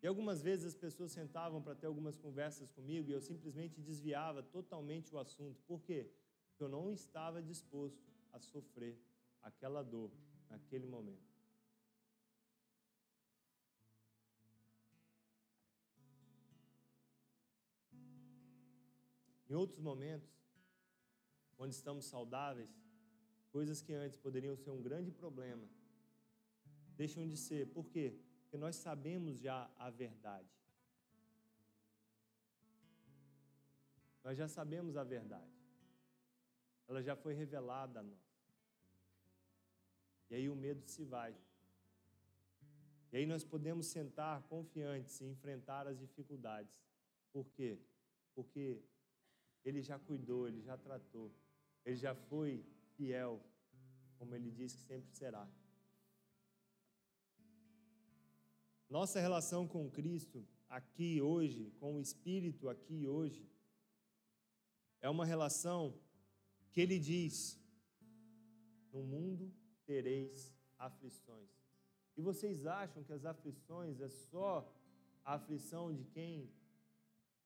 E 0.03 0.07
algumas 0.07 0.41
vezes 0.41 0.67
as 0.67 0.75
pessoas 0.75 1.13
sentavam 1.13 1.61
para 1.63 1.75
ter 1.75 1.87
algumas 1.87 2.17
conversas 2.17 2.71
comigo 2.71 3.11
e 3.11 3.13
eu 3.13 3.21
simplesmente 3.21 3.81
desviava 3.81 4.43
totalmente 4.43 5.15
o 5.15 5.19
assunto. 5.19 5.61
Por 5.67 5.83
quê? 5.83 6.11
Porque 6.49 6.65
eu 6.65 6.69
não 6.69 6.91
estava 6.91 7.43
disposto 7.43 8.01
a 8.33 8.41
sofrer 8.41 8.99
aquela 9.43 9.83
dor 9.83 10.11
naquele 10.49 10.87
momento. 10.87 11.29
Em 19.51 19.55
outros 19.55 19.81
momentos, 19.81 20.31
quando 21.57 21.73
estamos 21.73 22.07
saudáveis, 22.07 22.71
coisas 23.51 23.83
que 23.83 23.93
antes 23.93 24.17
poderiam 24.17 24.57
ser 24.57 24.71
um 24.71 24.81
grande 24.81 25.11
problema, 25.11 25.69
deixam 26.97 27.27
de 27.27 27.37
ser. 27.37 27.67
Por 27.67 27.91
quê? 27.91 28.19
Porque 28.51 28.59
nós 28.59 28.75
sabemos 28.75 29.39
já 29.39 29.71
a 29.79 29.91
verdade. 29.91 30.51
Nós 34.25 34.37
já 34.37 34.49
sabemos 34.49 34.97
a 34.97 35.05
verdade. 35.05 35.55
Ela 36.89 37.01
já 37.01 37.15
foi 37.15 37.33
revelada 37.33 38.01
a 38.01 38.03
nós. 38.03 38.19
E 40.29 40.35
aí 40.35 40.49
o 40.49 40.57
medo 40.57 40.85
se 40.85 41.05
vai. 41.05 41.33
E 43.13 43.19
aí 43.19 43.25
nós 43.25 43.45
podemos 43.45 43.87
sentar 43.87 44.43
confiantes 44.49 45.21
e 45.21 45.27
enfrentar 45.27 45.87
as 45.87 45.97
dificuldades. 45.97 46.75
Por 47.33 47.49
quê? 47.53 47.79
Porque 48.35 48.83
ele 49.65 49.81
já 49.81 49.97
cuidou, 49.97 50.49
ele 50.49 50.61
já 50.61 50.77
tratou, 50.77 51.33
ele 51.85 51.97
já 51.97 52.17
foi 52.17 52.67
fiel, 52.97 53.41
como 54.19 54.35
ele 54.35 54.51
diz 54.51 54.75
que 54.75 54.83
sempre 54.83 55.13
será. 55.13 55.49
Nossa 58.91 59.21
relação 59.21 59.69
com 59.69 59.89
Cristo 59.89 60.45
aqui 60.69 61.23
hoje, 61.23 61.71
com 61.79 61.95
o 61.95 62.01
Espírito 62.01 62.69
aqui 62.69 63.07
hoje, 63.07 63.49
é 65.01 65.09
uma 65.09 65.25
relação 65.25 65.95
que 66.73 66.81
ele 66.81 66.99
diz: 66.99 67.57
No 68.93 69.05
mundo 69.05 69.55
tereis 69.87 70.53
aflições. 70.77 71.49
E 72.17 72.21
vocês 72.21 72.67
acham 72.67 73.05
que 73.05 73.13
as 73.13 73.25
aflições 73.25 74.01
é 74.01 74.09
só 74.09 74.69
a 75.25 75.35
aflição 75.35 75.95
de 75.95 76.05
quem 76.07 76.51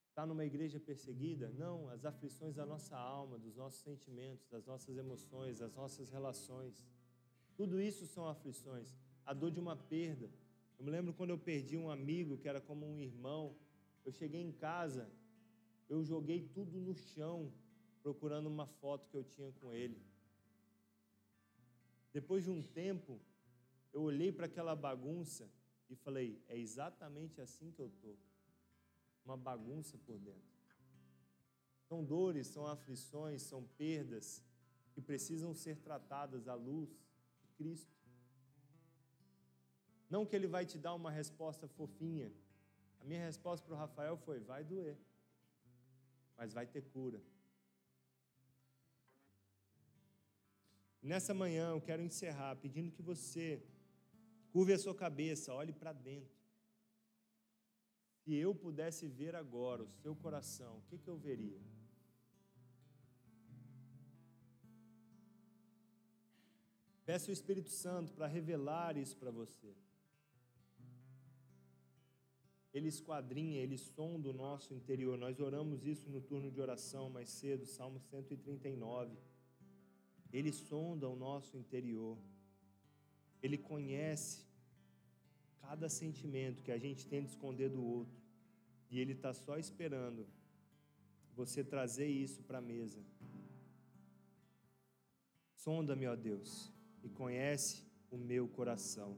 está 0.09 0.25
numa 0.25 0.47
igreja 0.47 0.81
perseguida? 0.81 1.51
Não, 1.51 1.91
as 1.91 2.07
aflições 2.07 2.55
da 2.55 2.65
nossa 2.65 2.97
alma, 2.97 3.39
dos 3.39 3.55
nossos 3.55 3.83
sentimentos, 3.83 4.49
das 4.49 4.65
nossas 4.65 4.97
emoções, 4.97 5.59
das 5.59 5.75
nossas 5.75 6.09
relações. 6.09 6.83
Tudo 7.55 7.79
isso 7.83 8.07
são 8.07 8.27
aflições. 8.27 8.97
A 9.27 9.35
dor 9.35 9.51
de 9.51 9.61
uma 9.61 9.77
perda. 9.77 10.31
Eu 10.79 10.85
me 10.85 10.91
lembro 10.91 11.15
quando 11.15 11.31
eu 11.31 11.39
perdi 11.39 11.77
um 11.77 11.91
amigo 11.91 12.39
que 12.39 12.49
era 12.49 12.61
como 12.61 12.87
um 12.87 13.01
irmão. 13.01 13.57
Eu 14.05 14.13
cheguei 14.13 14.41
em 14.43 14.53
casa, 14.53 15.11
eu 15.89 16.05
joguei 16.05 16.49
tudo 16.55 16.79
no 16.79 16.95
chão, 16.95 17.53
procurando 18.03 18.49
uma 18.49 18.67
foto 18.67 19.09
que 19.09 19.17
eu 19.17 19.25
tinha 19.25 19.51
com 19.53 19.73
ele. 19.73 20.01
Depois 22.13 22.45
de 22.45 22.51
um 22.51 22.63
tempo, 22.63 23.21
eu 23.93 24.03
olhei 24.03 24.31
para 24.31 24.47
aquela 24.47 24.77
bagunça 24.77 25.51
e 25.89 25.97
falei: 25.97 26.43
é 26.49 26.59
exatamente 26.59 27.41
assim 27.41 27.71
que 27.73 27.81
eu 27.81 27.89
estou 27.89 28.17
uma 29.25 29.37
bagunça 29.37 29.97
por 29.99 30.19
dentro. 30.19 30.55
São 31.89 32.05
dores, 32.05 32.47
são 32.49 32.67
aflições, 32.67 33.43
são 33.43 33.65
perdas 33.79 34.43
que 34.93 35.01
precisam 35.01 35.55
ser 35.55 35.77
tratadas 35.79 36.47
à 36.47 36.55
luz 36.55 36.91
de 37.41 37.49
Cristo. 37.57 37.94
Não 40.15 40.25
que 40.25 40.37
ele 40.37 40.47
vai 40.47 40.65
te 40.65 40.79
dar 40.79 40.95
uma 40.95 41.11
resposta 41.11 41.67
fofinha. 41.67 42.31
A 43.01 43.05
minha 43.05 43.23
resposta 43.31 43.67
para 43.67 43.75
o 43.75 43.79
Rafael 43.85 44.17
foi: 44.17 44.39
vai 44.39 44.63
doer, 44.63 44.97
mas 46.37 46.53
vai 46.59 46.67
ter 46.75 46.83
cura. 46.83 47.21
Nessa 51.03 51.35
manhã 51.35 51.71
eu 51.71 51.81
quero 51.81 52.01
encerrar 52.01 52.55
pedindo 52.65 52.93
que 52.93 53.03
você 53.03 53.61
curve 54.53 54.73
a 54.73 54.79
sua 54.79 54.95
cabeça, 54.95 55.53
olhe 55.53 55.73
para 55.73 55.93
dentro. 55.93 56.39
Se 58.21 58.33
eu 58.37 58.55
pudesse 58.55 59.09
ver 59.09 59.35
agora 59.35 59.83
o 59.83 59.91
seu 60.03 60.15
coração, 60.15 60.79
o 60.79 60.83
que, 60.83 60.97
que 60.97 61.11
eu 61.11 61.17
veria? 61.17 61.61
Peça 67.05 67.31
o 67.31 67.33
Espírito 67.33 67.71
Santo 67.71 68.13
para 68.13 68.29
revelar 68.29 68.97
isso 68.97 69.17
para 69.17 69.33
você. 69.33 69.75
Ele 72.75 72.89
esquadrinha, 72.89 73.61
ele 73.61 73.79
sonda 73.79 74.29
o 74.29 74.33
nosso 74.33 74.75
interior. 74.75 75.17
Nós 75.17 75.39
oramos 75.39 75.87
isso 75.87 76.11
no 76.11 76.21
turno 76.21 76.51
de 76.51 76.61
oração 76.61 77.09
mais 77.09 77.29
cedo, 77.31 77.65
Salmo 77.65 78.01
139. 78.01 79.17
Ele 80.33 80.53
sonda 80.53 81.09
o 81.09 81.15
nosso 81.15 81.57
interior. 81.57 82.19
Ele 83.41 83.57
conhece 83.57 84.45
cada 85.61 85.89
sentimento 85.89 86.65
que 86.65 86.73
a 86.73 86.79
gente 86.79 87.07
tenta 87.07 87.31
esconder 87.31 87.71
do 87.71 87.83
outro. 87.83 88.21
E 88.91 88.99
Ele 88.99 89.13
está 89.13 89.33
só 89.33 89.57
esperando 89.57 90.27
você 91.37 91.63
trazer 91.63 92.09
isso 92.09 92.43
para 92.43 92.59
a 92.59 92.61
mesa. 92.61 93.01
Sonda-me, 95.55 96.07
ó 96.07 96.17
Deus, 96.17 96.73
e 97.03 97.09
conhece 97.09 97.85
o 98.11 98.17
meu 98.17 98.49
coração. 98.49 99.17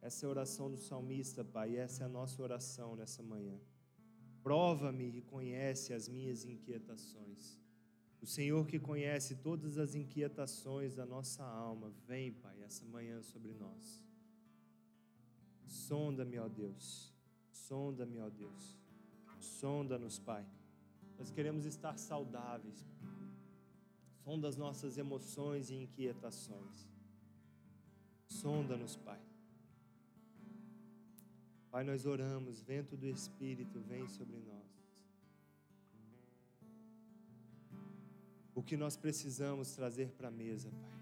Essa 0.00 0.24
é 0.24 0.26
a 0.26 0.30
oração 0.30 0.70
do 0.70 0.76
salmista, 0.76 1.44
Pai, 1.44 1.72
e 1.72 1.76
essa 1.76 2.04
é 2.04 2.06
a 2.06 2.08
nossa 2.08 2.42
oração 2.42 2.94
nessa 2.94 3.22
manhã. 3.22 3.58
Prova-me 4.42 5.18
e 5.18 5.22
conhece 5.22 5.92
as 5.92 6.08
minhas 6.08 6.44
inquietações. 6.44 7.58
O 8.20 8.26
Senhor 8.26 8.66
que 8.66 8.78
conhece 8.78 9.36
todas 9.36 9.78
as 9.78 9.94
inquietações 9.94 10.94
da 10.94 11.04
nossa 11.04 11.44
alma, 11.44 11.92
vem, 12.06 12.32
Pai, 12.32 12.62
essa 12.62 12.84
manhã 12.84 13.22
sobre 13.22 13.52
nós. 13.54 14.02
Sonda-me, 15.66 16.38
ó 16.38 16.48
Deus. 16.48 17.12
Sonda-me, 17.50 18.20
ó 18.20 18.28
Deus. 18.28 18.78
Sonda-nos, 19.40 20.18
Pai. 20.18 20.46
Nós 21.18 21.30
queremos 21.30 21.66
estar 21.66 21.98
saudáveis. 21.98 22.86
Sonda 24.24 24.48
as 24.48 24.56
nossas 24.56 24.98
emoções 24.98 25.70
e 25.70 25.74
inquietações. 25.74 26.88
Sonda-nos, 28.28 28.96
Pai. 28.96 29.20
Pai, 31.76 31.84
nós 31.84 32.06
oramos, 32.06 32.62
vento 32.62 32.96
do 32.96 33.06
Espírito 33.06 33.78
vem 33.80 34.08
sobre 34.08 34.38
nós. 34.38 34.70
O 38.54 38.62
que 38.62 38.78
nós 38.78 38.96
precisamos 38.96 39.74
trazer 39.74 40.08
para 40.12 40.28
a 40.28 40.30
mesa, 40.30 40.70
Pai, 40.70 40.98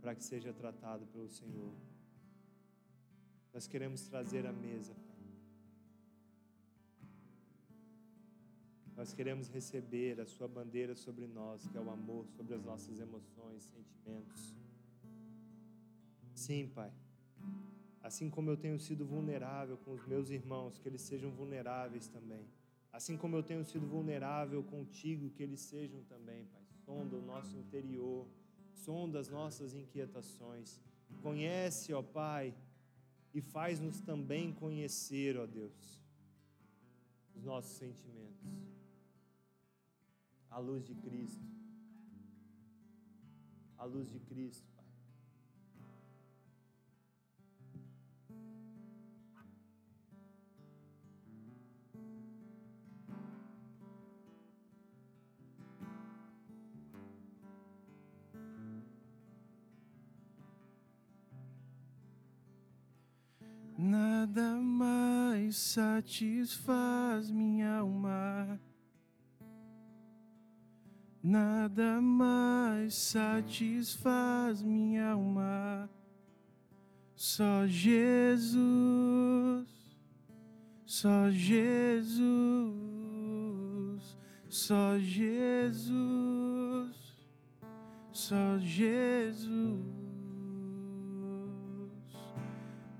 para 0.00 0.16
que 0.16 0.24
seja 0.24 0.52
tratado 0.52 1.06
pelo 1.06 1.28
Senhor. 1.28 1.72
Nós 3.54 3.68
queremos 3.68 4.08
trazer 4.08 4.44
a 4.48 4.52
mesa, 4.52 4.94
Pai. 4.94 5.22
Nós 8.96 9.12
queremos 9.12 9.48
receber 9.48 10.20
a 10.20 10.26
Sua 10.26 10.48
bandeira 10.48 10.96
sobre 10.96 11.28
nós, 11.28 11.68
que 11.68 11.78
é 11.78 11.80
o 11.80 11.88
amor, 11.88 12.26
sobre 12.30 12.56
as 12.56 12.64
nossas 12.64 12.98
emoções, 12.98 13.62
sentimentos. 13.62 14.56
Sim, 16.34 16.66
Pai. 16.66 16.92
Assim 18.02 18.30
como 18.30 18.50
eu 18.50 18.56
tenho 18.56 18.78
sido 18.78 19.04
vulnerável 19.04 19.76
com 19.78 19.92
os 19.92 20.06
meus 20.06 20.30
irmãos, 20.30 20.78
que 20.78 20.88
eles 20.88 21.02
sejam 21.02 21.30
vulneráveis 21.30 22.08
também. 22.08 22.46
Assim 22.92 23.16
como 23.16 23.36
eu 23.36 23.42
tenho 23.42 23.64
sido 23.64 23.86
vulnerável 23.86 24.62
contigo, 24.62 25.30
que 25.30 25.42
eles 25.42 25.60
sejam 25.60 26.02
também, 26.04 26.44
Pai. 26.46 26.62
Sonda 26.84 27.16
o 27.16 27.22
nosso 27.22 27.56
interior, 27.56 28.26
sonda 28.72 29.18
as 29.18 29.28
nossas 29.28 29.74
inquietações. 29.74 30.80
Conhece, 31.22 31.92
ó 31.92 32.02
Pai, 32.02 32.54
e 33.34 33.40
faz-nos 33.40 34.00
também 34.00 34.52
conhecer, 34.52 35.36
ó 35.36 35.46
Deus, 35.46 36.00
os 37.34 37.44
nossos 37.44 37.76
sentimentos, 37.76 38.46
à 40.50 40.58
luz 40.58 40.84
de 40.84 40.94
Cristo. 40.94 41.58
luz 43.88 44.10
de 44.10 44.20
Cristo, 44.20 44.68
Nada 63.76 64.56
mais 64.56 65.56
satisfaz 65.56 67.30
minha 67.30 67.78
alma 67.78 68.60
Nada 71.22 72.00
mais 72.00 72.94
satisfaz 72.94 74.62
minha 74.62 75.10
alma, 75.10 75.90
só 77.14 77.66
Jesus, 77.66 78.56
só 80.86 81.28
Jesus, 81.28 82.16
só 84.48 84.98
Jesus, 84.98 85.86
só 88.12 88.58
Jesus. 88.60 89.97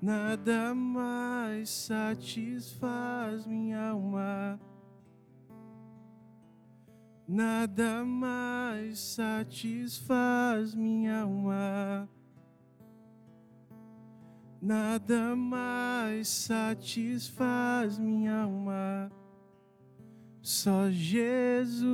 Nada 0.00 0.74
mais 0.74 1.68
satisfaz 1.68 3.46
minha 3.46 3.90
alma 3.90 4.60
nada 7.28 8.02
mais 8.04 8.98
satisfaz 8.98 10.74
minha 10.74 11.20
alma. 11.22 12.08
Nada 14.60 15.36
mais 15.36 16.26
satisfaz 16.26 17.98
minha 17.98 18.44
alma. 18.44 19.12
Só 20.40 20.88
Jesus, 20.90 21.86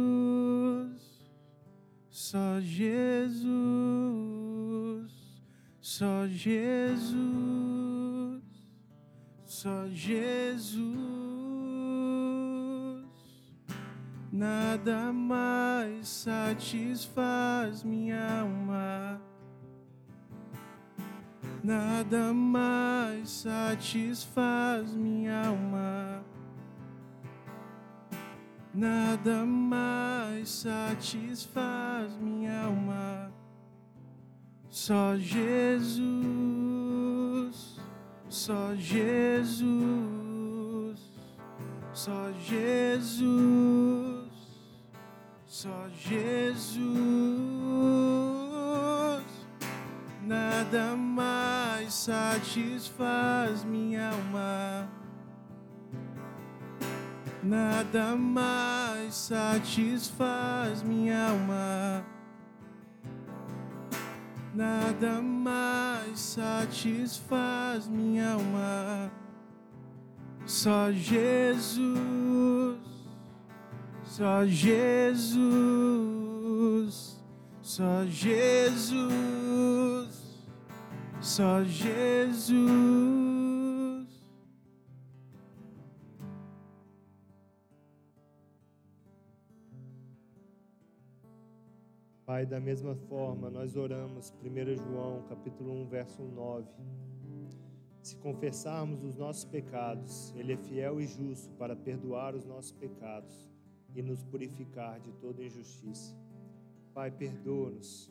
só 2.09 2.61
Jesus, 2.61 3.45
só 5.85 6.27
Jesus, 6.27 7.15
só 9.45 9.87
Jesus. 9.89 10.81
nada 14.33 15.13
mais 15.13 16.09
satisfaz 16.09 17.85
minha 17.85 18.41
alma. 18.41 19.21
Nada 21.63 22.33
mais 22.33 23.29
satisfaz 23.29 24.91
minha 24.95 25.49
alma. 25.49 26.25
Nada 28.73 29.45
mais 29.45 30.49
satisfaz 30.49 32.17
minha 32.17 32.63
alma. 32.63 33.34
Só 34.77 35.15
Jesus, 35.17 36.01
só 38.29 38.75
Jesus, 38.75 39.63
só 41.93 42.33
Jesus 42.45 44.25
só 45.47 45.89
Jesus, 45.89 46.83
nada 50.21 50.97
mais 50.97 51.95
satisfaz 51.95 53.63
minha 53.63 54.11
alma, 54.11 54.91
nada 57.41 58.17
mais 58.17 59.15
satisfaz 59.15 60.83
minha 60.83 61.29
alma, 61.29 62.05
nada 64.55 65.21
mais 65.21 66.19
satisfaz 66.19 67.89
minha 67.89 68.33
alma, 68.33 69.11
só 70.47 70.91
Jesus 70.93 72.15
só 74.17 74.47
Jesus, 74.47 75.37
só 77.61 78.05
Jesus, 78.07 79.03
só 81.21 81.65
Jesus. 81.65 83.24
Pai, 92.35 92.45
da 92.45 92.59
mesma 92.59 92.97
forma, 92.97 93.49
nós 93.49 93.77
oramos, 93.77 94.35
1 94.43 94.77
João, 94.83 95.23
capítulo 95.29 95.73
1, 95.83 95.87
verso 95.87 96.21
9. 96.21 96.67
Se 98.03 98.17
confessarmos 98.17 99.05
os 99.05 99.15
nossos 99.15 99.45
pecados, 99.45 100.35
Ele 100.35 100.55
é 100.55 100.57
fiel 100.57 101.01
e 101.01 101.07
justo 101.07 101.55
para 101.55 101.77
perdoar 101.77 102.35
os 102.35 102.45
nossos 102.45 102.73
pecados 102.73 103.49
e 103.95 104.03
nos 104.03 104.25
purificar 104.25 104.99
de 104.99 105.13
toda 105.13 105.45
injustiça. 105.45 106.13
Pai, 106.93 107.09
perdoa-nos. 107.09 108.11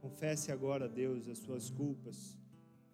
Confesse 0.00 0.50
agora, 0.50 0.88
Deus, 0.88 1.28
as 1.28 1.40
suas 1.40 1.68
culpas, 1.68 2.40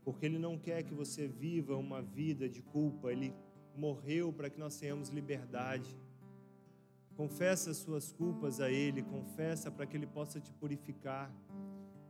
porque 0.03 0.27
Ele 0.27 0.41
não 0.41 0.59
quer 0.59 0.83
que 0.83 0.93
você 0.93 1.29
viva 1.29 1.77
uma 1.77 2.03
vida 2.03 2.49
de 2.49 2.63
culpa, 2.63 3.13
Ele 3.13 3.33
morreu 3.77 4.33
para 4.33 4.51
que 4.51 4.59
nós 4.59 4.77
tenhamos 4.77 5.11
liberdade. 5.11 5.97
Confessa 7.17 7.71
as 7.71 7.77
suas 7.77 8.13
culpas 8.13 8.61
a 8.61 8.71
Ele, 8.71 9.03
confessa 9.03 9.71
para 9.71 9.87
que 9.87 9.97
Ele 9.97 10.07
possa 10.07 10.41
te 10.41 10.53
purificar. 10.53 11.31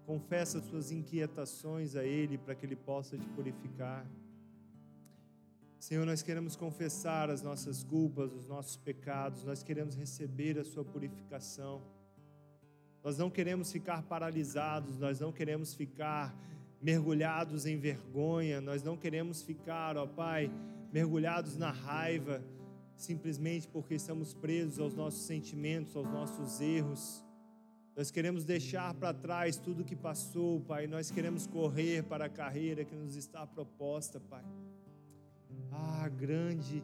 Confessa 0.07 0.59
as 0.59 0.65
suas 0.65 0.91
inquietações 0.91 1.95
a 1.97 2.05
Ele 2.05 2.39
para 2.39 2.55
que 2.55 2.65
Ele 2.65 2.77
possa 2.77 3.19
te 3.19 3.29
purificar. 3.29 4.07
Senhor, 5.79 6.07
nós 6.07 6.23
queremos 6.23 6.57
confessar 6.57 7.29
as 7.29 7.43
nossas 7.43 7.85
culpas, 7.85 8.33
os 8.33 8.47
nossos 8.47 8.77
pecados, 8.77 9.45
nós 9.45 9.63
queremos 9.63 9.95
receber 9.95 10.59
a 10.59 10.65
Sua 10.65 10.83
purificação. 10.83 11.83
Nós 13.03 13.19
não 13.19 13.29
queremos 13.29 13.71
ficar 13.71 14.03
paralisados, 14.03 14.99
nós 14.99 15.21
não 15.21 15.31
queremos 15.31 15.75
ficar 15.75 16.35
mergulhados 16.81 17.67
em 17.67 17.77
vergonha, 17.77 18.63
nós 18.63 18.83
não 18.83 18.97
queremos 18.97 19.43
ficar, 19.43 19.99
ó 19.99 20.07
Pai, 20.07 20.51
mergulhados 20.91 21.57
na 21.57 21.71
raiva, 21.71 22.43
simplesmente 22.97 23.69
porque 23.69 23.95
estamos 23.95 24.35
presos 24.35 24.79
aos 24.79 24.95
nossos 24.95 25.23
sentimentos, 25.23 25.95
aos 25.97 26.09
nossos 26.09 26.61
erros. 26.61 27.25
Nós 27.97 28.11
queremos 28.11 28.45
deixar 28.45 28.93
para 28.95 29.15
trás 29.15 29.57
tudo 29.57 29.85
que 29.85 29.95
passou, 29.95 30.61
Pai, 30.61 30.87
nós 30.87 31.11
queremos 31.11 31.47
correr 31.47 32.03
para 32.05 32.25
a 32.25 32.29
carreira 32.29 32.85
que 32.85 32.95
nos 32.95 33.15
está 33.15 33.47
proposta, 33.47 34.19
Pai. 34.19 34.45
Ah, 35.71 36.09
grande 36.09 36.83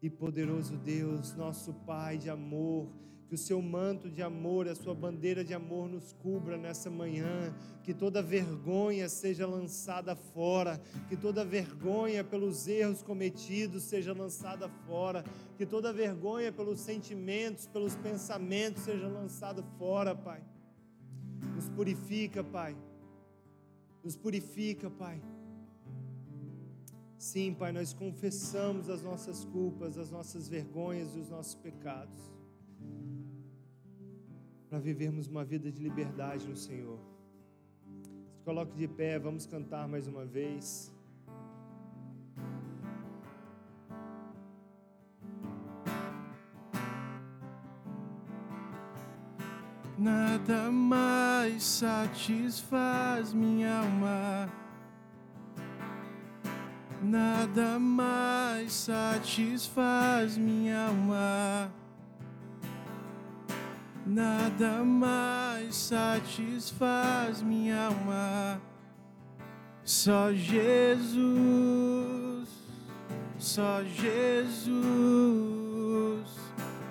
e 0.00 0.08
poderoso 0.08 0.76
Deus, 0.76 1.34
nosso 1.34 1.72
Pai 1.86 2.18
de 2.18 2.30
amor, 2.30 2.88
que 3.26 3.34
o 3.34 3.38
seu 3.38 3.60
manto 3.60 4.10
de 4.10 4.22
amor, 4.22 4.68
a 4.68 4.74
sua 4.74 4.94
bandeira 4.94 5.44
de 5.44 5.54
amor 5.54 5.88
nos 5.88 6.12
cubra 6.12 6.56
nessa 6.56 6.90
manhã, 6.90 7.54
que 7.82 7.94
toda 7.94 8.22
vergonha 8.22 9.08
seja 9.08 9.46
lançada 9.46 10.14
fora, 10.14 10.80
que 11.08 11.16
toda 11.16 11.44
vergonha 11.44 12.22
pelos 12.22 12.68
erros 12.68 13.02
cometidos 13.02 13.84
seja 13.84 14.12
lançada 14.12 14.68
fora, 14.86 15.24
que 15.56 15.64
toda 15.64 15.92
vergonha 15.92 16.52
pelos 16.52 16.80
sentimentos, 16.80 17.66
pelos 17.66 17.96
pensamentos 17.96 18.82
seja 18.82 19.08
lançada 19.08 19.62
fora, 19.78 20.14
Pai. 20.14 20.42
Nos 21.54 21.68
purifica, 21.68 22.42
Pai. 22.42 22.76
Nos 24.02 24.16
purifica, 24.16 24.90
Pai. 24.90 25.20
Sim, 27.18 27.54
Pai, 27.54 27.72
nós 27.72 27.94
confessamos 27.94 28.90
as 28.90 29.02
nossas 29.02 29.46
culpas, 29.46 29.96
as 29.96 30.10
nossas 30.10 30.46
vergonhas 30.46 31.16
e 31.16 31.18
os 31.18 31.30
nossos 31.30 31.54
pecados, 31.54 32.20
para 34.74 34.80
vivermos 34.80 35.28
uma 35.28 35.44
vida 35.44 35.70
de 35.70 35.80
liberdade 35.80 36.48
no 36.48 36.56
Senhor. 36.56 36.98
Se 38.32 38.42
coloque 38.44 38.74
de 38.74 38.88
pé, 38.88 39.20
vamos 39.20 39.46
cantar 39.46 39.86
mais 39.86 40.08
uma 40.08 40.24
vez. 40.24 40.92
Nada 49.96 50.72
mais 50.72 51.62
satisfaz 51.62 53.32
minha 53.32 53.78
alma 53.78 54.52
Nada 57.00 57.78
mais 57.78 58.72
satisfaz 58.72 60.36
minha 60.36 60.88
alma. 60.88 61.83
Nada 64.06 64.84
mais 64.84 65.74
satisfaz 65.74 67.40
minha 67.40 67.86
alma. 67.86 68.60
Só 69.82 70.30
Jesus, 70.30 71.18
só 73.38 73.82
Jesus, 73.82 74.74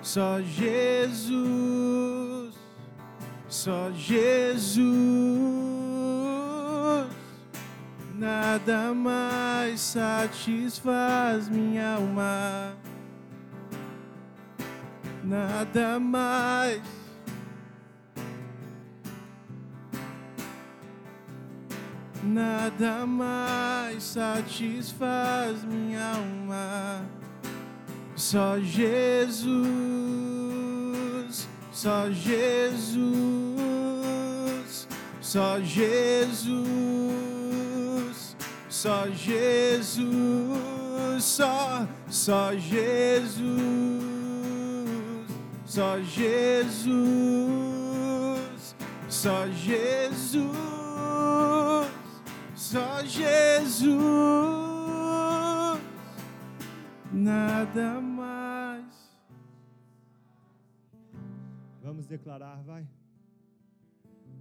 só 0.02 0.40
Jesus, 0.40 1.34
só 3.48 3.92
Jesus. 3.92 4.84
Nada 8.16 8.92
mais 8.92 9.80
satisfaz 9.80 11.48
minha 11.48 11.94
alma. 11.94 12.76
Nada 15.22 16.00
mais. 16.00 17.03
Nada 22.24 23.04
mais 23.06 24.02
satisfaz 24.02 25.62
minha 25.62 26.14
alma. 26.14 27.04
Só 28.16 28.58
Jesus, 28.58 29.46
só 31.70 32.10
Jesus, 32.10 32.98
só 35.20 35.60
Jesus, 35.60 36.54
só 38.70 39.06
Jesus, 39.10 40.08
só, 41.20 41.86
só 42.08 42.56
Jesus, 42.56 43.44
só 45.66 46.00
Jesus, 46.00 46.94
só 49.10 49.46
Jesus, 49.48 50.83
só 52.64 53.04
Jesus, 53.04 53.98
nada 57.12 58.00
mais. 58.00 58.86
Vamos 61.82 62.06
declarar, 62.06 62.62
vai. 62.62 62.88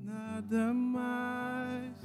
Nada 0.02 0.74
mais. 0.74 1.98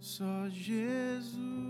Só 0.00 0.48
Jesus. 0.48 1.63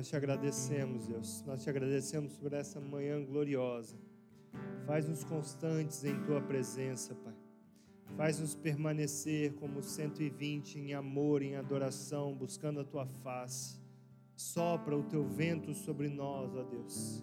Nós 0.00 0.08
te 0.08 0.16
agradecemos, 0.16 1.06
Deus. 1.06 1.44
Nós 1.46 1.62
te 1.62 1.68
agradecemos 1.68 2.34
por 2.38 2.54
essa 2.54 2.80
manhã 2.80 3.22
gloriosa. 3.22 3.98
Faz-nos 4.86 5.22
constantes 5.24 6.02
em 6.04 6.18
tua 6.22 6.40
presença, 6.40 7.14
Pai. 7.14 7.34
Faz-nos 8.16 8.54
permanecer 8.54 9.52
como 9.56 9.82
120 9.82 10.78
em 10.78 10.94
amor, 10.94 11.42
em 11.42 11.54
adoração, 11.54 12.34
buscando 12.34 12.80
a 12.80 12.84
tua 12.84 13.04
face. 13.22 13.78
Sopra 14.34 14.96
o 14.96 15.02
teu 15.02 15.22
vento 15.22 15.74
sobre 15.74 16.08
nós, 16.08 16.56
ó 16.56 16.62
Deus. 16.62 17.22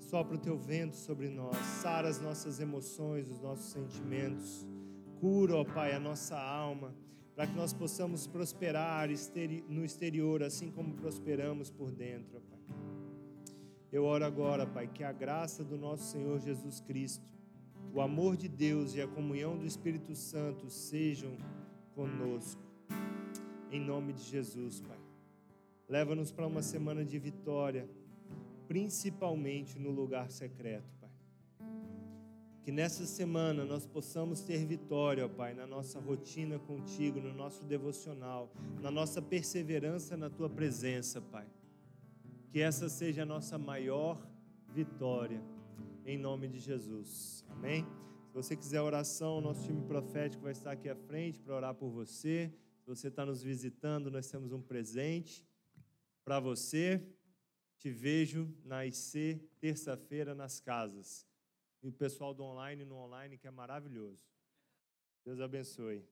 Sopra 0.00 0.34
o 0.34 0.40
teu 0.40 0.58
vento 0.58 0.96
sobre 0.96 1.28
nós. 1.28 1.56
Sara 1.56 2.08
as 2.08 2.20
nossas 2.20 2.58
emoções, 2.58 3.30
os 3.30 3.40
nossos 3.40 3.70
sentimentos. 3.70 4.66
Cura, 5.20 5.54
ó 5.54 5.64
Pai, 5.64 5.94
a 5.94 6.00
nossa 6.00 6.36
alma 6.36 6.92
para 7.34 7.46
que 7.46 7.54
nós 7.54 7.72
possamos 7.72 8.26
prosperar 8.26 9.08
no 9.68 9.84
exterior, 9.84 10.42
assim 10.42 10.70
como 10.70 10.94
prosperamos 10.94 11.70
por 11.70 11.90
dentro, 11.90 12.40
Pai. 12.40 12.58
Eu 13.92 14.04
oro 14.04 14.24
agora, 14.24 14.66
Pai, 14.66 14.86
que 14.86 15.02
a 15.02 15.12
graça 15.12 15.64
do 15.64 15.76
nosso 15.76 16.12
Senhor 16.12 16.38
Jesus 16.38 16.80
Cristo, 16.80 17.24
o 17.92 18.00
amor 18.00 18.36
de 18.36 18.48
Deus 18.48 18.94
e 18.94 19.02
a 19.02 19.08
comunhão 19.08 19.58
do 19.58 19.66
Espírito 19.66 20.14
Santo 20.14 20.70
sejam 20.70 21.36
conosco. 21.94 22.62
Em 23.70 23.80
nome 23.80 24.12
de 24.12 24.22
Jesus, 24.22 24.80
Pai. 24.80 24.98
Leva-nos 25.88 26.30
para 26.30 26.46
uma 26.46 26.62
semana 26.62 27.04
de 27.04 27.18
vitória, 27.18 27.88
principalmente 28.68 29.78
no 29.78 29.90
lugar 29.90 30.30
secreto. 30.30 30.99
Que 32.62 32.70
nessa 32.70 33.06
semana 33.06 33.64
nós 33.64 33.86
possamos 33.86 34.42
ter 34.42 34.66
vitória, 34.66 35.24
ó 35.24 35.28
Pai, 35.28 35.54
na 35.54 35.66
nossa 35.66 35.98
rotina 35.98 36.58
contigo, 36.58 37.18
no 37.18 37.32
nosso 37.32 37.64
devocional, 37.64 38.52
na 38.82 38.90
nossa 38.90 39.22
perseverança 39.22 40.16
na 40.16 40.28
tua 40.28 40.48
presença, 40.48 41.22
Pai. 41.22 41.46
Que 42.50 42.60
essa 42.60 42.88
seja 42.88 43.22
a 43.22 43.26
nossa 43.26 43.56
maior 43.56 44.20
vitória, 44.68 45.42
em 46.04 46.18
nome 46.18 46.48
de 46.48 46.58
Jesus. 46.58 47.44
Amém? 47.48 47.86
Se 48.28 48.34
você 48.34 48.54
quiser 48.54 48.80
oração, 48.80 49.40
nosso 49.40 49.64
time 49.64 49.80
profético 49.82 50.42
vai 50.42 50.52
estar 50.52 50.72
aqui 50.72 50.88
à 50.88 50.94
frente 50.94 51.40
para 51.40 51.54
orar 51.54 51.74
por 51.74 51.88
você. 51.88 52.52
Se 52.80 52.86
você 52.86 53.08
está 53.08 53.24
nos 53.24 53.42
visitando, 53.42 54.10
nós 54.10 54.30
temos 54.30 54.52
um 54.52 54.60
presente 54.60 55.44
para 56.24 56.38
você. 56.38 57.02
Te 57.78 57.90
vejo 57.90 58.52
na 58.64 58.84
IC 58.84 59.40
terça-feira 59.58 60.34
nas 60.34 60.60
casas. 60.60 61.29
E 61.82 61.88
o 61.88 61.92
pessoal 61.92 62.34
do 62.34 62.42
online 62.42 62.84
no 62.84 62.96
online, 62.96 63.38
que 63.38 63.46
é 63.46 63.50
maravilhoso. 63.50 64.22
Deus 65.24 65.40
abençoe. 65.40 66.06